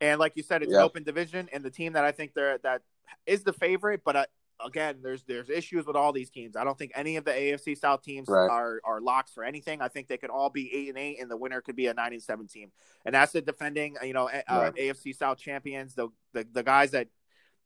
and 0.00 0.18
like 0.20 0.32
you 0.36 0.42
said, 0.42 0.62
it's 0.62 0.72
an 0.72 0.78
open 0.80 1.02
division, 1.02 1.48
and 1.52 1.64
the 1.64 1.70
team 1.70 1.94
that 1.94 2.04
I 2.04 2.12
think 2.12 2.34
they're 2.34 2.58
that 2.58 2.82
is 3.26 3.42
the 3.42 3.52
favorite. 3.52 4.02
But 4.04 4.16
uh, 4.16 4.26
again, 4.64 5.00
there's 5.02 5.22
there's 5.24 5.48
issues 5.50 5.86
with 5.86 5.96
all 5.96 6.12
these 6.12 6.30
teams. 6.30 6.56
I 6.56 6.64
don't 6.64 6.76
think 6.78 6.92
any 6.94 7.16
of 7.16 7.24
the 7.24 7.32
AFC 7.32 7.76
South 7.76 8.02
teams 8.02 8.28
Right. 8.28 8.48
are 8.50 8.80
are 8.84 9.00
locks 9.00 9.32
for 9.32 9.44
anything. 9.44 9.80
I 9.82 9.88
think 9.88 10.08
they 10.08 10.16
could 10.18 10.30
all 10.30 10.50
be 10.50 10.72
eight 10.74 10.88
and 10.88 10.98
eight, 10.98 11.18
and 11.20 11.30
the 11.30 11.36
winner 11.36 11.60
could 11.60 11.76
be 11.76 11.86
a 11.86 11.94
nine 11.94 12.12
and 12.12 12.22
seven 12.22 12.46
team. 12.46 12.70
And 13.04 13.14
that's 13.14 13.32
the 13.32 13.40
defending, 13.40 13.96
you 14.02 14.12
know, 14.12 14.28
uh, 14.28 14.42
Right. 14.48 14.74
AFC 14.74 15.14
South 15.16 15.38
champions, 15.38 15.94
the, 15.94 16.08
the 16.32 16.46
the 16.52 16.62
guys 16.62 16.90
that 16.92 17.08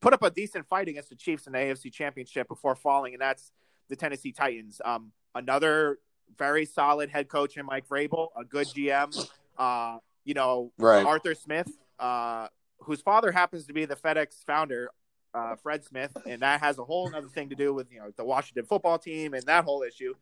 put 0.01 0.13
up 0.13 0.23
a 0.23 0.31
decent 0.31 0.67
fight 0.67 0.89
against 0.89 1.11
the 1.11 1.17
Chiefs 1.17 1.47
in 1.47 1.53
the 1.53 1.59
AFC 1.61 1.93
Championship 1.93 2.49
before 2.49 2.75
falling, 2.75 3.15
and 3.15 3.21
that's 3.21 3.53
the 3.89 3.97
Tennessee 3.97 4.33
Titans. 4.33 4.81
Um, 4.85 5.13
another 5.35 5.99
very 6.39 6.65
solid 6.65 7.11
head 7.11 7.29
coach 7.29 7.57
in 7.59 7.67
Mike 7.67 7.87
Vrabel, 7.89 8.29
a 8.37 8.43
good 8.45 8.67
GM. 8.69 9.29
Uh, 9.59 9.99
you 10.25 10.35
know, 10.35 10.73
Right. 10.79 11.05
Arthur 11.05 11.35
Smith, 11.35 11.69
uh, 12.03 12.49
whose 12.81 13.01
father 13.01 13.33
happens 13.33 13.67
to 13.67 13.73
be 13.73 13.85
the 13.85 13.95
FedEx 13.97 14.45
founder, 14.45 14.91
uh, 15.33 15.55
Fred 15.57 15.85
Smith, 15.85 16.15
and 16.27 16.43
that 16.43 16.61
has 16.61 16.79
a 16.79 16.85
whole 16.85 17.11
other 17.15 17.29
thing 17.29 17.49
to 17.49 17.55
do 17.55 17.73
with 17.73 17.91
you 17.91 18.01
know 18.01 18.11
the 18.17 18.25
Washington 18.25 18.67
football 18.67 18.99
team 18.99 19.33
and 19.33 19.45
that 19.45 19.65
whole 19.65 19.83
issue. 19.83 20.13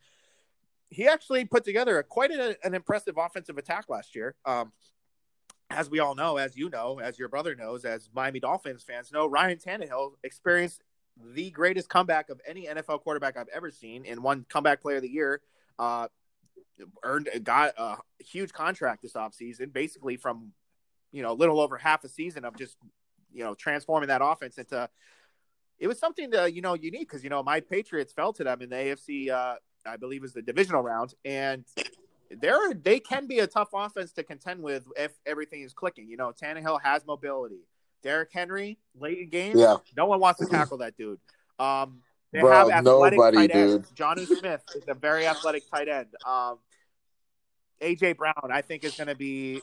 He 0.90 1.08
actually 1.08 1.44
put 1.44 1.64
together 1.64 1.98
a, 1.98 2.04
quite 2.04 2.30
a, 2.30 2.56
an 2.62 2.74
impressive 2.74 3.16
offensive 3.16 3.58
attack 3.58 3.86
last 3.88 4.14
year. 4.14 4.34
Um, 4.44 4.72
as 5.70 5.88
we 5.88 6.00
all 6.00 6.14
know, 6.14 6.36
as 6.36 6.56
you 6.56 6.68
know, 6.68 6.98
as 6.98 7.18
your 7.18 7.28
brother 7.28 7.54
knows, 7.54 7.84
as 7.84 8.10
Miami 8.12 8.40
Dolphins 8.40 8.82
fans 8.82 9.10
know, 9.12 9.26
Ryan 9.26 9.56
Tannehill 9.56 10.12
experienced 10.22 10.82
the 11.34 11.50
greatest 11.50 11.88
comeback 11.88 12.28
of 12.28 12.40
any 12.46 12.66
NFL 12.66 13.02
quarterback 13.02 13.36
I've 13.36 13.48
ever 13.54 13.70
seen 13.70 14.04
in 14.04 14.22
one 14.22 14.44
comeback 14.48 14.82
player 14.82 14.96
of 14.96 15.02
the 15.02 15.08
year. 15.08 15.40
Uh, 15.78 16.08
earned 17.04 17.28
got 17.44 17.74
a 17.78 17.96
huge 18.18 18.52
contract 18.52 19.02
this 19.02 19.12
offseason, 19.12 19.72
basically 19.72 20.16
from 20.16 20.52
you 21.12 21.22
know 21.22 21.32
a 21.32 21.34
little 21.34 21.60
over 21.60 21.76
half 21.76 22.04
a 22.04 22.08
season 22.08 22.44
of 22.44 22.56
just 22.56 22.76
you 23.32 23.44
know 23.44 23.54
transforming 23.54 24.08
that 24.08 24.20
offense 24.22 24.58
into. 24.58 24.88
It 25.78 25.88
was 25.88 25.98
something 25.98 26.30
that 26.30 26.52
you 26.54 26.60
know 26.62 26.74
unique 26.74 27.08
because 27.08 27.24
you 27.24 27.30
know 27.30 27.42
my 27.42 27.60
Patriots 27.60 28.12
fell 28.12 28.32
to 28.34 28.44
them 28.44 28.60
in 28.62 28.68
the 28.70 28.76
AFC. 28.76 29.30
Uh, 29.30 29.56
I 29.86 29.96
believe 29.96 30.24
is 30.24 30.34
the 30.34 30.42
divisional 30.42 30.82
round, 30.82 31.14
and 31.24 31.64
they're 32.40 32.74
they 32.74 33.00
can 33.00 33.26
be 33.26 33.38
a 33.38 33.46
tough 33.46 33.70
offense 33.72 34.12
to 34.12 34.22
contend 34.22 34.62
with 34.62 34.84
if 34.96 35.12
everything 35.24 35.62
is 35.62 35.72
clicking. 35.72 36.06
You 36.08 36.16
know, 36.18 36.32
Tannehill 36.32 36.80
has 36.82 37.06
mobility. 37.06 37.60
Derrick 38.02 38.30
Henry, 38.32 38.78
late 38.98 39.18
in 39.18 39.28
games, 39.28 39.58
Yeah. 39.60 39.76
no 39.96 40.06
one 40.06 40.20
wants 40.20 40.40
to 40.40 40.46
tackle 40.46 40.78
that 40.78 40.96
dude. 40.96 41.18
Um, 41.58 42.00
they 42.32 42.40
Bro, 42.40 42.50
have 42.52 42.70
athletic 42.70 43.18
nobody, 43.18 43.36
tight 43.36 43.50
ends. 43.50 43.88
dude. 43.88 43.96
Jonnu 43.96 44.26
Smith 44.38 44.62
is 44.74 44.84
a 44.88 44.94
very 44.94 45.26
athletic 45.26 45.64
tight 45.70 45.88
end. 45.88 46.06
Um, 46.26 46.58
AJ 47.82 48.16
Brown, 48.16 48.34
I 48.50 48.62
think, 48.62 48.84
is 48.84 48.94
going 48.96 49.08
to 49.08 49.14
be. 49.14 49.62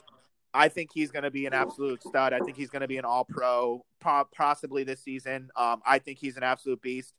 I 0.54 0.68
think 0.68 0.90
he's 0.92 1.10
going 1.10 1.24
to 1.24 1.30
be 1.30 1.46
an 1.46 1.52
absolute 1.52 2.02
stud. 2.02 2.32
I 2.32 2.40
think 2.40 2.56
he's 2.56 2.70
going 2.70 2.82
to 2.82 2.88
be 2.88 2.96
an 2.96 3.04
All 3.04 3.24
Pro, 3.24 3.84
possibly 4.00 4.82
this 4.84 5.02
season. 5.02 5.50
Um, 5.56 5.82
I 5.86 5.98
think 5.98 6.18
he's 6.18 6.36
an 6.36 6.42
absolute 6.42 6.80
beast. 6.80 7.14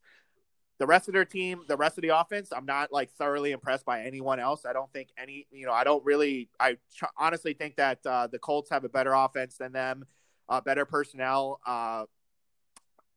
The 0.79 0.87
rest 0.87 1.09
of 1.09 1.13
their 1.13 1.25
team, 1.25 1.63
the 1.67 1.77
rest 1.77 1.97
of 1.97 2.03
the 2.03 2.17
offense, 2.17 2.49
I'm 2.55 2.65
not 2.65 2.91
like 2.91 3.11
thoroughly 3.11 3.51
impressed 3.51 3.85
by 3.85 4.03
anyone 4.03 4.39
else. 4.39 4.65
I 4.65 4.73
don't 4.73 4.91
think 4.93 5.09
any, 5.17 5.45
you 5.51 5.65
know, 5.65 5.73
I 5.73 5.83
don't 5.83 6.03
really, 6.05 6.49
I 6.59 6.73
ch- 6.73 7.03
honestly 7.17 7.53
think 7.53 7.75
that 7.75 7.99
uh, 8.05 8.27
the 8.27 8.39
Colts 8.39 8.69
have 8.69 8.85
a 8.85 8.89
better 8.89 9.13
offense 9.13 9.57
than 9.57 9.73
them, 9.73 10.05
uh, 10.47 10.61
better 10.61 10.85
personnel. 10.85 11.59
Uh, 11.67 12.05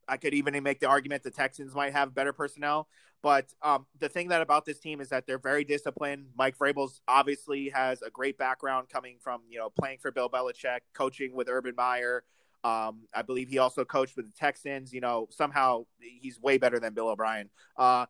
I 0.08 0.16
could 0.16 0.34
even 0.34 0.60
make 0.62 0.80
the 0.80 0.88
argument 0.88 1.22
the 1.22 1.30
Texans 1.30 1.74
might 1.74 1.92
have 1.92 2.14
better 2.14 2.32
personnel. 2.32 2.88
But 3.22 3.54
um, 3.62 3.86
the 4.00 4.08
thing 4.08 4.28
that 4.28 4.42
about 4.42 4.64
this 4.64 4.80
team 4.80 5.00
is 5.00 5.08
that 5.10 5.26
they're 5.26 5.38
very 5.38 5.64
disciplined. 5.64 6.26
Mike 6.36 6.58
Vrabel's 6.58 7.00
obviously 7.06 7.68
has 7.68 8.02
a 8.02 8.10
great 8.10 8.36
background 8.36 8.88
coming 8.88 9.16
from 9.20 9.42
you 9.48 9.58
know 9.58 9.70
playing 9.70 9.98
for 9.98 10.10
Bill 10.10 10.28
Belichick, 10.28 10.80
coaching 10.92 11.32
with 11.34 11.48
Urban 11.48 11.74
Meyer. 11.76 12.24
Um, 12.64 13.02
I 13.14 13.22
believe 13.22 13.48
he 13.48 13.58
also 13.58 13.84
coached 13.84 14.16
with 14.16 14.26
the 14.26 14.36
Texans. 14.36 14.92
You 14.92 15.00
know, 15.00 15.28
somehow 15.30 15.86
he's 16.00 16.40
way 16.40 16.58
better 16.58 16.80
than 16.80 16.94
Bill 16.94 17.08
O'Brien. 17.08 17.48
Uh, 17.76 18.06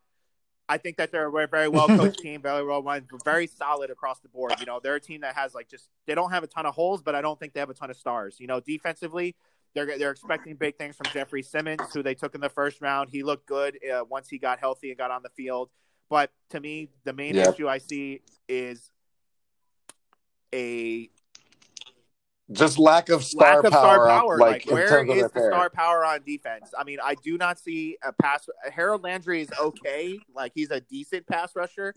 I 0.68 0.78
think 0.78 0.96
that 0.96 1.12
they're 1.12 1.26
a 1.26 1.48
very 1.48 1.68
well 1.68 1.88
coached 1.88 2.18
team, 2.22 2.40
very 2.40 2.64
well 2.64 2.82
run, 2.82 3.06
very 3.24 3.46
solid 3.46 3.90
across 3.90 4.20
the 4.20 4.28
board. 4.30 4.54
You 4.60 4.66
know, 4.66 4.80
they're 4.82 4.94
a 4.94 5.00
team 5.00 5.20
that 5.20 5.34
has 5.34 5.54
like 5.54 5.68
just 5.68 5.90
they 6.06 6.14
don't 6.14 6.30
have 6.30 6.42
a 6.42 6.46
ton 6.46 6.64
of 6.64 6.74
holes, 6.74 7.02
but 7.02 7.14
I 7.14 7.20
don't 7.20 7.38
think 7.38 7.52
they 7.52 7.60
have 7.60 7.68
a 7.68 7.74
ton 7.74 7.90
of 7.90 7.96
stars. 7.96 8.36
You 8.40 8.46
know, 8.46 8.60
defensively, 8.60 9.36
they're 9.74 9.98
they're 9.98 10.10
expecting 10.10 10.56
big 10.56 10.76
things 10.76 10.96
from 10.96 11.06
Jeffrey 11.12 11.42
Simmons, 11.42 11.92
who 11.92 12.02
they 12.02 12.14
took 12.14 12.34
in 12.34 12.40
the 12.40 12.48
first 12.48 12.80
round. 12.80 13.10
He 13.10 13.22
looked 13.22 13.46
good 13.46 13.78
uh, 13.90 14.04
once 14.08 14.28
he 14.28 14.38
got 14.38 14.58
healthy 14.60 14.90
and 14.90 14.98
got 14.98 15.10
on 15.10 15.22
the 15.22 15.30
field. 15.30 15.70
But 16.10 16.30
to 16.50 16.60
me, 16.60 16.90
the 17.04 17.12
main 17.12 17.34
Yeah. 17.36 17.50
issue 17.50 17.68
I 17.68 17.78
see 17.78 18.22
is 18.48 18.90
a 20.54 21.08
Just 22.50 22.78
lack 22.78 23.08
of 23.08 23.24
star 23.24 23.54
lack 23.54 23.64
of 23.64 23.72
power, 23.72 23.80
star 23.96 24.06
power. 24.06 24.38
like, 24.38 24.66
Like, 24.66 24.74
where 24.74 25.04
is 25.04 25.22
the 25.22 25.28
pair. 25.30 25.50
star 25.50 25.70
power 25.70 26.04
on 26.04 26.22
defense? 26.22 26.74
I 26.78 26.84
mean, 26.84 26.98
I 27.02 27.14
do 27.14 27.38
not 27.38 27.58
see 27.58 27.96
a 28.02 28.12
pass. 28.12 28.46
Harold 28.70 29.02
Landry 29.02 29.40
is 29.40 29.50
okay. 29.58 30.18
Like 30.34 30.52
he's 30.54 30.70
a 30.70 30.80
decent 30.80 31.26
pass 31.26 31.56
rusher. 31.56 31.94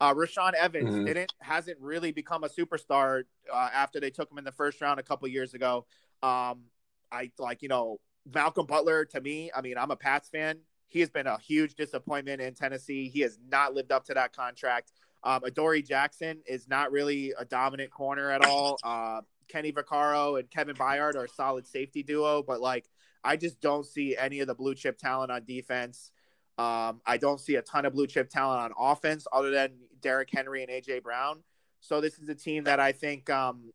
Uh, 0.00 0.12
Rashaan 0.14 0.52
Evans 0.52 0.90
Mhm. 0.94 1.06
didn't 1.06 1.32
hasn't 1.40 1.78
really 1.80 2.12
become 2.12 2.44
a 2.44 2.48
superstar 2.48 3.24
uh, 3.52 3.70
after 3.72 3.98
they 3.98 4.10
took 4.10 4.30
him 4.30 4.36
in 4.38 4.44
the 4.44 4.52
first 4.52 4.80
round 4.80 5.00
a 5.00 5.02
couple 5.02 5.26
years 5.26 5.54
ago. 5.54 5.86
Um, 6.22 6.64
I 7.10 7.30
like 7.38 7.62
you 7.62 7.68
know 7.68 7.98
Malcolm 8.32 8.66
Butler 8.66 9.04
to 9.06 9.20
me. 9.20 9.50
I 9.54 9.60
mean, 9.60 9.78
I'm 9.78 9.90
a 9.90 9.96
Pats 9.96 10.28
fan. 10.28 10.58
He 10.86 11.00
has 11.00 11.10
been 11.10 11.26
a 11.26 11.38
huge 11.38 11.74
disappointment 11.74 12.40
in 12.40 12.54
Tennessee. 12.54 13.08
He 13.08 13.20
has 13.20 13.38
not 13.50 13.74
lived 13.74 13.92
up 13.92 14.04
to 14.06 14.14
that 14.14 14.34
contract. 14.34 14.92
Um, 15.22 15.42
Adoree 15.44 15.82
Jackson 15.82 16.40
is 16.46 16.68
not 16.68 16.92
really 16.92 17.34
a 17.38 17.44
dominant 17.44 17.90
corner 17.90 18.30
at 18.30 18.44
all. 18.44 18.78
Uh, 18.82 19.20
Kenny 19.48 19.72
Vaccaro 19.72 20.38
and 20.38 20.48
Kevin 20.50 20.76
Byard 20.76 21.16
are 21.16 21.24
a 21.24 21.28
solid 21.28 21.66
safety 21.66 22.02
duo, 22.02 22.42
but 22.42 22.60
like 22.60 22.86
I 23.24 23.36
just 23.36 23.60
don't 23.60 23.84
see 23.84 24.16
any 24.16 24.40
of 24.40 24.46
the 24.46 24.54
blue 24.54 24.74
chip 24.74 24.98
talent 24.98 25.32
on 25.32 25.44
defense. 25.44 26.12
Um, 26.56 27.00
I 27.06 27.18
don't 27.18 27.40
see 27.40 27.56
a 27.56 27.62
ton 27.62 27.84
of 27.86 27.92
blue 27.92 28.06
chip 28.06 28.30
talent 28.30 28.60
on 28.62 28.72
offense 28.78 29.26
other 29.32 29.50
than 29.50 29.72
Derrick 30.00 30.28
Henry 30.32 30.62
and 30.62 30.70
AJ 30.70 31.02
Brown. 31.02 31.42
So 31.80 32.00
this 32.00 32.18
is 32.18 32.28
a 32.28 32.34
team 32.34 32.64
that 32.64 32.80
I 32.80 32.92
think 32.92 33.30
um, 33.30 33.72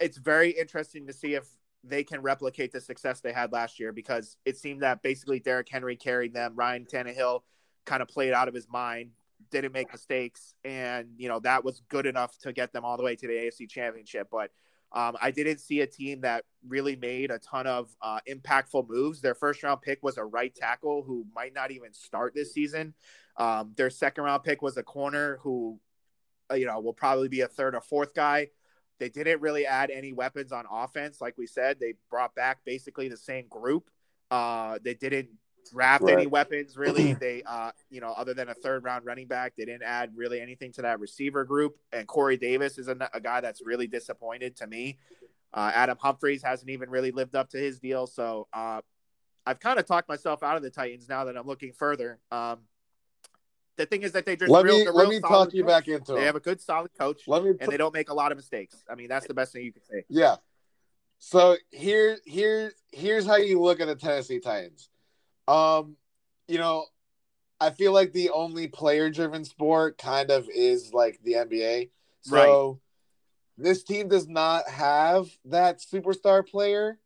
it's 0.00 0.18
very 0.18 0.50
interesting 0.50 1.06
to 1.06 1.12
see 1.12 1.34
if 1.34 1.46
they 1.86 2.04
can 2.04 2.22
replicate 2.22 2.72
the 2.72 2.80
success 2.80 3.20
they 3.20 3.32
had 3.32 3.52
last 3.52 3.78
year 3.78 3.92
because 3.92 4.36
it 4.44 4.56
seemed 4.56 4.82
that 4.82 5.02
basically 5.02 5.40
Derrick 5.40 5.68
Henry 5.68 5.96
carried 5.96 6.32
them. 6.32 6.54
Ryan 6.56 6.86
Tannehill 6.86 7.42
kind 7.84 8.02
of 8.02 8.08
played 8.08 8.32
out 8.32 8.48
of 8.48 8.54
his 8.54 8.68
mind, 8.68 9.10
didn't 9.50 9.72
make 9.72 9.92
mistakes, 9.92 10.54
and 10.64 11.08
you 11.16 11.28
know 11.28 11.40
that 11.40 11.64
was 11.64 11.82
good 11.88 12.06
enough 12.06 12.36
to 12.38 12.52
get 12.52 12.72
them 12.72 12.84
all 12.84 12.96
the 12.96 13.02
way 13.02 13.16
to 13.16 13.26
the 13.26 13.34
AFC 13.34 13.68
Championship. 13.68 14.28
But 14.30 14.50
um, 14.92 15.16
I 15.20 15.32
didn't 15.32 15.58
see 15.58 15.80
a 15.80 15.86
team 15.86 16.20
that 16.20 16.44
really 16.66 16.94
made 16.94 17.30
a 17.30 17.38
ton 17.38 17.66
of 17.66 17.94
uh, 18.00 18.20
impactful 18.28 18.88
moves. 18.88 19.20
Their 19.20 19.34
first 19.34 19.62
round 19.62 19.82
pick 19.82 20.02
was 20.02 20.18
a 20.18 20.24
right 20.24 20.54
tackle 20.54 21.02
who 21.02 21.26
might 21.34 21.52
not 21.52 21.72
even 21.72 21.92
start 21.92 22.32
this 22.34 22.52
season. 22.52 22.94
Um, 23.36 23.72
their 23.76 23.90
second 23.90 24.22
round 24.22 24.44
pick 24.44 24.62
was 24.62 24.76
a 24.76 24.84
corner 24.84 25.40
who, 25.42 25.80
uh, 26.50 26.54
you 26.54 26.66
know, 26.66 26.78
will 26.78 26.92
probably 26.92 27.28
be 27.28 27.40
a 27.40 27.48
third 27.48 27.74
or 27.74 27.80
fourth 27.80 28.14
guy. 28.14 28.50
They 28.98 29.08
didn't 29.08 29.40
really 29.40 29.66
add 29.66 29.90
any 29.90 30.12
weapons 30.12 30.52
on 30.52 30.64
offense. 30.70 31.20
Like 31.20 31.36
we 31.36 31.46
said, 31.46 31.78
they 31.80 31.94
brought 32.10 32.34
back 32.34 32.58
basically 32.64 33.08
the 33.08 33.16
same 33.16 33.46
group. 33.48 33.90
Uh, 34.30 34.78
they 34.82 34.94
didn't 34.94 35.30
draft 35.72 36.08
any 36.08 36.26
weapons 36.26 36.76
really. 36.76 37.16
They, 37.24 37.42
uh, 37.46 37.70
you 37.90 38.00
know, 38.00 38.12
other 38.12 38.34
than 38.34 38.48
a 38.48 38.54
third 38.54 38.84
round 38.84 39.06
running 39.06 39.26
back, 39.26 39.54
they 39.56 39.64
didn't 39.64 39.82
add 39.82 40.10
really 40.14 40.40
anything 40.40 40.72
to 40.72 40.82
that 40.82 41.00
receiver 41.00 41.44
group. 41.44 41.76
And 41.92 42.06
Corey 42.06 42.36
Davis 42.36 42.78
is 42.78 42.88
a, 42.88 42.96
a 43.12 43.20
guy 43.20 43.40
that's 43.40 43.64
really 43.64 43.86
disappointed 43.86 44.56
to 44.56 44.66
me. 44.66 44.98
Uh, 45.52 45.70
Adam 45.74 45.96
Humphries 46.00 46.42
hasn't 46.42 46.70
even 46.70 46.90
really 46.90 47.12
lived 47.12 47.34
up 47.34 47.48
to 47.50 47.58
his 47.58 47.78
deal. 47.78 48.06
So 48.06 48.48
uh, 48.52 48.80
I've 49.46 49.60
kind 49.60 49.78
of 49.78 49.86
talked 49.86 50.08
myself 50.08 50.42
out 50.42 50.56
of 50.56 50.62
the 50.62 50.70
Titans 50.70 51.08
now 51.08 51.24
that 51.24 51.36
I'm 51.36 51.46
looking 51.46 51.72
further. 51.72 52.18
Um, 52.30 52.60
the 53.76 53.86
thing 53.86 54.02
is 54.02 54.12
that 54.12 54.24
they 54.24 54.36
just 54.36 54.50
Let 54.50 54.64
real, 54.64 54.78
me 54.84 54.90
let 54.90 55.08
me 55.08 55.20
talk 55.20 55.52
you 55.52 55.62
coach. 55.62 55.68
back 55.68 55.88
into 55.88 56.12
They 56.12 56.18
it. 56.18 56.20
They 56.20 56.26
have 56.26 56.36
a 56.36 56.40
good, 56.40 56.60
solid 56.60 56.90
coach, 56.98 57.22
Let 57.26 57.44
me 57.44 57.52
and 57.60 57.70
they 57.70 57.76
don't 57.76 57.94
make 57.94 58.10
a 58.10 58.14
lot 58.14 58.32
of 58.32 58.38
mistakes. 58.38 58.76
I 58.88 58.94
mean, 58.94 59.08
that's 59.08 59.26
the 59.26 59.34
best 59.34 59.52
thing 59.52 59.64
you 59.64 59.72
can 59.72 59.82
say. 59.84 60.04
Yeah. 60.08 60.36
So 61.18 61.56
here, 61.70 62.18
here, 62.24 62.72
here's 62.92 63.26
how 63.26 63.36
you 63.36 63.60
look 63.60 63.80
at 63.80 63.86
the 63.86 63.94
Tennessee 63.96 64.40
Titans. 64.40 64.90
Um, 65.48 65.96
you 66.48 66.58
know, 66.58 66.84
I 67.60 67.70
feel 67.70 67.92
like 67.92 68.12
the 68.12 68.30
only 68.30 68.66
player-driven 68.66 69.44
sport 69.44 69.96
kind 69.96 70.30
of 70.30 70.48
is 70.54 70.92
like 70.92 71.20
the 71.22 71.34
NBA. 71.34 71.90
So 72.22 72.80
this 73.56 73.82
team 73.84 74.08
does 74.08 74.28
not 74.28 74.68
have 74.68 75.28
that 75.46 75.80
superstar 75.80 76.46
player, 76.46 76.98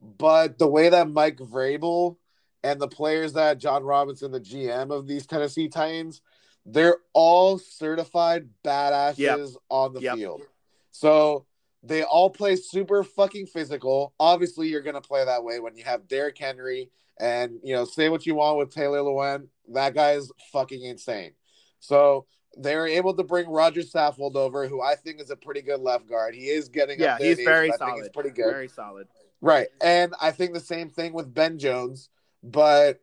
but 0.00 0.58
the 0.58 0.68
way 0.68 0.88
that 0.88 1.10
Mike 1.10 1.38
Vrabel 1.38 2.16
and 2.62 2.80
the 2.80 2.88
players 2.88 3.32
that 3.34 3.58
Jon 3.58 3.84
Robinson, 3.84 4.30
the 4.32 4.40
GM 4.40 4.90
of 4.90 5.06
these 5.06 5.26
Tennessee 5.26 5.68
Titans, 5.68 6.20
they're 6.66 6.96
all 7.14 7.58
certified 7.58 8.48
badasses 8.64 9.16
Yep. 9.18 9.48
on 9.70 9.94
the 9.94 10.00
Yep. 10.00 10.16
field. 10.16 10.42
So 10.90 11.46
they 11.82 12.02
all 12.02 12.28
play 12.28 12.56
super 12.56 13.02
fucking 13.02 13.46
physical. 13.46 14.12
Obviously, 14.20 14.68
you're 14.68 14.82
gonna 14.82 15.00
play 15.00 15.24
that 15.24 15.42
way 15.42 15.60
when 15.60 15.74
you 15.76 15.84
have 15.84 16.06
Derrick 16.08 16.36
Henry 16.36 16.90
and 17.18 17.60
you 17.62 17.74
know, 17.74 17.84
say 17.84 18.08
what 18.08 18.26
you 18.26 18.34
want 18.34 18.58
with 18.58 18.70
Taylor 18.74 18.98
Lewan. 18.98 19.48
That 19.68 19.94
guy 19.94 20.12
is 20.12 20.30
fucking 20.52 20.82
insane. 20.82 21.32
So 21.78 22.26
they're 22.56 22.86
able 22.86 23.14
to 23.14 23.22
bring 23.22 23.48
Roger 23.48 23.80
Saffold 23.82 24.34
over, 24.36 24.66
who 24.68 24.82
I 24.82 24.96
think 24.96 25.20
is 25.20 25.30
a 25.30 25.36
pretty 25.36 25.62
good 25.62 25.80
left 25.80 26.06
guard. 26.08 26.34
He 26.34 26.48
is 26.48 26.68
getting 26.68 26.98
Yeah, 27.00 27.16
he's 27.18 27.38
in 27.38 27.40
age, 27.40 27.46
very 27.46 27.68
I 27.68 27.70
think 27.70 27.78
solid. 27.78 27.96
he's 28.02 28.08
pretty 28.10 28.30
good. 28.30 28.50
Very 28.52 28.68
solid. 28.68 29.06
Right. 29.40 29.68
And 29.80 30.14
I 30.20 30.32
think 30.32 30.52
the 30.52 30.60
same 30.60 30.90
thing 30.90 31.12
with 31.14 31.32
Ben 31.32 31.58
Jones, 31.58 32.10
but 32.42 33.00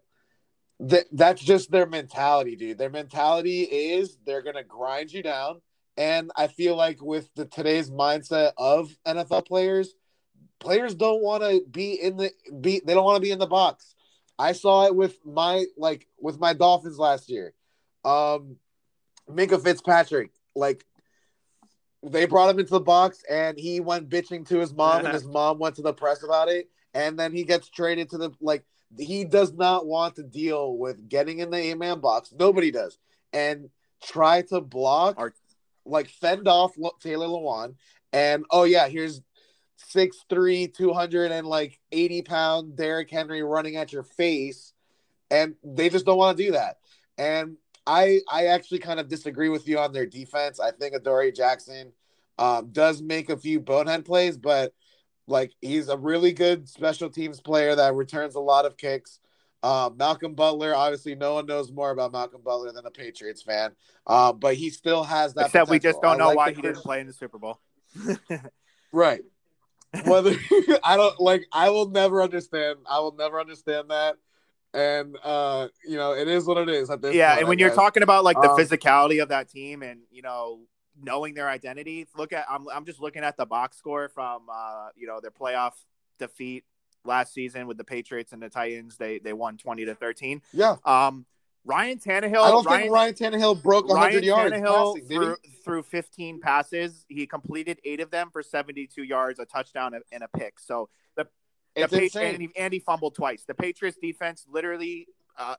th- 0.88 1.08
that's 1.12 1.42
just 1.42 1.72
their 1.72 1.86
mentality, 1.86 2.56
dude. 2.56 2.78
Their 2.78 2.90
mentality 2.90 3.62
is 3.62 4.18
they're 4.26 4.42
going 4.42 4.56
to 4.56 4.64
grind 4.64 5.12
you 5.12 5.24
down. 5.24 5.62
And 5.96 6.32
I 6.36 6.48
feel 6.48 6.76
like 6.76 7.02
with 7.02 7.30
the 7.36 7.46
today's 7.46 7.90
mindset 7.90 8.52
of 8.58 8.96
NFL 9.06 9.48
players, 9.48 9.96
players 10.60 10.96
don't 10.96 11.24
want 11.24 11.44
to 11.44 11.64
be 11.70 11.94
in 11.94 12.18
the 12.18 12.32
be 12.62 12.82
they 12.86 12.94
don't 12.94 13.04
want 13.04 13.18
to 13.18 13.22
be 13.22 13.32
in 13.32 13.40
the 13.40 13.48
box. 13.48 13.96
I 14.38 14.52
saw 14.52 14.86
it 14.86 14.96
with 14.96 15.18
my 15.26 15.66
like 15.76 16.08
with 16.20 16.40
my 16.40 16.54
Dolphins 16.54 17.00
last 17.00 17.30
year. 17.30 17.54
Um 18.06 18.58
Minkah 19.28 19.62
Fitzpatrick, 19.62 20.32
like 20.56 20.86
they 22.04 22.26
brought 22.26 22.50
him 22.50 22.60
into 22.60 22.72
the 22.72 22.80
box 22.80 23.24
and 23.30 23.58
he 23.58 23.80
went 23.80 24.10
bitching 24.10 24.48
to 24.48 24.60
his 24.60 24.74
mom 24.74 25.04
and 25.04 25.14
his 25.14 25.26
mom 25.26 25.58
went 25.58 25.76
to 25.76 25.82
the 25.82 25.94
press 25.94 26.24
about 26.24 26.48
it 26.48 26.70
and 26.94 27.18
then 27.20 27.34
he 27.34 27.44
gets 27.44 27.70
traded 27.70 28.10
to 28.12 28.18
the 28.18 28.32
like 28.40 28.64
he 28.98 29.26
does 29.26 29.54
not 29.54 29.86
want 29.86 30.16
to 30.16 30.24
deal 30.24 30.78
with 30.78 31.10
getting 31.10 31.40
in 31.40 31.50
the 31.50 31.58
eight-man 31.58 32.00
box. 32.00 32.34
Nobody 32.38 32.72
does. 32.72 32.98
And 33.34 33.70
try 34.04 34.44
to 34.44 34.62
block 34.62 35.16
Or- 35.18 35.34
like 35.86 36.10
fend 36.10 36.48
off 36.48 36.78
Lo- 36.78 36.92
taylor 37.02 37.28
lewan. 37.28 37.76
And 38.14 38.46
oh 38.52 38.64
yeah 38.64 38.88
here's 38.88 39.22
6'3 39.94 40.74
200 40.74 41.32
and 41.32 41.48
like 41.48 41.80
80 41.92 42.22
pound 42.24 42.76
Derrick 42.76 43.10
henry 43.10 43.44
running 43.44 43.76
at 43.76 43.92
your 43.92 44.04
face. 44.04 44.74
And 45.30 45.56
they 45.64 45.90
just 45.90 46.06
don't 46.06 46.18
want 46.18 46.38
to 46.38 46.44
do 46.46 46.52
that. 46.54 46.78
And 47.18 47.58
I 47.86 48.20
I 48.30 48.48
actually 48.48 48.80
kind 48.80 49.00
of 49.00 49.08
disagree 49.08 49.50
with 49.50 49.68
you 49.68 49.80
on 49.80 49.94
their 49.94 50.06
defense. 50.06 50.60
I 50.60 50.72
think 50.72 50.94
Adoree 50.94 51.32
Jackson 51.32 51.92
um, 52.38 52.70
does 52.72 53.02
make 53.02 53.30
a 53.30 53.38
few 53.38 53.60
bonehead 53.60 54.06
plays, 54.06 54.38
but 54.38 54.74
like 55.28 55.52
he's 55.62 55.90
a 55.90 55.98
really 55.98 56.32
good 56.32 56.68
special 56.70 57.10
teams 57.10 57.40
player 57.42 57.76
that 57.76 57.94
returns 57.94 58.36
a 58.36 58.40
lot 58.40 58.66
of 58.66 58.78
kicks. 58.78 59.20
Um, 59.64 59.98
Malcolm 59.98 60.36
Butler, 60.36 60.74
obviously, 60.76 61.16
no 61.16 61.34
one 61.34 61.46
knows 61.46 61.72
more 61.72 61.92
about 61.92 62.12
Malcolm 62.12 62.42
Butler 62.44 62.72
than 62.72 62.86
a 62.86 62.92
Patriots 62.92 63.42
fan, 63.42 63.72
uh, 64.06 64.32
but 64.32 64.56
he 64.56 64.70
still 64.70 65.04
has 65.04 65.34
that. 65.34 65.48
Except 65.48 65.70
we 65.70 65.80
just 65.80 66.02
don't 66.02 66.16
I 66.16 66.18
know 66.18 66.28
like 66.28 66.38
why 66.38 66.52
he 66.54 66.62
didn't 66.62 66.82
play 66.82 67.02
in 67.02 67.08
the 67.08 67.14
Super 67.14 67.38
Bowl. 67.40 67.60
Right. 68.92 69.22
Whether 70.06 70.32
I 70.84 70.96
don't 70.98 71.20
like, 71.20 71.46
I 71.52 71.70
will 71.70 71.90
never 71.90 72.22
understand. 72.22 72.80
I 72.90 73.00
will 73.00 73.16
never 73.16 73.40
understand 73.40 73.90
that. 73.90 74.16
And 74.74 75.18
uh, 75.24 75.70
you 75.88 75.98
know, 75.98 76.14
it 76.14 76.28
is 76.28 76.46
what 76.46 76.58
it 76.58 76.70
is. 76.70 76.90
At 76.90 77.02
this 77.02 77.16
yeah, 77.16 77.30
point, 77.30 77.40
and 77.40 77.46
I 77.46 77.50
when 77.50 77.60
you're 77.60 77.70
guess. 77.70 77.76
talking 77.76 78.04
about 78.04 78.24
like 78.24 78.40
the 78.42 78.50
Um, 78.52 78.58
physicality 78.58 79.22
of 79.22 79.30
that 79.30 79.50
team 79.50 79.82
and 79.82 80.02
you 80.12 80.22
know 80.22 80.62
knowing 81.02 81.34
their 81.34 81.50
identity, 81.50 82.08
look 82.16 82.34
at 82.34 82.46
I'm 82.50 82.68
I'm 82.70 82.86
just 82.86 83.00
looking 83.02 83.24
at 83.24 83.38
the 83.38 83.46
box 83.46 83.78
score 83.78 84.10
from 84.10 84.44
uh 84.52 84.90
you 84.96 85.08
know 85.08 85.20
their 85.22 85.32
playoff 85.32 85.74
defeat 86.20 86.64
last 87.06 87.34
season 87.34 87.68
with 87.68 87.78
the 87.78 87.84
Patriots 87.84 88.34
and 88.34 88.42
the 88.42 88.50
Titans. 88.50 88.98
They 88.98 89.20
they 89.20 89.34
won 89.34 89.58
twenty 89.58 89.86
to 89.86 89.96
thirteen. 89.96 90.42
yeah, 90.54 90.76
Um, 90.86 91.26
Ryan 91.66 92.00
Tannehill. 92.00 92.44
I 92.44 92.52
don't 92.52 92.66
Ryan, 92.66 92.82
think 92.82 92.94
Ryan 92.94 93.14
Tannehill 93.14 93.62
broke 93.62 93.88
100 93.90 94.10
Ryan 94.14 94.24
yards 94.24 94.56
Tannehill 94.56 94.96
passing, 94.96 95.36
he? 95.44 95.50
threw 95.66 95.84
15 95.84 96.40
passes. 96.40 97.06
He 97.10 97.28
completed 97.28 97.80
eight 97.84 98.00
of 98.00 98.10
them 98.10 98.30
for 98.32 98.42
72 98.42 99.04
yards, 99.04 99.38
a 99.40 99.46
touchdown, 99.46 99.94
and 100.14 100.24
a 100.24 100.28
pick. 100.30 100.60
So 100.62 100.88
the 101.18 101.28
the 101.76 101.84
It's 101.84 101.94
Patri- 101.94 102.26
and, 102.30 102.42
he, 102.42 102.50
and 102.58 102.72
he 102.74 102.80
fumbled 102.80 103.16
twice. 103.16 103.44
The 103.46 103.54
Patriots 103.54 103.98
defense 104.02 104.46
literally 104.50 105.08
uh, 105.38 105.56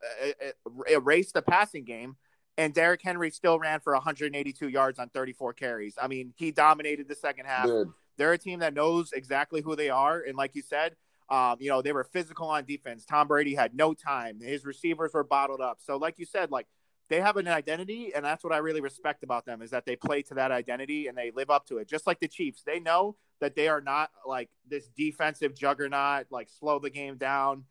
erased 0.91 1.35
the 1.35 1.43
passing 1.43 1.85
game, 1.85 2.17
and 2.59 2.75
Derrick 2.75 3.01
Henry 3.03 3.31
still 3.31 3.59
ran 3.59 3.81
for 3.81 3.95
182 3.95 4.69
yards 4.69 4.99
on 4.99 5.09
34 5.09 5.55
carries. 5.55 5.95
I 6.01 6.09
mean, 6.09 6.35
he 6.37 6.51
dominated 6.51 7.09
the 7.09 7.15
second 7.15 7.47
half. 7.47 7.67
Dude, 7.67 7.93
They're 8.19 8.33
a 8.33 8.39
team 8.39 8.59
that 8.59 8.75
knows 8.75 9.13
exactly 9.13 9.63
who 9.63 9.77
they 9.77 9.89
are, 9.89 10.21
and 10.21 10.37
like 10.37 10.55
you 10.55 10.63
said, 10.63 10.97
um, 11.31 11.57
you 11.61 11.71
know 11.71 11.83
they 11.83 11.93
were 11.93 12.05
physical 12.05 12.49
on 12.49 12.65
defense. 12.65 13.05
Tom 13.05 13.29
Brady 13.29 13.55
had 13.55 13.75
no 13.75 13.95
time. 13.95 14.41
His 14.41 14.65
receivers 14.65 15.13
were 15.15 15.25
bottled 15.25 15.61
up. 15.61 15.79
So, 15.81 15.97
like 15.97 16.19
you 16.19 16.27
said, 16.27 16.51
like 16.51 16.67
they 17.09 17.21
have 17.21 17.37
an 17.37 17.49
identity, 17.49 18.13
and 18.15 18.25
that's 18.25 18.43
what 18.43 18.53
I 18.53 18.59
really 18.59 18.81
respect 18.81 19.23
about 19.23 19.47
them 19.47 19.63
is 19.63 19.71
that 19.71 19.87
they 19.87 19.97
play 19.97 20.23
to 20.23 20.35
that 20.35 20.51
identity 20.51 21.07
and 21.07 21.17
they 21.17 21.31
live 21.31 21.51
up 21.51 21.67
to 21.67 21.79
it. 21.79 21.89
Just 21.89 22.07
like 22.07 22.21
the 22.21 22.29
Chiefs, 22.29 22.63
they 22.67 22.81
know 22.81 23.17
that 23.41 23.55
they 23.55 23.69
are 23.69 23.81
not 23.81 24.11
like 24.27 24.51
this 24.69 24.89
defensive 24.97 25.55
juggernaut, 25.55 26.27
like 26.31 26.49
slow 26.49 26.79
the 26.79 26.91
game 26.91 27.17
down. 27.17 27.65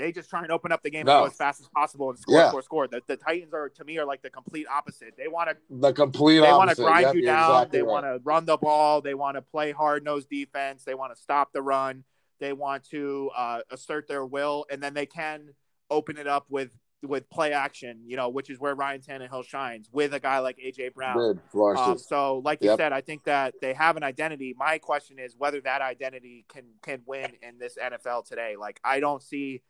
They 0.00 0.12
just 0.12 0.30
try 0.30 0.42
and 0.42 0.50
open 0.50 0.72
up 0.72 0.82
the 0.82 0.90
game 0.90 1.06
No. 1.06 1.24
as 1.24 1.34
fast 1.34 1.60
as 1.60 1.68
possible 1.68 2.10
and 2.10 2.18
score, 2.18 2.36
Yeah. 2.36 2.48
score, 2.48 2.62
score. 2.62 2.88
The, 2.88 3.02
the 3.06 3.16
Titans 3.16 3.52
are 3.52 3.68
to 3.68 3.84
me 3.84 3.98
are 3.98 4.04
like 4.06 4.22
the 4.22 4.30
complete 4.30 4.66
opposite. 4.68 5.14
They 5.16 5.28
want 5.28 5.50
to 5.50 5.56
the 5.68 5.92
complete 5.92 6.40
they 6.40 6.52
want 6.52 6.70
to 6.70 6.76
grind 6.76 7.02
Yep, 7.06 7.14
you 7.14 7.22
down. 7.22 7.50
exactly 7.50 7.78
they 7.78 7.82
right. 7.82 7.90
want 7.90 8.06
to 8.06 8.20
run 8.24 8.44
the 8.46 8.56
ball. 8.56 9.00
They 9.00 9.14
want 9.14 9.36
to 9.36 9.42
play 9.42 9.72
hard 9.72 10.04
nosed 10.04 10.28
defense. 10.30 10.84
They 10.84 10.94
want 10.94 11.14
to 11.14 11.20
stop 11.20 11.52
the 11.52 11.62
run. 11.62 12.04
They 12.38 12.52
want 12.54 12.84
to 12.90 13.30
uh, 13.36 13.60
assert 13.70 14.08
their 14.08 14.24
will, 14.24 14.64
and 14.70 14.82
then 14.82 14.94
they 14.94 15.06
can 15.06 15.50
open 15.90 16.16
it 16.16 16.26
up 16.26 16.46
with 16.48 16.76
with 17.02 17.28
play 17.30 17.52
action, 17.54 17.98
you 18.06 18.14
know, 18.14 18.28
which 18.28 18.50
is 18.50 18.60
where 18.60 18.74
Ryan 18.74 19.00
Tannehill 19.00 19.42
shines 19.46 19.88
with 19.90 20.12
a 20.12 20.20
guy 20.20 20.38
like 20.40 20.58
AJ 20.58 20.92
Brown. 20.92 21.16
Good. 21.16 21.40
Um, 21.78 21.96
so, 21.96 22.42
like 22.44 22.60
you 22.62 22.68
Yep. 22.68 22.78
said, 22.78 22.92
I 22.92 23.00
think 23.00 23.24
that 23.24 23.54
they 23.62 23.72
have 23.72 23.96
an 23.96 24.02
identity. 24.02 24.54
My 24.58 24.76
question 24.76 25.18
is 25.18 25.34
whether 25.36 25.60
that 25.62 25.80
identity 25.80 26.44
can 26.48 26.64
can 26.82 27.02
win 27.06 27.32
in 27.42 27.58
this 27.58 27.78
NFL 27.82 28.26
today. 28.26 28.56
Like, 28.56 28.80
I 28.84 29.00
don't 29.00 29.22
see 29.22 29.62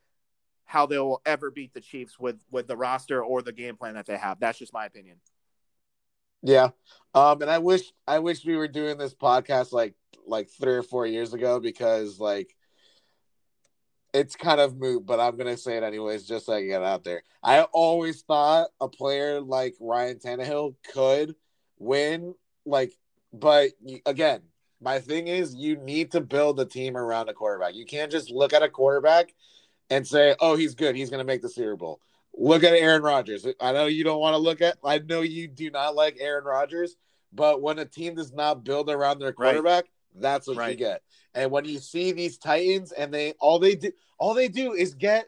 how 0.70 0.86
they'll 0.86 1.20
ever 1.26 1.50
beat 1.50 1.74
the 1.74 1.80
Chiefs 1.80 2.16
with 2.16 2.36
with 2.52 2.68
the 2.68 2.76
roster 2.76 3.24
or 3.24 3.42
the 3.42 3.52
game 3.52 3.76
plan 3.76 3.94
that 3.94 4.06
they 4.06 4.16
have. 4.16 4.38
That's 4.38 4.56
just 4.56 4.72
my 4.72 4.86
opinion. 4.86 5.16
Yeah. 6.42 6.68
Um, 7.12 7.42
and 7.42 7.50
I 7.50 7.58
wish 7.58 7.82
I 8.06 8.20
wish 8.20 8.44
we 8.46 8.56
were 8.56 8.68
doing 8.68 8.96
this 8.96 9.12
podcast 9.12 9.72
like 9.72 9.94
like 10.26 10.48
three 10.48 10.74
or 10.74 10.84
four 10.84 11.08
years 11.08 11.34
ago 11.34 11.58
because 11.58 12.20
like 12.20 12.54
it's 14.14 14.36
kind 14.36 14.60
of 14.60 14.78
moot, 14.78 15.04
but 15.04 15.18
I'm 15.18 15.36
gonna 15.36 15.56
say 15.56 15.76
it 15.76 15.82
anyways, 15.82 16.24
just 16.24 16.46
so 16.46 16.52
I 16.52 16.62
get 16.62 16.84
out 16.84 17.02
there. 17.02 17.24
I 17.42 17.62
always 17.72 18.22
thought 18.22 18.68
a 18.80 18.86
player 18.86 19.40
like 19.40 19.74
Ryan 19.80 20.20
Tannehill 20.20 20.76
could 20.94 21.34
win, 21.80 22.36
like, 22.64 22.92
but 23.32 23.70
again, 24.06 24.42
my 24.80 25.00
thing 25.00 25.26
is 25.26 25.52
you 25.56 25.76
need 25.78 26.12
to 26.12 26.20
build 26.20 26.60
a 26.60 26.64
team 26.64 26.96
around 26.96 27.28
a 27.28 27.34
quarterback. 27.34 27.74
You 27.74 27.86
can't 27.86 28.12
just 28.12 28.30
look 28.30 28.52
at 28.52 28.62
a 28.62 28.68
quarterback 28.68 29.34
and 29.90 30.06
say, 30.06 30.34
"Oh, 30.40 30.56
he's 30.56 30.74
good. 30.74 30.94
He's 30.96 31.10
gonna 31.10 31.24
make 31.24 31.42
the 31.42 31.48
Super 31.48 31.76
Bowl." 31.76 32.00
Look 32.34 32.62
at 32.64 32.72
Aaron 32.72 33.02
Rodgers. 33.02 33.46
I 33.60 33.72
know 33.72 33.86
you 33.86 34.04
don't 34.04 34.20
want 34.20 34.34
to 34.34 34.38
look 34.38 34.62
at. 34.62 34.78
I 34.84 34.98
know 34.98 35.20
you 35.20 35.48
do 35.48 35.70
not 35.70 35.94
like 35.94 36.16
Aaron 36.20 36.44
Rodgers, 36.44 36.96
but 37.32 37.60
when 37.60 37.78
a 37.78 37.84
team 37.84 38.14
does 38.14 38.32
not 38.32 38.64
build 38.64 38.88
around 38.88 39.18
their 39.18 39.28
Right. 39.36 39.36
quarterback, 39.52 39.86
that's 40.14 40.46
what 40.46 40.68
you 40.70 40.76
get. 40.76 41.02
And 41.34 41.50
when 41.50 41.64
you 41.64 41.78
see 41.78 42.12
these 42.12 42.38
Titans 42.38 42.92
and 42.92 43.12
they 43.12 43.32
all 43.40 43.58
they 43.58 43.74
do 43.74 43.90
all 44.18 44.34
they 44.34 44.48
do 44.48 44.72
is 44.72 44.94
get 44.94 45.26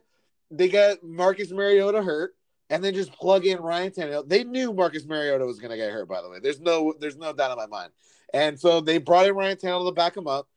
they 0.51 0.69
get 0.69 1.03
Marcus 1.03 1.51
Mariota 1.51 2.03
hurt 2.03 2.35
and 2.71 2.83
then 2.85 2.95
just 2.95 3.13
plug 3.13 3.47
in 3.47 3.59
Ryan 3.61 3.91
Tannehill. 3.91 4.29
They 4.29 4.45
knew 4.45 4.73
Marcus 4.73 5.05
Mariota 5.05 5.45
was 5.45 5.59
going 5.59 5.71
to 5.71 5.77
get 5.77 5.91
hurt. 5.93 6.09
By 6.09 6.23
the 6.23 6.31
way, 6.31 6.39
there's 6.41 6.61
no 6.61 6.95
there's 6.99 7.17
no 7.17 7.33
doubt 7.33 7.51
in 7.53 7.57
my 7.57 7.67
mind. 7.67 7.93
And 8.33 8.59
so 8.59 8.81
they 8.81 8.99
brought 8.99 9.27
in 9.27 9.35
Ryan 9.35 9.57
Tannehill 9.57 9.87
to 9.89 9.93
back 9.93 10.17
him 10.17 10.27
up, 10.27 10.49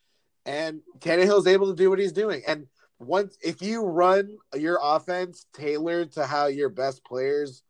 and 0.46 0.82
Tannehill's 1.00 1.48
able 1.48 1.68
to 1.68 1.76
do 1.76 1.90
what 1.90 2.00
he's 2.00 2.14
doing. 2.14 2.42
And 2.48 2.68
once 3.00 3.38
if 3.44 3.62
you 3.62 3.84
run 3.84 4.38
your 4.56 4.80
offense 4.82 5.46
tailored 5.54 6.12
to 6.14 6.26
how 6.26 6.48
your 6.48 6.70
best 6.70 7.04
players 7.04 7.62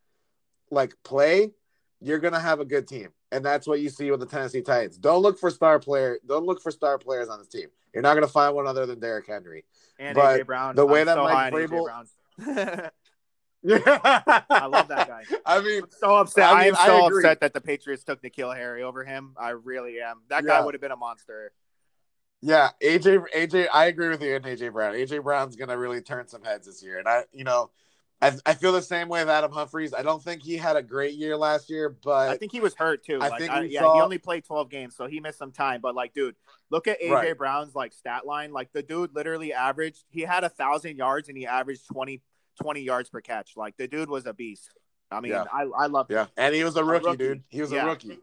like 0.70 0.94
play, 1.02 1.52
you're 2.00 2.18
gonna 2.18 2.40
have 2.40 2.60
a 2.60 2.64
good 2.64 2.86
team. 2.86 3.08
And 3.32 3.44
that's 3.44 3.66
what 3.66 3.80
you 3.80 3.88
see 3.88 4.10
with 4.10 4.20
the 4.20 4.26
Tennessee 4.26 4.62
Titans. 4.62 4.98
Don't 4.98 5.22
look 5.22 5.38
for 5.38 5.50
star 5.50 5.78
player. 5.78 6.18
Don't 6.26 6.46
look 6.46 6.62
for 6.62 6.70
star 6.70 6.96
players 6.98 7.28
on 7.28 7.38
this 7.38 7.48
team. 7.48 7.68
You're 7.92 8.02
not 8.02 8.14
gonna 8.14 8.28
find 8.28 8.54
one 8.54 8.66
other 8.66 8.86
than 8.86 9.00
Derrick 9.00 9.26
Henry. 9.26 9.64
And 9.98 10.14
But 10.14 10.40
AJ 10.40 10.46
Brown. 10.46 10.76
the 10.76 10.86
way 10.86 11.00
I'm 11.00 11.06
that 11.06 11.16
so 11.16 11.24
Mike 11.24 11.52
Vrabel-. 11.52 12.10
I 13.68 14.66
love 14.66 14.88
that 14.88 15.08
guy. 15.08 15.22
I 15.46 15.60
mean, 15.60 15.82
so 15.98 16.14
upset. 16.16 16.48
I 16.48 16.52
I, 16.52 16.64
mean, 16.64 16.74
am 16.74 16.86
so 16.86 17.06
agree. 17.06 17.18
upset 17.18 17.40
that 17.40 17.52
the 17.52 17.60
Patriots 17.60 18.04
took 18.04 18.22
N'Keal 18.22 18.54
Harry 18.54 18.82
over 18.82 19.04
him. 19.04 19.34
I 19.36 19.50
really 19.50 20.00
am. 20.00 20.22
That 20.28 20.44
guy 20.44 20.60
would 20.64 20.74
have 20.74 20.80
been 20.80 20.92
a 20.92 20.96
monster. 20.96 21.52
Yeah, 22.42 22.70
AJ, 22.82 23.24
AJ, 23.34 23.66
I 23.72 23.86
agree 23.86 24.08
with 24.08 24.22
you 24.22 24.34
and 24.36 24.44
AJ 24.44 24.72
Brown. 24.72 24.94
AJ 24.94 25.22
Brown's 25.22 25.56
gonna 25.56 25.76
really 25.76 26.00
turn 26.00 26.28
some 26.28 26.42
heads 26.42 26.66
this 26.66 26.82
year, 26.82 26.98
and 26.98 27.08
I, 27.08 27.24
you 27.32 27.44
know, 27.44 27.70
I, 28.22 28.32
I 28.46 28.54
feel 28.54 28.72
the 28.72 28.80
same 28.82 29.08
way 29.08 29.20
with 29.22 29.28
Adam 29.28 29.52
Humphries. 29.52 29.92
I 29.92 30.02
don't 30.02 30.22
think 30.22 30.42
he 30.42 30.56
had 30.56 30.76
a 30.76 30.82
great 30.82 31.14
year 31.14 31.36
last 31.36 31.68
year, 31.68 31.90
but 32.02 32.28
I 32.30 32.36
think 32.38 32.50
he 32.52 32.60
was 32.60 32.74
hurt 32.74 33.04
too. 33.04 33.18
I 33.20 33.28
like, 33.28 33.40
think 33.40 33.52
I- 33.52 33.62
yeah, 33.64 33.80
saw- 33.80 33.94
he 33.94 34.00
only 34.00 34.18
played 34.18 34.44
12 34.44 34.70
games, 34.70 34.96
so 34.96 35.06
he 35.06 35.20
missed 35.20 35.38
some 35.38 35.52
time. 35.52 35.80
But 35.80 35.94
like, 35.94 36.14
dude, 36.14 36.34
look 36.70 36.86
at 36.88 37.00
AJ 37.00 37.10
Right. 37.10 37.36
Brown's 37.38 37.74
like 37.74 37.92
stat 37.92 38.24
line. 38.26 38.52
Like 38.52 38.72
the 38.72 38.82
dude 38.82 39.14
literally 39.14 39.52
averaged. 39.52 40.04
He 40.10 40.22
had 40.22 40.44
a 40.44 40.48
thousand 40.48 40.96
yards 40.96 41.28
and 41.28 41.36
he 41.36 41.46
averaged 41.46 41.82
20, 41.92 42.22
20 42.62 42.80
yards 42.80 43.10
per 43.10 43.20
catch. 43.20 43.52
Like 43.56 43.76
the 43.76 43.86
dude 43.86 44.08
was 44.08 44.24
a 44.26 44.32
beast. 44.32 44.70
I 45.10 45.20
mean, 45.20 45.32
Yeah. 45.32 45.44
I 45.52 45.62
I 45.64 45.86
love. 45.86 46.06
Yeah, 46.08 46.26
and 46.38 46.54
he 46.54 46.64
was 46.64 46.76
a 46.76 46.84
rookie, 46.84 47.04
rookie. 47.06 47.16
dude. 47.18 47.42
He 47.48 47.60
was 47.60 47.70
Yeah. 47.70 47.84
a 47.84 47.86
rookie. 47.86 48.18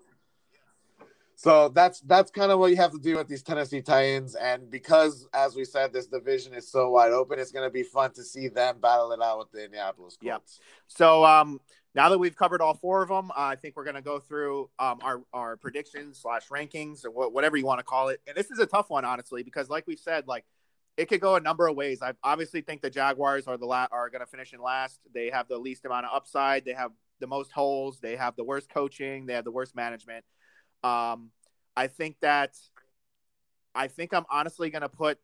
So 1.36 1.70
that's 1.70 2.00
that's 2.02 2.32
kind 2.32 2.52
of 2.52 2.60
what 2.60 2.72
you 2.72 2.78
have 2.78 2.92
to 2.92 3.00
do 3.00 3.18
with 3.18 3.28
these 3.28 3.42
Tennessee 3.44 3.82
Titans, 3.82 4.36
and 4.36 4.70
because, 4.70 5.28
as 5.34 5.56
we 5.56 5.66
said, 5.66 5.92
this 5.92 6.08
division 6.08 6.54
is 6.54 6.70
so 6.70 6.90
wide 6.90 7.12
open, 7.12 7.40
it's 7.40 7.52
going 7.52 7.66
to 7.68 7.74
be 7.74 7.84
fun 7.84 8.12
to 8.14 8.24
see 8.24 8.48
them 8.48 8.80
battle 8.80 9.12
it 9.12 9.22
out 9.22 9.40
with 9.40 9.52
the 9.52 9.66
Indianapolis 9.66 10.18
Yeah. 10.22 10.34
Colts. 10.34 10.60
So 10.88 11.26
um, 11.26 11.60
now 11.96 12.10
that 12.10 12.20
we've 12.20 12.36
covered 12.36 12.62
all 12.62 12.76
four 12.76 13.02
of 13.02 13.10
them, 13.10 13.32
uh, 13.32 13.34
I 13.36 13.56
think 13.56 13.76
we're 13.76 13.84
gonna 13.84 14.02
go 14.02 14.20
through 14.20 14.70
um, 14.80 15.00
our 15.02 15.24
our 15.34 15.58
predictions 15.58 16.20
slash 16.20 16.48
rankings 16.50 17.04
or 17.06 17.12
wha- 17.12 17.30
whatever 17.30 17.58
you 17.58 17.66
want 17.66 17.80
to 17.80 17.84
call 17.86 18.10
it. 18.10 18.22
And 18.28 18.38
this 18.38 18.52
is 18.52 18.60
a 18.60 18.66
tough 18.66 18.90
one, 18.90 19.04
honestly, 19.06 19.44
because 19.44 19.70
like 19.70 19.88
we 19.88 19.96
said, 19.96 20.28
like 20.28 20.46
it 20.98 21.08
could 21.10 21.22
go 21.22 21.36
a 21.36 21.40
number 21.40 21.68
of 21.68 21.76
ways. 21.76 22.04
I 22.04 22.14
obviously 22.24 22.62
think 22.62 22.82
the 22.82 22.90
Jaguars 22.90 23.48
are 23.48 23.58
the 23.58 23.66
la- 23.66 23.88
are 23.92 24.10
gonna 24.10 24.28
finish 24.28 24.54
in 24.54 24.62
last. 24.62 25.00
They 25.14 25.32
have 25.32 25.48
the 25.48 25.58
least 25.58 25.86
amount 25.86 26.06
of 26.06 26.16
upside. 26.16 26.66
They 26.66 26.74
have 26.74 26.92
the 27.20 27.28
most 27.28 27.52
holes. 27.52 28.00
They 28.00 28.16
have 28.16 28.36
the 28.36 28.44
worst 28.44 28.70
coaching. 28.70 29.26
They 29.26 29.34
have 29.34 29.46
the 29.46 29.52
worst 29.52 29.76
management. 29.76 30.24
Um, 30.84 31.32
I 31.76 31.88
think 31.88 32.18
that 32.22 32.58
I 33.76 33.88
think 33.88 34.14
I'm 34.14 34.26
honestly 34.30 34.70
gonna 34.70 34.90
put. 34.90 35.20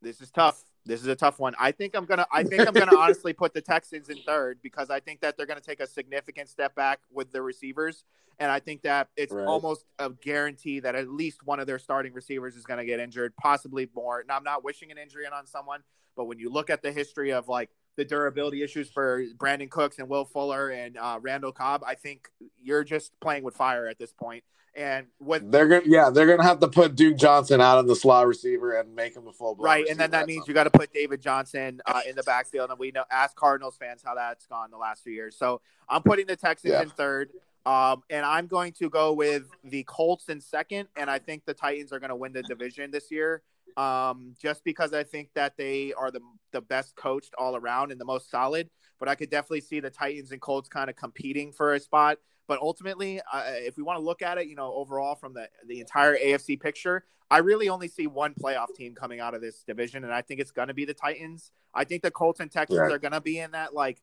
This 0.00 0.20
is 0.20 0.30
tough. 0.30 0.62
This 0.86 1.00
is 1.00 1.06
a 1.06 1.16
tough 1.16 1.38
one. 1.38 1.54
I 1.58 1.72
think 1.72 1.94
I'm 1.94 2.04
gonna. 2.04 2.26
I 2.32 2.44
think 2.44 2.66
I'm 2.66 2.74
gonna 2.74 2.94
honestly 2.96 3.32
put 3.32 3.54
the 3.54 3.60
Texans 3.60 4.08
in 4.08 4.18
third 4.26 4.58
because 4.62 4.90
I 4.90 5.00
think 5.00 5.20
that 5.20 5.36
they're 5.36 5.46
gonna 5.46 5.60
take 5.60 5.80
a 5.80 5.86
significant 5.86 6.48
step 6.48 6.74
back 6.74 7.00
with 7.10 7.32
the 7.32 7.42
receivers, 7.42 8.04
and 8.38 8.50
I 8.50 8.60
think 8.60 8.82
that 8.82 9.08
it's 9.16 9.32
Right. 9.32 9.46
almost 9.46 9.86
a 9.98 10.10
guarantee 10.10 10.80
that 10.80 10.94
at 10.94 11.08
least 11.08 11.42
one 11.44 11.58
of 11.60 11.66
their 11.66 11.78
starting 11.78 12.12
receivers 12.12 12.54
is 12.56 12.64
gonna 12.64 12.84
get 12.84 13.00
injured, 13.00 13.34
possibly 13.36 13.88
more. 13.94 14.24
Now 14.28 14.36
I'm 14.36 14.44
not 14.44 14.62
wishing 14.64 14.90
an 14.90 14.98
injury 14.98 15.26
on 15.26 15.46
someone, 15.46 15.82
but 16.16 16.24
when 16.26 16.38
you 16.38 16.50
look 16.50 16.70
at 16.70 16.82
the 16.82 16.92
history 16.92 17.32
of 17.32 17.48
like 17.48 17.70
the 17.96 18.04
durability 18.04 18.62
issues 18.62 18.90
for 18.90 19.24
Brandin 19.36 19.70
Cooks 19.70 19.98
and 19.98 20.08
Will 20.08 20.24
Fuller 20.24 20.70
and 20.70 20.96
uh, 20.96 21.18
Randall 21.20 21.52
Cobb, 21.52 21.82
I 21.86 21.94
think 21.94 22.28
you're 22.62 22.84
just 22.84 23.12
playing 23.20 23.44
with 23.44 23.54
fire 23.56 23.86
at 23.86 23.98
this 23.98 24.12
point. 24.12 24.44
And 24.76 25.06
with 25.20 25.52
They're 25.52 25.68
gonna, 25.68 25.82
yeah, 25.86 26.10
they're 26.10 26.26
gonna 26.26 26.42
have 26.42 26.58
to 26.58 26.66
put 26.66 26.96
Duke 26.96 27.16
Johnson 27.16 27.60
out 27.60 27.78
on 27.78 27.86
the 27.86 27.94
slot 27.94 28.26
receiver 28.26 28.72
and 28.72 28.92
make 28.92 29.14
him 29.14 29.28
a 29.28 29.32
full 29.32 29.54
right, 29.54 29.86
and 29.88 30.00
then 30.00 30.10
that 30.10 30.26
means 30.26 30.48
you 30.48 30.54
got 30.54 30.64
to 30.64 30.70
put 30.70 30.92
David 30.92 31.20
Johnson 31.20 31.80
uh, 31.86 32.00
in 32.08 32.16
the 32.16 32.24
backfield, 32.24 32.70
and 32.70 32.78
we 32.78 32.90
know 32.90 33.04
ask 33.08 33.36
Cardinals 33.36 33.76
fans 33.76 34.02
how 34.04 34.16
that's 34.16 34.46
gone 34.46 34.72
the 34.72 34.76
last 34.76 35.04
few 35.04 35.12
years. 35.12 35.36
So 35.36 35.60
I'm 35.88 36.02
putting 36.02 36.26
the 36.26 36.34
Texans 36.34 36.72
Yeah. 36.72 36.82
in 36.82 36.90
third, 36.90 37.30
um, 37.64 38.02
and 38.10 38.26
I'm 38.26 38.48
going 38.48 38.72
to 38.72 38.90
go 38.90 39.12
with 39.12 39.44
the 39.62 39.84
Colts 39.84 40.28
in 40.28 40.40
second, 40.40 40.88
and 40.96 41.08
I 41.08 41.20
think 41.20 41.44
the 41.44 41.54
Titans 41.54 41.92
are 41.92 42.00
going 42.00 42.10
to 42.10 42.16
win 42.16 42.32
the 42.32 42.42
division 42.42 42.90
this 42.90 43.12
year, 43.12 43.42
um, 43.76 44.34
just 44.40 44.64
because 44.64 44.92
I 44.92 45.02
think 45.04 45.30
that 45.34 45.56
they 45.56 45.92
are 45.94 46.10
the 46.10 46.20
the 46.52 46.60
best 46.60 46.94
coached 46.96 47.34
all 47.38 47.56
around 47.56 47.92
and 47.92 48.00
the 48.00 48.04
most 48.04 48.30
solid. 48.30 48.70
But 49.00 49.08
I 49.08 49.14
could 49.16 49.30
definitely 49.30 49.60
see 49.62 49.80
the 49.80 49.90
Titans 49.90 50.32
and 50.32 50.40
Colts 50.40 50.68
kind 50.68 50.88
of 50.88 50.96
competing 50.96 51.52
for 51.52 51.74
a 51.74 51.80
spot. 51.80 52.18
But 52.46 52.60
ultimately, 52.60 53.20
uh, 53.32 53.42
if 53.46 53.76
we 53.76 53.82
want 53.82 53.98
to 53.98 54.04
look 54.04 54.22
at 54.22 54.38
it, 54.38 54.46
you 54.48 54.54
know, 54.54 54.72
overall 54.74 55.14
from 55.14 55.34
the 55.34 55.48
the 55.66 55.80
entire 55.80 56.16
AFC 56.16 56.60
picture, 56.60 57.04
I 57.30 57.38
really 57.38 57.68
only 57.68 57.88
see 57.88 58.06
one 58.06 58.34
playoff 58.34 58.74
team 58.76 58.94
coming 58.94 59.18
out 59.20 59.34
of 59.34 59.40
this 59.40 59.64
division, 59.64 60.04
and 60.04 60.12
I 60.12 60.22
think 60.22 60.40
it's 60.40 60.52
going 60.52 60.68
to 60.68 60.74
be 60.74 60.84
the 60.84 60.94
Titans. 60.94 61.50
I 61.74 61.84
think 61.84 62.02
the 62.02 62.10
Colts 62.10 62.40
and 62.40 62.50
Texans 62.50 62.78
Right. 62.78 62.92
are 62.92 62.98
going 62.98 63.12
to 63.12 63.20
be 63.20 63.38
in 63.38 63.52
that 63.52 63.74
like 63.74 64.02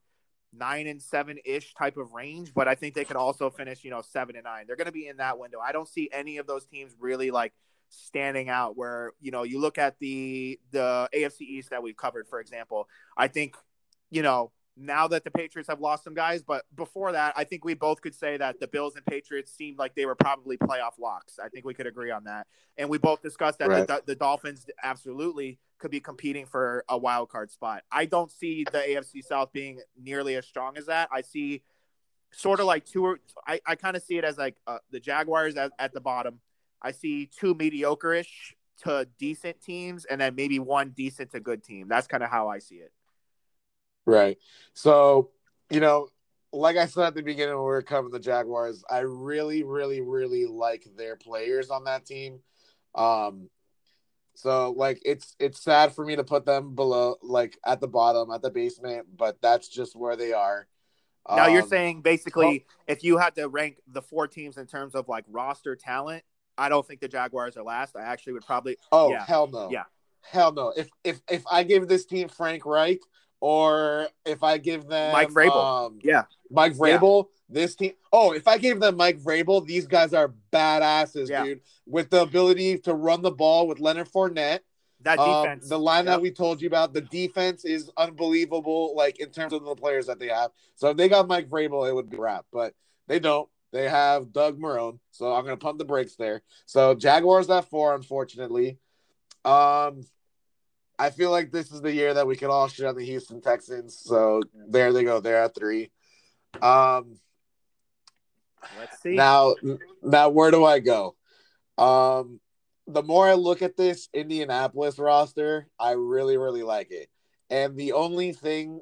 nine 0.52 0.86
and 0.86 1.00
seven 1.00 1.38
ish 1.44 1.72
type 1.74 1.96
of 1.96 2.12
range, 2.12 2.52
but 2.52 2.68
I 2.68 2.74
think 2.74 2.94
they 2.94 3.04
could 3.04 3.16
also 3.16 3.48
finish, 3.48 3.84
you 3.84 3.90
know, 3.90 4.02
seven 4.02 4.36
and 4.36 4.44
nine. 4.44 4.66
They're 4.66 4.76
going 4.76 4.86
to 4.86 4.92
be 4.92 5.06
in 5.08 5.16
that 5.16 5.38
window. 5.38 5.58
I 5.60 5.72
don't 5.72 5.88
see 5.88 6.10
any 6.12 6.36
of 6.36 6.46
those 6.46 6.66
teams 6.66 6.94
really 7.00 7.30
like 7.30 7.54
standing 7.92 8.48
out. 8.48 8.76
Where 8.76 9.12
you 9.20 9.30
know 9.30 9.42
you 9.42 9.60
look 9.60 9.78
at 9.78 9.98
the 9.98 10.58
the 10.70 11.08
AFC 11.14 11.42
East 11.42 11.70
that 11.70 11.82
we've 11.82 11.96
covered, 11.96 12.28
for 12.28 12.40
example. 12.40 12.88
I 13.16 13.28
think 13.28 13.56
you 14.10 14.22
know 14.22 14.52
now 14.76 15.06
that 15.08 15.24
the 15.24 15.30
Patriots 15.30 15.68
have 15.68 15.80
lost 15.80 16.04
some 16.04 16.14
guys, 16.14 16.42
but 16.42 16.64
before 16.74 17.12
that, 17.12 17.34
I 17.36 17.44
think 17.44 17.64
we 17.64 17.74
both 17.74 18.00
could 18.00 18.14
say 18.14 18.36
that 18.38 18.58
the 18.58 18.66
Bills 18.66 18.96
and 18.96 19.04
Patriots 19.04 19.52
seemed 19.52 19.78
like 19.78 19.94
they 19.94 20.06
were 20.06 20.14
probably 20.14 20.56
playoff 20.56 20.98
locks. 20.98 21.38
I 21.38 21.48
think 21.48 21.64
we 21.64 21.74
could 21.74 21.86
agree 21.86 22.10
on 22.10 22.24
that. 22.24 22.46
And 22.78 22.88
we 22.88 22.98
both 22.98 23.20
discussed 23.20 23.58
that 23.58 23.68
Right. 23.68 23.86
the, 23.86 24.02
the 24.06 24.14
Dolphins 24.14 24.66
absolutely 24.82 25.58
could 25.78 25.90
be 25.90 26.00
competing 26.00 26.46
for 26.46 26.84
a 26.88 26.96
wild 26.96 27.28
card 27.28 27.50
spot. 27.50 27.82
I 27.92 28.06
don't 28.06 28.30
see 28.30 28.64
the 28.64 28.78
AFC 28.78 29.22
South 29.22 29.52
being 29.52 29.80
nearly 30.02 30.36
as 30.36 30.46
strong 30.46 30.78
as 30.78 30.86
that. 30.86 31.10
I 31.12 31.20
see 31.20 31.62
sort 32.30 32.60
of 32.60 32.66
like 32.66 32.86
two 32.86 33.04
or 33.04 33.20
I, 33.46 33.60
I 33.66 33.74
kind 33.74 33.94
of 33.94 34.02
see 34.02 34.16
it 34.16 34.24
as 34.24 34.38
like 34.38 34.56
uh, 34.66 34.78
the 34.90 35.00
Jaguars 35.00 35.56
at, 35.56 35.72
at 35.78 35.92
the 35.92 36.00
bottom. 36.00 36.40
I 36.82 36.90
see 36.90 37.26
two 37.26 37.54
mediocre-ish 37.54 38.56
to 38.84 39.08
decent 39.18 39.60
teams 39.62 40.04
and 40.04 40.20
then 40.20 40.34
maybe 40.34 40.58
one 40.58 40.90
decent 40.90 41.30
to 41.32 41.40
good 41.40 41.62
team. 41.62 41.86
That's 41.88 42.08
kind 42.08 42.22
of 42.22 42.30
how 42.30 42.48
I 42.48 42.58
see 42.58 42.76
it. 42.76 42.92
Right. 44.04 44.38
So, 44.74 45.30
you 45.70 45.78
know, 45.78 46.08
like 46.52 46.76
I 46.76 46.86
said 46.86 47.04
at 47.04 47.14
the 47.14 47.22
beginning 47.22 47.54
when 47.54 47.64
we 47.64 47.70
were 47.70 47.82
covering 47.82 48.12
the 48.12 48.18
Jaguars, 48.18 48.82
I 48.90 48.98
really, 49.00 49.62
really, 49.62 50.00
really 50.00 50.46
like 50.46 50.86
their 50.96 51.16
players 51.16 51.70
on 51.70 51.84
that 51.84 52.04
team. 52.04 52.40
Um, 52.94 53.48
so 54.34 54.72
like 54.72 55.00
it's 55.04 55.36
it's 55.38 55.62
sad 55.62 55.94
for 55.94 56.04
me 56.04 56.16
to 56.16 56.24
put 56.24 56.44
them 56.44 56.74
below, 56.74 57.16
like 57.22 57.56
at 57.64 57.80
the 57.80 57.88
bottom, 57.88 58.30
at 58.30 58.42
the 58.42 58.50
basement, 58.50 59.06
but 59.16 59.40
that's 59.40 59.68
just 59.68 59.94
where 59.94 60.16
they 60.16 60.32
are. 60.32 60.66
Now 61.28 61.46
you're 61.46 61.62
Um, 61.62 61.68
saying 61.68 62.02
basically 62.02 62.66
if 62.88 63.04
you 63.04 63.18
had 63.18 63.36
to 63.36 63.48
rank 63.48 63.78
the 63.86 64.02
four 64.02 64.26
teams 64.26 64.56
in 64.58 64.66
terms 64.66 64.94
of 64.94 65.08
like 65.08 65.24
roster 65.28 65.76
talent, 65.76 66.24
I 66.58 66.68
don't 66.68 66.86
think 66.86 67.00
the 67.00 67.08
Jaguars 67.08 67.56
are 67.56 67.62
last. 67.62 67.96
I 67.96 68.02
actually 68.02 68.34
would 68.34 68.46
probably 68.46 68.76
oh 68.92 69.10
yeah. 69.10 69.24
hell 69.24 69.46
no, 69.46 69.70
Yeah. 69.70 69.84
hell 70.20 70.52
no. 70.52 70.72
If 70.76 70.88
if 71.04 71.20
if 71.30 71.44
I 71.50 71.62
give 71.62 71.88
this 71.88 72.04
team 72.04 72.28
Frank 72.28 72.64
Reich 72.66 73.00
or 73.40 74.08
if 74.24 74.42
I 74.42 74.58
give 74.58 74.86
them 74.86 75.12
Mike 75.12 75.30
Vrabel. 75.30 75.86
um, 75.86 75.98
Yeah. 76.02 76.24
Mike 76.50 76.74
Vrabel, 76.74 77.26
this 77.48 77.74
team. 77.74 77.92
Oh, 78.12 78.32
if 78.32 78.46
I 78.46 78.56
gave 78.58 78.78
them 78.78 78.96
Mike 78.96 79.18
Vrabel, 79.18 79.66
these 79.66 79.86
guys 79.86 80.14
are 80.14 80.32
badasses, 80.52 81.28
Yeah. 81.28 81.44
dude. 81.44 81.60
With 81.86 82.10
the 82.10 82.22
ability 82.22 82.78
to 82.80 82.94
run 82.94 83.22
the 83.22 83.32
ball 83.32 83.66
with 83.66 83.80
Leonard 83.80 84.08
Fournette, 84.08 84.60
That 85.00 85.18
um, 85.18 85.42
defense. 85.42 85.68
the 85.68 85.78
line 85.78 86.04
Yep. 86.04 86.12
that 86.14 86.20
we 86.22 86.30
told 86.30 86.60
you 86.62 86.68
about, 86.68 86.92
the 86.92 87.00
defense 87.00 87.64
is 87.64 87.90
unbelievable. 87.96 88.94
Like 88.94 89.18
in 89.18 89.30
terms 89.30 89.52
of 89.52 89.64
the 89.64 89.74
players 89.74 90.06
that 90.06 90.18
they 90.20 90.28
have. 90.28 90.52
So 90.76 90.90
if 90.90 90.96
they 90.96 91.08
got 91.08 91.26
Mike 91.26 91.48
Vrabel, 91.48 91.88
it 91.88 91.94
would 91.94 92.10
be 92.10 92.16
wrap. 92.18 92.46
But 92.52 92.74
they 93.08 93.18
don't. 93.18 93.48
They 93.72 93.88
have 93.88 94.32
Doug 94.32 94.58
Marrone, 94.58 94.98
so 95.10 95.32
I'm 95.32 95.44
gonna 95.44 95.56
pump 95.56 95.78
the 95.78 95.84
brakes 95.84 96.16
there. 96.16 96.42
So 96.66 96.94
Jaguars 96.94 97.48
at 97.50 97.68
four, 97.70 97.94
unfortunately. 97.94 98.78
Um, 99.44 100.02
I 100.98 101.10
feel 101.10 101.30
like 101.30 101.50
this 101.50 101.72
is 101.72 101.80
the 101.80 101.92
year 101.92 102.14
that 102.14 102.26
we 102.26 102.36
can 102.36 102.48
all 102.50 102.68
shit 102.68 102.86
on 102.86 102.96
the 102.96 103.04
Houston 103.04 103.40
Texans. 103.40 103.98
So 103.98 104.42
there 104.68 104.92
they 104.92 105.04
go. 105.04 105.20
They're 105.20 105.42
at 105.42 105.54
three. 105.54 105.90
Um, 106.60 107.18
Let's 108.78 109.00
see. 109.00 109.16
now, 109.16 109.54
now 110.02 110.28
where 110.28 110.50
do 110.50 110.64
I 110.64 110.78
go? 110.78 111.16
Um, 111.78 112.40
the 112.86 113.02
more 113.02 113.26
I 113.26 113.34
look 113.34 113.62
at 113.62 113.76
this 113.76 114.08
Indianapolis 114.12 114.98
roster, 114.98 115.68
I 115.78 115.92
really, 115.92 116.36
really 116.36 116.62
like 116.62 116.90
it. 116.90 117.08
And 117.50 117.76
the 117.76 117.92
only 117.92 118.32
thing, 118.32 118.80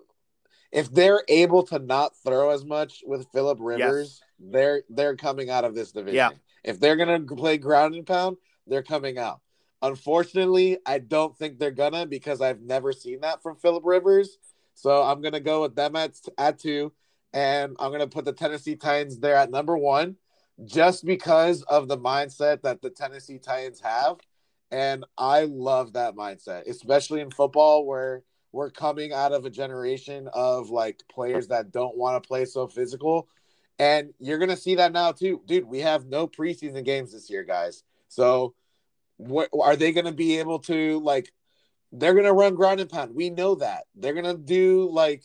if 0.72 0.92
they're 0.92 1.24
able 1.28 1.62
to 1.68 1.78
not 1.78 2.12
throw 2.24 2.50
as 2.50 2.64
much 2.64 3.02
with 3.06 3.26
Philip 3.32 3.58
Rivers, 3.60 4.20
they're 4.40 4.82
they're 4.88 5.16
coming 5.16 5.50
out 5.50 5.64
of 5.64 5.74
this 5.74 5.92
division. 5.92 6.16
Yeah. 6.16 6.30
If 6.64 6.80
they're 6.80 6.96
gonna 6.96 7.20
play 7.20 7.58
ground 7.58 7.94
and 7.94 8.06
pound, 8.06 8.36
they're 8.66 8.82
coming 8.82 9.18
out. 9.18 9.40
Unfortunately, 9.82 10.78
I 10.84 10.98
don't 10.98 11.36
think 11.36 11.58
they're 11.58 11.70
gonna 11.70 12.06
because 12.06 12.40
I've 12.40 12.60
never 12.60 12.92
seen 12.92 13.20
that 13.20 13.42
from 13.42 13.56
Philip 13.56 13.84
Rivers. 13.84 14.38
So 14.74 15.02
I'm 15.02 15.20
gonna 15.20 15.40
go 15.40 15.62
with 15.62 15.74
them 15.74 15.96
at 15.96 16.18
at 16.38 16.58
two, 16.58 16.92
and 17.32 17.76
I'm 17.78 17.92
gonna 17.92 18.06
put 18.06 18.24
the 18.24 18.32
Tennessee 18.32 18.76
Titans 18.76 19.18
there 19.18 19.36
at 19.36 19.50
number 19.50 19.76
one, 19.76 20.16
just 20.64 21.04
because 21.04 21.62
of 21.62 21.88
the 21.88 21.98
mindset 21.98 22.62
that 22.62 22.82
the 22.82 22.90
Tennessee 22.90 23.38
Titans 23.38 23.80
have, 23.80 24.18
and 24.70 25.04
I 25.16 25.44
love 25.44 25.94
that 25.94 26.14
mindset, 26.14 26.68
especially 26.68 27.20
in 27.20 27.30
football 27.30 27.86
where 27.86 28.22
we're 28.52 28.70
coming 28.70 29.12
out 29.12 29.32
of 29.32 29.44
a 29.44 29.50
generation 29.50 30.28
of 30.32 30.70
like 30.70 31.02
players 31.10 31.48
that 31.48 31.72
don't 31.72 31.96
want 31.96 32.22
to 32.22 32.26
play 32.26 32.44
so 32.44 32.66
physical. 32.66 33.28
And 33.80 34.12
you're 34.18 34.36
gonna 34.36 34.58
see 34.58 34.74
that 34.74 34.92
now 34.92 35.10
too, 35.12 35.40
dude. 35.46 35.64
We 35.64 35.80
have 35.80 36.04
no 36.04 36.28
preseason 36.28 36.84
games 36.84 37.12
this 37.12 37.30
year, 37.30 37.44
guys. 37.44 37.82
So, 38.08 38.54
what 39.16 39.48
are 39.58 39.74
they 39.74 39.92
gonna 39.92 40.12
be 40.12 40.38
able 40.38 40.58
to 40.60 41.00
like? 41.00 41.32
They're 41.90 42.12
gonna 42.12 42.34
run 42.34 42.56
ground 42.56 42.80
and 42.80 42.90
pound. 42.90 43.14
We 43.14 43.30
know 43.30 43.54
that 43.54 43.84
they're 43.94 44.12
gonna 44.12 44.36
do 44.36 44.90
like, 44.92 45.24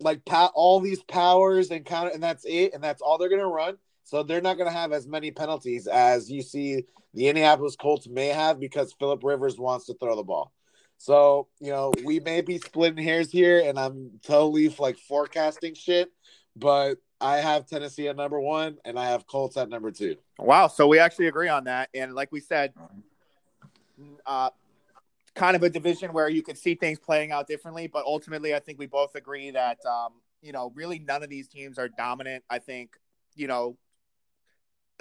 like 0.00 0.20
all 0.54 0.80
these 0.80 1.02
powers 1.04 1.70
and 1.70 1.82
counter, 1.82 2.10
and 2.10 2.22
that's 2.22 2.44
it, 2.44 2.74
and 2.74 2.84
that's 2.84 3.00
all 3.00 3.16
they're 3.16 3.30
gonna 3.30 3.48
run. 3.48 3.78
So 4.04 4.22
they're 4.22 4.42
not 4.42 4.58
gonna 4.58 4.70
have 4.70 4.92
as 4.92 5.06
many 5.06 5.30
penalties 5.30 5.86
as 5.86 6.30
you 6.30 6.42
see 6.42 6.84
the 7.14 7.28
Indianapolis 7.28 7.76
Colts 7.76 8.06
may 8.06 8.28
have 8.28 8.60
because 8.60 8.92
Philip 8.92 9.24
Rivers 9.24 9.58
wants 9.58 9.86
to 9.86 9.94
throw 9.94 10.14
the 10.14 10.22
ball. 10.22 10.52
So 10.98 11.48
you 11.58 11.70
know 11.70 11.90
we 12.04 12.20
may 12.20 12.42
be 12.42 12.58
splitting 12.58 13.02
hairs 13.02 13.32
here, 13.32 13.62
and 13.66 13.78
I'm 13.78 14.20
totally 14.22 14.68
like 14.78 14.98
forecasting 14.98 15.72
shit, 15.72 16.12
but 16.54 16.98
I 17.22 17.36
have 17.36 17.66
Tennessee 17.66 18.08
at 18.08 18.16
number 18.16 18.40
one, 18.40 18.78
and 18.84 18.98
I 18.98 19.06
have 19.06 19.26
Colts 19.26 19.56
at 19.56 19.68
number 19.68 19.92
two. 19.92 20.16
Wow. 20.38 20.66
So 20.66 20.88
we 20.88 20.98
actually 20.98 21.28
agree 21.28 21.48
on 21.48 21.64
that. 21.64 21.88
And 21.94 22.14
like 22.14 22.32
we 22.32 22.40
said, 22.40 22.74
uh, 24.26 24.50
kind 25.34 25.54
of 25.54 25.62
a 25.62 25.70
division 25.70 26.12
where 26.12 26.28
you 26.28 26.42
could 26.42 26.58
see 26.58 26.74
things 26.74 26.98
playing 26.98 27.30
out 27.30 27.46
differently. 27.46 27.86
But 27.86 28.04
ultimately, 28.04 28.54
I 28.54 28.58
think 28.58 28.78
we 28.78 28.86
both 28.86 29.14
agree 29.14 29.52
that, 29.52 29.78
um, 29.86 30.14
you 30.42 30.52
know, 30.52 30.72
really 30.74 30.98
none 30.98 31.22
of 31.22 31.30
these 31.30 31.46
teams 31.46 31.78
are 31.78 31.88
dominant. 31.88 32.42
I 32.50 32.58
think, 32.58 32.96
you 33.36 33.46
know, 33.46 33.78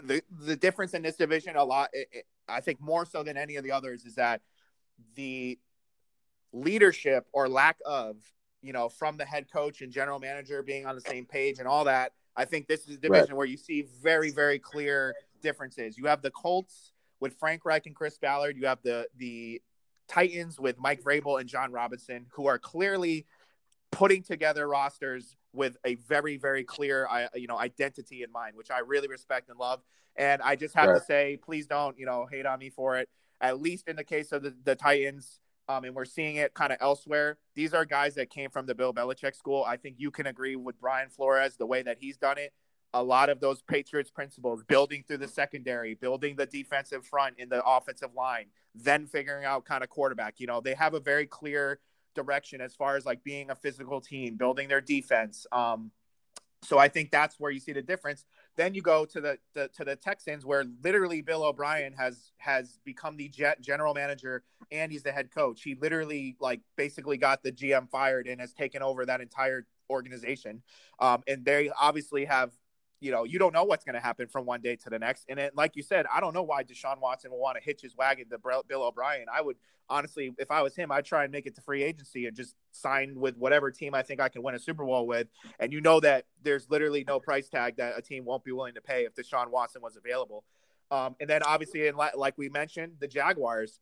the 0.03 0.21
the 0.29 0.55
difference 0.55 0.93
in 0.93 1.01
this 1.01 1.15
division 1.15 1.55
a 1.55 1.63
lot, 1.63 1.89
it, 1.91 2.07
it, 2.11 2.25
I 2.47 2.61
think 2.61 2.79
more 2.79 3.05
so 3.05 3.23
than 3.23 3.35
any 3.35 3.55
of 3.55 3.63
the 3.63 3.71
others, 3.71 4.05
is 4.05 4.15
that 4.15 4.41
the 5.15 5.57
leadership 6.53 7.25
or 7.33 7.49
lack 7.49 7.77
of, 7.85 8.17
you 8.61 8.73
know, 8.73 8.89
from 8.89 9.17
the 9.17 9.25
head 9.25 9.51
coach 9.51 9.81
and 9.81 9.91
general 9.91 10.19
manager 10.19 10.61
being 10.63 10.85
on 10.85 10.95
the 10.95 11.01
same 11.01 11.25
page 11.25 11.59
and 11.59 11.67
all 11.67 11.85
that. 11.85 12.13
I 12.35 12.45
think 12.45 12.67
this 12.67 12.87
is 12.87 12.95
a 12.95 12.99
division 12.99 13.35
where 13.35 13.45
you 13.45 13.57
see 13.57 13.87
very, 14.01 14.31
very 14.31 14.59
clear 14.59 15.13
differences. 15.41 15.97
You 15.97 16.05
have 16.05 16.21
the 16.21 16.31
Colts 16.31 16.93
with 17.19 17.37
Frank 17.37 17.65
Reich 17.65 17.85
and 17.87 17.95
Chris 17.95 18.17
Ballard. 18.17 18.55
You 18.57 18.67
have 18.67 18.79
the 18.83 19.07
the 19.17 19.61
Titans 20.07 20.59
with 20.59 20.77
Mike 20.79 21.03
Vrabel 21.03 21.39
and 21.39 21.49
Jon 21.49 21.71
Robinson, 21.71 22.25
who 22.31 22.47
are 22.47 22.57
clearly 22.59 23.25
putting 23.91 24.23
together 24.23 24.67
rosters 24.67 25.35
with 25.53 25.77
a 25.85 25.95
very, 25.95 26.37
very 26.37 26.63
clear, 26.63 27.07
uh, 27.09 27.27
you 27.35 27.47
know, 27.47 27.57
identity 27.59 28.23
in 28.23 28.31
mind, 28.31 28.55
which 28.55 28.71
I 28.71 28.79
really 28.79 29.09
respect 29.09 29.49
and 29.49 29.59
love. 29.59 29.81
And 30.15 30.41
I 30.41 30.55
just 30.55 30.73
have 30.75 30.87
Right. 30.89 30.99
to 30.99 31.03
say, 31.03 31.37
please 31.37 31.67
don't, 31.67 31.97
you 31.97 32.05
know, 32.05 32.25
hate 32.25 32.45
on 32.45 32.59
me 32.59 32.69
for 32.69 32.97
it. 32.97 33.09
At 33.41 33.59
least 33.59 33.89
in 33.89 33.97
the 33.97 34.03
case 34.03 34.31
of 34.31 34.43
the, 34.43 34.55
the 34.63 34.75
Titans, 34.75 35.40
um, 35.67 35.83
and 35.83 35.95
we're 35.95 36.05
seeing 36.05 36.35
it 36.35 36.53
kind 36.53 36.71
of 36.71 36.77
elsewhere. 36.81 37.37
These 37.55 37.73
are 37.73 37.85
guys 37.85 38.15
that 38.15 38.29
came 38.29 38.49
from 38.49 38.65
the 38.65 38.75
Bill 38.75 38.93
Belichick 38.93 39.35
school. 39.35 39.63
I 39.67 39.77
think 39.77 39.95
you 39.97 40.11
can 40.11 40.27
agree 40.27 40.55
with 40.55 40.79
Brian 40.79 41.09
Flores 41.09 41.55
the 41.57 41.65
way 41.65 41.81
that 41.83 41.97
he's 41.99 42.17
done 42.17 42.37
it. 42.37 42.53
A 42.93 43.01
lot 43.01 43.29
of 43.29 43.39
those 43.39 43.61
Patriots 43.61 44.11
principles, 44.11 44.63
building 44.63 45.05
through 45.07 45.19
the 45.19 45.27
secondary, 45.27 45.93
building 45.93 46.35
the 46.35 46.45
defensive 46.45 47.05
front 47.05 47.35
in 47.37 47.47
the 47.47 47.63
offensive 47.65 48.13
line, 48.15 48.47
then 48.75 49.07
figuring 49.07 49.45
out 49.45 49.63
kind 49.63 49.81
of 49.81 49.89
quarterback. 49.89 50.35
You 50.39 50.47
know, 50.47 50.59
they 50.59 50.73
have 50.73 50.93
a 50.93 50.99
very 50.99 51.25
clear 51.25 51.79
direction 52.15 52.59
as 52.59 52.75
far 52.75 52.97
as 52.97 53.05
like 53.05 53.23
being 53.23 53.49
a 53.49 53.55
physical 53.55 54.01
team, 54.01 54.35
building 54.35 54.67
their 54.67 54.81
defense. 54.81 55.45
Um, 55.53 55.91
so 56.63 56.77
I 56.77 56.87
think 56.87 57.11
that's 57.11 57.39
where 57.39 57.51
you 57.51 57.59
see 57.59 57.73
the 57.73 57.81
difference. 57.81 58.25
Then 58.55 58.73
you 58.73 58.81
go 58.81 59.05
to 59.05 59.21
the, 59.21 59.37
the 59.55 59.69
to 59.69 59.83
the 59.83 59.95
Texans, 59.95 60.45
where 60.45 60.65
literally 60.83 61.21
Bill 61.21 61.43
O'Brien 61.43 61.93
has 61.93 62.31
has 62.37 62.79
become 62.85 63.17
the 63.17 63.31
general 63.59 63.93
manager 63.93 64.43
and 64.71 64.91
he's 64.91 65.03
the 65.03 65.11
head 65.11 65.31
coach. 65.33 65.63
He 65.63 65.75
literally 65.75 66.37
like 66.39 66.61
basically 66.77 67.17
got 67.17 67.43
the 67.43 67.51
GM 67.51 67.89
fired 67.89 68.27
and 68.27 68.39
has 68.39 68.53
taken 68.53 68.81
over 68.81 69.05
that 69.05 69.21
entire 69.21 69.65
organization. 69.89 70.63
Um, 70.99 71.23
and 71.27 71.43
they 71.43 71.69
obviously 71.79 72.25
have, 72.25 72.51
you 73.01 73.11
know, 73.11 73.23
you 73.23 73.39
don't 73.39 73.51
know 73.51 73.63
what's 73.63 73.83
going 73.83 73.95
to 73.95 73.99
happen 73.99 74.27
from 74.27 74.45
one 74.45 74.61
day 74.61 74.75
to 74.77 74.89
the 74.89 74.99
next. 74.99 75.25
And 75.27 75.39
it, 75.39 75.55
like 75.55 75.75
you 75.75 75.81
said, 75.81 76.05
I 76.13 76.21
don't 76.21 76.33
know 76.33 76.43
why 76.43 76.63
Deshaun 76.63 77.01
Watson 77.01 77.31
will 77.31 77.39
want 77.39 77.57
to 77.57 77.63
hitch 77.63 77.81
his 77.81 77.97
wagon 77.97 78.29
to 78.29 78.37
Bill 78.37 78.83
O'Brien. 78.83 79.25
I 79.33 79.41
would 79.41 79.57
honestly, 79.89 80.33
if 80.37 80.51
I 80.51 80.61
was 80.61 80.75
him, 80.75 80.91
I'd 80.91 81.03
try 81.03 81.23
and 81.23 81.31
make 81.31 81.47
it 81.47 81.55
to 81.55 81.61
free 81.61 81.83
agency 81.83 82.27
and 82.27 82.35
just 82.35 82.55
sign 82.71 83.19
with 83.19 83.35
whatever 83.37 83.71
team 83.71 83.95
I 83.95 84.03
think 84.03 84.21
I 84.21 84.29
can 84.29 84.43
win 84.43 84.55
a 84.55 84.59
Super 84.59 84.85
Bowl 84.85 85.07
with. 85.07 85.27
And 85.59 85.73
you 85.73 85.81
know 85.81 85.99
that 85.99 86.25
there's 86.43 86.69
literally 86.69 87.03
no 87.05 87.19
price 87.19 87.49
tag 87.49 87.77
that 87.77 87.97
a 87.97 88.01
team 88.01 88.23
won't 88.23 88.43
be 88.43 88.51
willing 88.51 88.75
to 88.75 88.81
pay 88.81 89.05
if 89.05 89.15
Deshaun 89.15 89.49
Watson 89.49 89.81
was 89.81 89.97
available. 89.97 90.43
Um, 90.91 91.15
and 91.19 91.29
then 91.29 91.41
obviously, 91.43 91.87
in 91.87 91.95
like 91.95 92.37
we 92.37 92.49
mentioned, 92.49 92.93
the 92.99 93.07
Jaguars, 93.07 93.79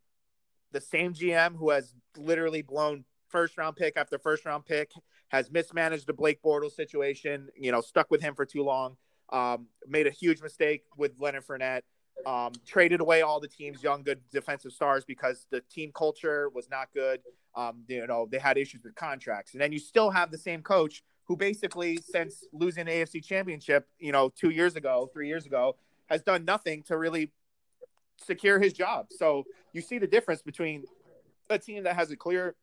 the 0.72 0.82
same 0.82 1.14
GM 1.14 1.56
who 1.58 1.72
has 1.72 1.94
literally 2.18 2.62
blown 2.62 3.04
first 3.28 3.58
round 3.58 3.76
pick 3.76 3.98
after 3.98 4.18
first 4.18 4.46
round 4.46 4.66
pick, 4.66 4.92
has 5.30 5.52
mismanaged 5.52 6.08
the 6.08 6.14
Blake 6.14 6.42
Bortles 6.42 6.74
situation, 6.74 7.50
you 7.56 7.72
know, 7.72 7.82
stuck 7.82 8.10
with 8.12 8.22
him 8.22 8.36
for 8.36 8.46
too 8.46 8.64
long, 8.64 8.98
um, 9.32 9.68
made 9.88 10.08
a 10.08 10.12
huge 10.12 10.42
mistake 10.42 10.84
with 10.98 11.12
Leonard 11.20 11.46
Fournette, 11.46 11.82
um, 12.26 12.52
traded 12.66 13.02
away 13.02 13.22
all 13.22 13.40
the 13.40 13.48
team's 13.48 13.82
young, 13.82 14.04
good 14.04 14.20
defensive 14.32 14.72
stars 14.72 15.06
because 15.06 15.46
the 15.52 15.62
team 15.62 15.92
culture 15.94 16.50
was 16.50 16.70
not 16.70 16.90
good. 16.94 17.22
Um, 17.56 17.84
you 17.88 18.06
know, 18.08 18.28
they 18.30 18.40
had 18.40 18.58
issues 18.58 18.84
with 18.84 18.96
contracts. 18.96 19.54
And 19.54 19.62
then 19.62 19.72
you 19.72 19.80
still 19.80 20.10
have 20.10 20.32
the 20.32 20.38
same 20.38 20.62
coach 20.62 21.04
who 21.26 21.36
basically, 21.36 21.98
since 21.98 22.44
losing 22.52 22.86
the 22.86 22.92
AFC 22.92 23.24
championship, 23.24 23.88
you 24.00 24.12
know, 24.12 24.30
two 24.36 24.50
years 24.50 24.76
ago, 24.76 25.10
three 25.14 25.28
years 25.28 25.46
ago, 25.46 25.76
has 26.08 26.24
done 26.24 26.44
nothing 26.44 26.84
to 26.84 26.98
really 26.98 27.32
secure 28.18 28.60
his 28.60 28.74
job. 28.74 29.08
So 29.12 29.46
you 29.74 29.82
see 29.82 30.00
the 30.00 30.08
difference 30.08 30.42
between 30.42 30.86
a 31.50 31.60
team 31.60 31.84
that 31.84 31.96
has 31.96 32.12
a 32.12 32.18
clear 32.18 32.56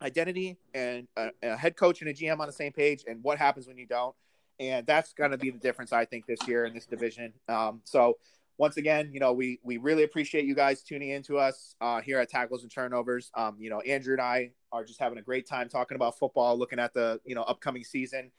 identity 0.00 0.58
and 0.74 1.06
a, 1.16 1.30
a, 1.42 1.56
head 1.56 1.76
coach 1.76 2.00
and 2.00 2.10
a 2.10 2.14
GM 2.14 2.40
on 2.40 2.46
the 2.46 2.52
same 2.52 2.72
page, 2.72 3.04
and 3.06 3.22
what 3.22 3.38
happens 3.38 3.66
when 3.66 3.78
you 3.78 3.86
don't. 3.86 4.14
And 4.62 4.86
that's 4.86 5.12
going 5.12 5.32
to 5.32 5.38
be 5.38 5.50
the 5.50 5.58
difference, 5.58 5.92
I 5.92 6.04
think, 6.04 6.26
this 6.26 6.38
year 6.46 6.64
in 6.66 6.72
this 6.72 6.86
division. 6.86 7.32
Um, 7.48 7.80
so 7.84 8.18
once 8.58 8.76
again, 8.76 9.10
you 9.12 9.18
know, 9.18 9.32
we 9.32 9.58
we 9.64 9.76
really 9.78 10.04
appreciate 10.04 10.44
you 10.44 10.54
guys 10.54 10.82
tuning 10.82 11.10
in 11.10 11.22
to 11.24 11.38
us 11.38 11.74
uh, 11.80 12.00
here 12.00 12.20
at 12.20 12.28
Tackles 12.28 12.62
and 12.62 12.70
Turnovers. 12.70 13.30
Um, 13.34 13.56
you 13.58 13.70
know, 13.70 13.80
Andrew 13.80 14.12
and 14.12 14.22
I 14.22 14.52
are 14.70 14.84
just 14.84 15.00
having 15.00 15.18
a 15.18 15.22
great 15.22 15.48
time 15.48 15.68
talking 15.68 15.96
about 15.96 16.16
football, 16.16 16.56
looking 16.56 16.78
at 16.78 16.94
the 16.94 17.20
you 17.24 17.34
know 17.34 17.42
upcoming 17.42 17.82
season. 17.82 18.30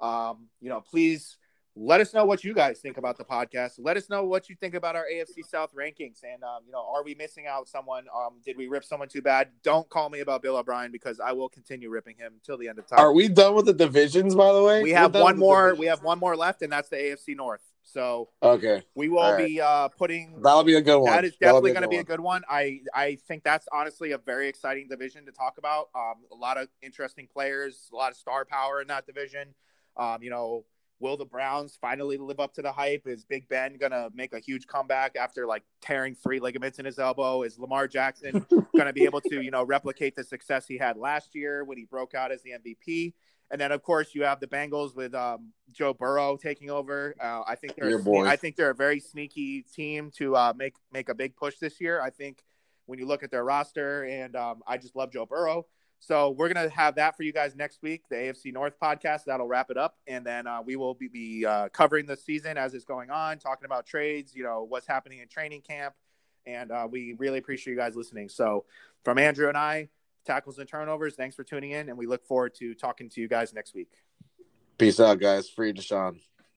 Um, 0.00 0.48
you 0.60 0.68
know, 0.68 0.80
please 0.80 1.38
let 1.76 2.00
us 2.00 2.14
know 2.14 2.24
what 2.24 2.44
you 2.44 2.54
guys 2.54 2.78
think 2.78 2.98
about 2.98 3.18
the 3.18 3.24
podcast. 3.24 3.72
Let 3.78 3.96
us 3.96 4.08
know 4.08 4.24
what 4.24 4.48
you 4.48 4.54
think 4.54 4.74
about 4.74 4.94
our 4.94 5.06
AFC 5.12 5.44
South 5.44 5.74
rankings, 5.74 6.22
and 6.22 6.42
um, 6.44 6.60
you 6.66 6.72
know, 6.72 6.86
are 6.94 7.02
we 7.02 7.14
missing 7.14 7.46
out 7.48 7.68
someone? 7.68 8.04
Um, 8.14 8.34
did 8.44 8.56
we 8.56 8.68
rip 8.68 8.84
someone 8.84 9.08
too 9.08 9.22
bad? 9.22 9.48
Don't 9.62 9.88
call 9.88 10.08
me 10.08 10.20
about 10.20 10.42
Bill 10.42 10.56
O'Brien 10.56 10.92
because 10.92 11.18
I 11.18 11.32
will 11.32 11.48
continue 11.48 11.90
ripping 11.90 12.16
him 12.16 12.34
till 12.44 12.56
the 12.56 12.68
end 12.68 12.78
of 12.78 12.86
time. 12.86 13.00
Are 13.00 13.12
we 13.12 13.28
done 13.28 13.54
with 13.54 13.66
the 13.66 13.72
divisions? 13.72 14.34
By 14.34 14.52
the 14.52 14.62
way, 14.62 14.82
we 14.82 14.92
have 14.92 15.14
one 15.14 15.36
more. 15.38 15.74
We 15.74 15.86
have 15.86 16.02
one 16.02 16.18
more 16.18 16.36
left, 16.36 16.62
and 16.62 16.72
that's 16.72 16.88
the 16.88 16.96
AFC 16.96 17.34
North. 17.36 17.62
So 17.82 18.30
Okay. 18.42 18.82
we 18.94 19.08
will 19.08 19.32
right. 19.32 19.46
be 19.46 19.60
uh, 19.60 19.88
putting 19.88 20.40
That'll 20.42 20.64
be 20.64 20.74
a 20.76 20.80
good 20.80 20.98
one. 20.98 21.10
that 21.12 21.24
is 21.24 21.36
definitely 21.36 21.72
going 21.72 21.82
to 21.82 21.88
be 21.88 21.98
a 21.98 22.04
good 22.04 22.20
one. 22.20 22.42
I 22.48 22.80
I 22.94 23.18
think 23.28 23.44
that's 23.44 23.66
honestly 23.72 24.12
a 24.12 24.18
very 24.18 24.48
exciting 24.48 24.88
division 24.88 25.26
to 25.26 25.32
talk 25.32 25.58
about. 25.58 25.88
Um, 25.94 26.14
a 26.32 26.34
lot 26.34 26.56
of 26.56 26.68
interesting 26.82 27.28
players, 27.30 27.90
a 27.92 27.96
lot 27.96 28.10
of 28.10 28.16
star 28.16 28.44
power 28.44 28.80
in 28.80 28.86
that 28.88 29.06
division. 29.06 29.54
Um, 29.96 30.22
you 30.22 30.30
know, 30.30 30.64
will 31.00 31.16
the 31.16 31.24
Browns 31.24 31.76
finally 31.80 32.16
live 32.16 32.40
up 32.40 32.54
to 32.54 32.62
the 32.62 32.72
hype? 32.72 33.06
Is 33.06 33.24
Big 33.24 33.48
Ben 33.48 33.76
going 33.76 33.92
to 33.92 34.10
make 34.14 34.32
a 34.32 34.38
huge 34.38 34.66
comeback 34.66 35.16
after 35.16 35.46
like 35.46 35.62
tearing 35.80 36.14
three 36.14 36.40
ligaments 36.40 36.78
in 36.78 36.84
his 36.84 36.98
elbow? 36.98 37.42
Is 37.42 37.58
Lamar 37.58 37.88
Jackson 37.88 38.46
going 38.50 38.86
to 38.86 38.92
be 38.92 39.04
able 39.04 39.20
to 39.22 39.42
you 39.42 39.50
know 39.50 39.64
replicate 39.64 40.16
the 40.16 40.24
success 40.24 40.66
he 40.66 40.78
had 40.78 40.96
last 40.96 41.34
year 41.34 41.64
when 41.64 41.78
he 41.78 41.84
broke 41.84 42.14
out 42.14 42.32
as 42.32 42.42
the 42.42 42.52
MVP? 42.52 43.14
And 43.50 43.60
then, 43.60 43.72
of 43.72 43.82
course, 43.82 44.14
you 44.14 44.24
have 44.24 44.40
the 44.40 44.46
Bengals 44.46 44.96
with 44.96 45.14
um, 45.14 45.52
Joe 45.70 45.92
Burrow 45.92 46.36
taking 46.36 46.70
over. 46.70 47.14
Uh, 47.20 47.42
I 47.46 47.54
think 47.54 47.74
they're 47.76 47.90
Your 47.90 48.00
a 48.00 48.02
sne- 48.02 48.26
I 48.26 48.36
think 48.36 48.56
they're 48.56 48.70
a 48.70 48.74
very 48.74 49.00
sneaky 49.00 49.62
team 49.62 50.10
to 50.16 50.34
uh, 50.34 50.52
make 50.56 50.74
make 50.92 51.08
a 51.08 51.14
big 51.14 51.36
push 51.36 51.56
this 51.58 51.80
year. 51.80 52.00
I 52.00 52.10
think 52.10 52.42
when 52.86 52.98
you 52.98 53.06
look 53.06 53.22
at 53.22 53.30
their 53.30 53.44
roster, 53.44 54.04
and 54.04 54.34
um, 54.34 54.62
I 54.66 54.78
just 54.78 54.96
love 54.96 55.12
Joe 55.12 55.26
Burrow. 55.26 55.66
So 56.06 56.30
we're 56.30 56.48
gonna 56.52 56.68
have 56.68 56.96
that 56.96 57.16
for 57.16 57.22
you 57.22 57.32
guys 57.32 57.56
next 57.56 57.80
week, 57.80 58.02
the 58.10 58.16
AFC 58.16 58.52
North 58.52 58.78
podcast. 58.78 59.24
That'll 59.24 59.46
wrap 59.46 59.70
it 59.70 59.78
up, 59.78 59.96
and 60.06 60.24
then 60.24 60.46
uh, 60.46 60.60
we 60.62 60.76
will 60.76 60.92
be, 60.92 61.08
be 61.08 61.46
uh, 61.46 61.70
covering 61.70 62.04
the 62.04 62.16
season 62.16 62.58
as 62.58 62.74
it's 62.74 62.84
going 62.84 63.10
on, 63.10 63.38
talking 63.38 63.64
about 63.64 63.86
trades, 63.86 64.34
you 64.34 64.42
know, 64.42 64.66
what's 64.68 64.86
happening 64.86 65.20
in 65.20 65.28
training 65.28 65.62
camp, 65.62 65.94
and 66.46 66.70
uh, 66.70 66.86
we 66.90 67.14
really 67.18 67.38
appreciate 67.38 67.72
you 67.72 67.78
guys 67.78 67.96
listening. 67.96 68.28
So 68.28 68.66
from 69.02 69.16
Andrew 69.16 69.48
and 69.48 69.56
I, 69.56 69.88
tackles 70.26 70.58
and 70.58 70.68
turnovers. 70.68 71.14
Thanks 71.14 71.36
for 71.36 71.44
tuning 71.44 71.70
in, 71.70 71.88
and 71.88 71.96
we 71.96 72.06
look 72.06 72.26
forward 72.26 72.54
to 72.56 72.74
talking 72.74 73.08
to 73.08 73.20
you 73.22 73.28
guys 73.28 73.54
next 73.54 73.74
week. 73.74 73.92
Peace 74.76 75.00
out, 75.00 75.20
guys. 75.20 75.48
Free 75.48 75.72
Deshaun. 75.72 76.20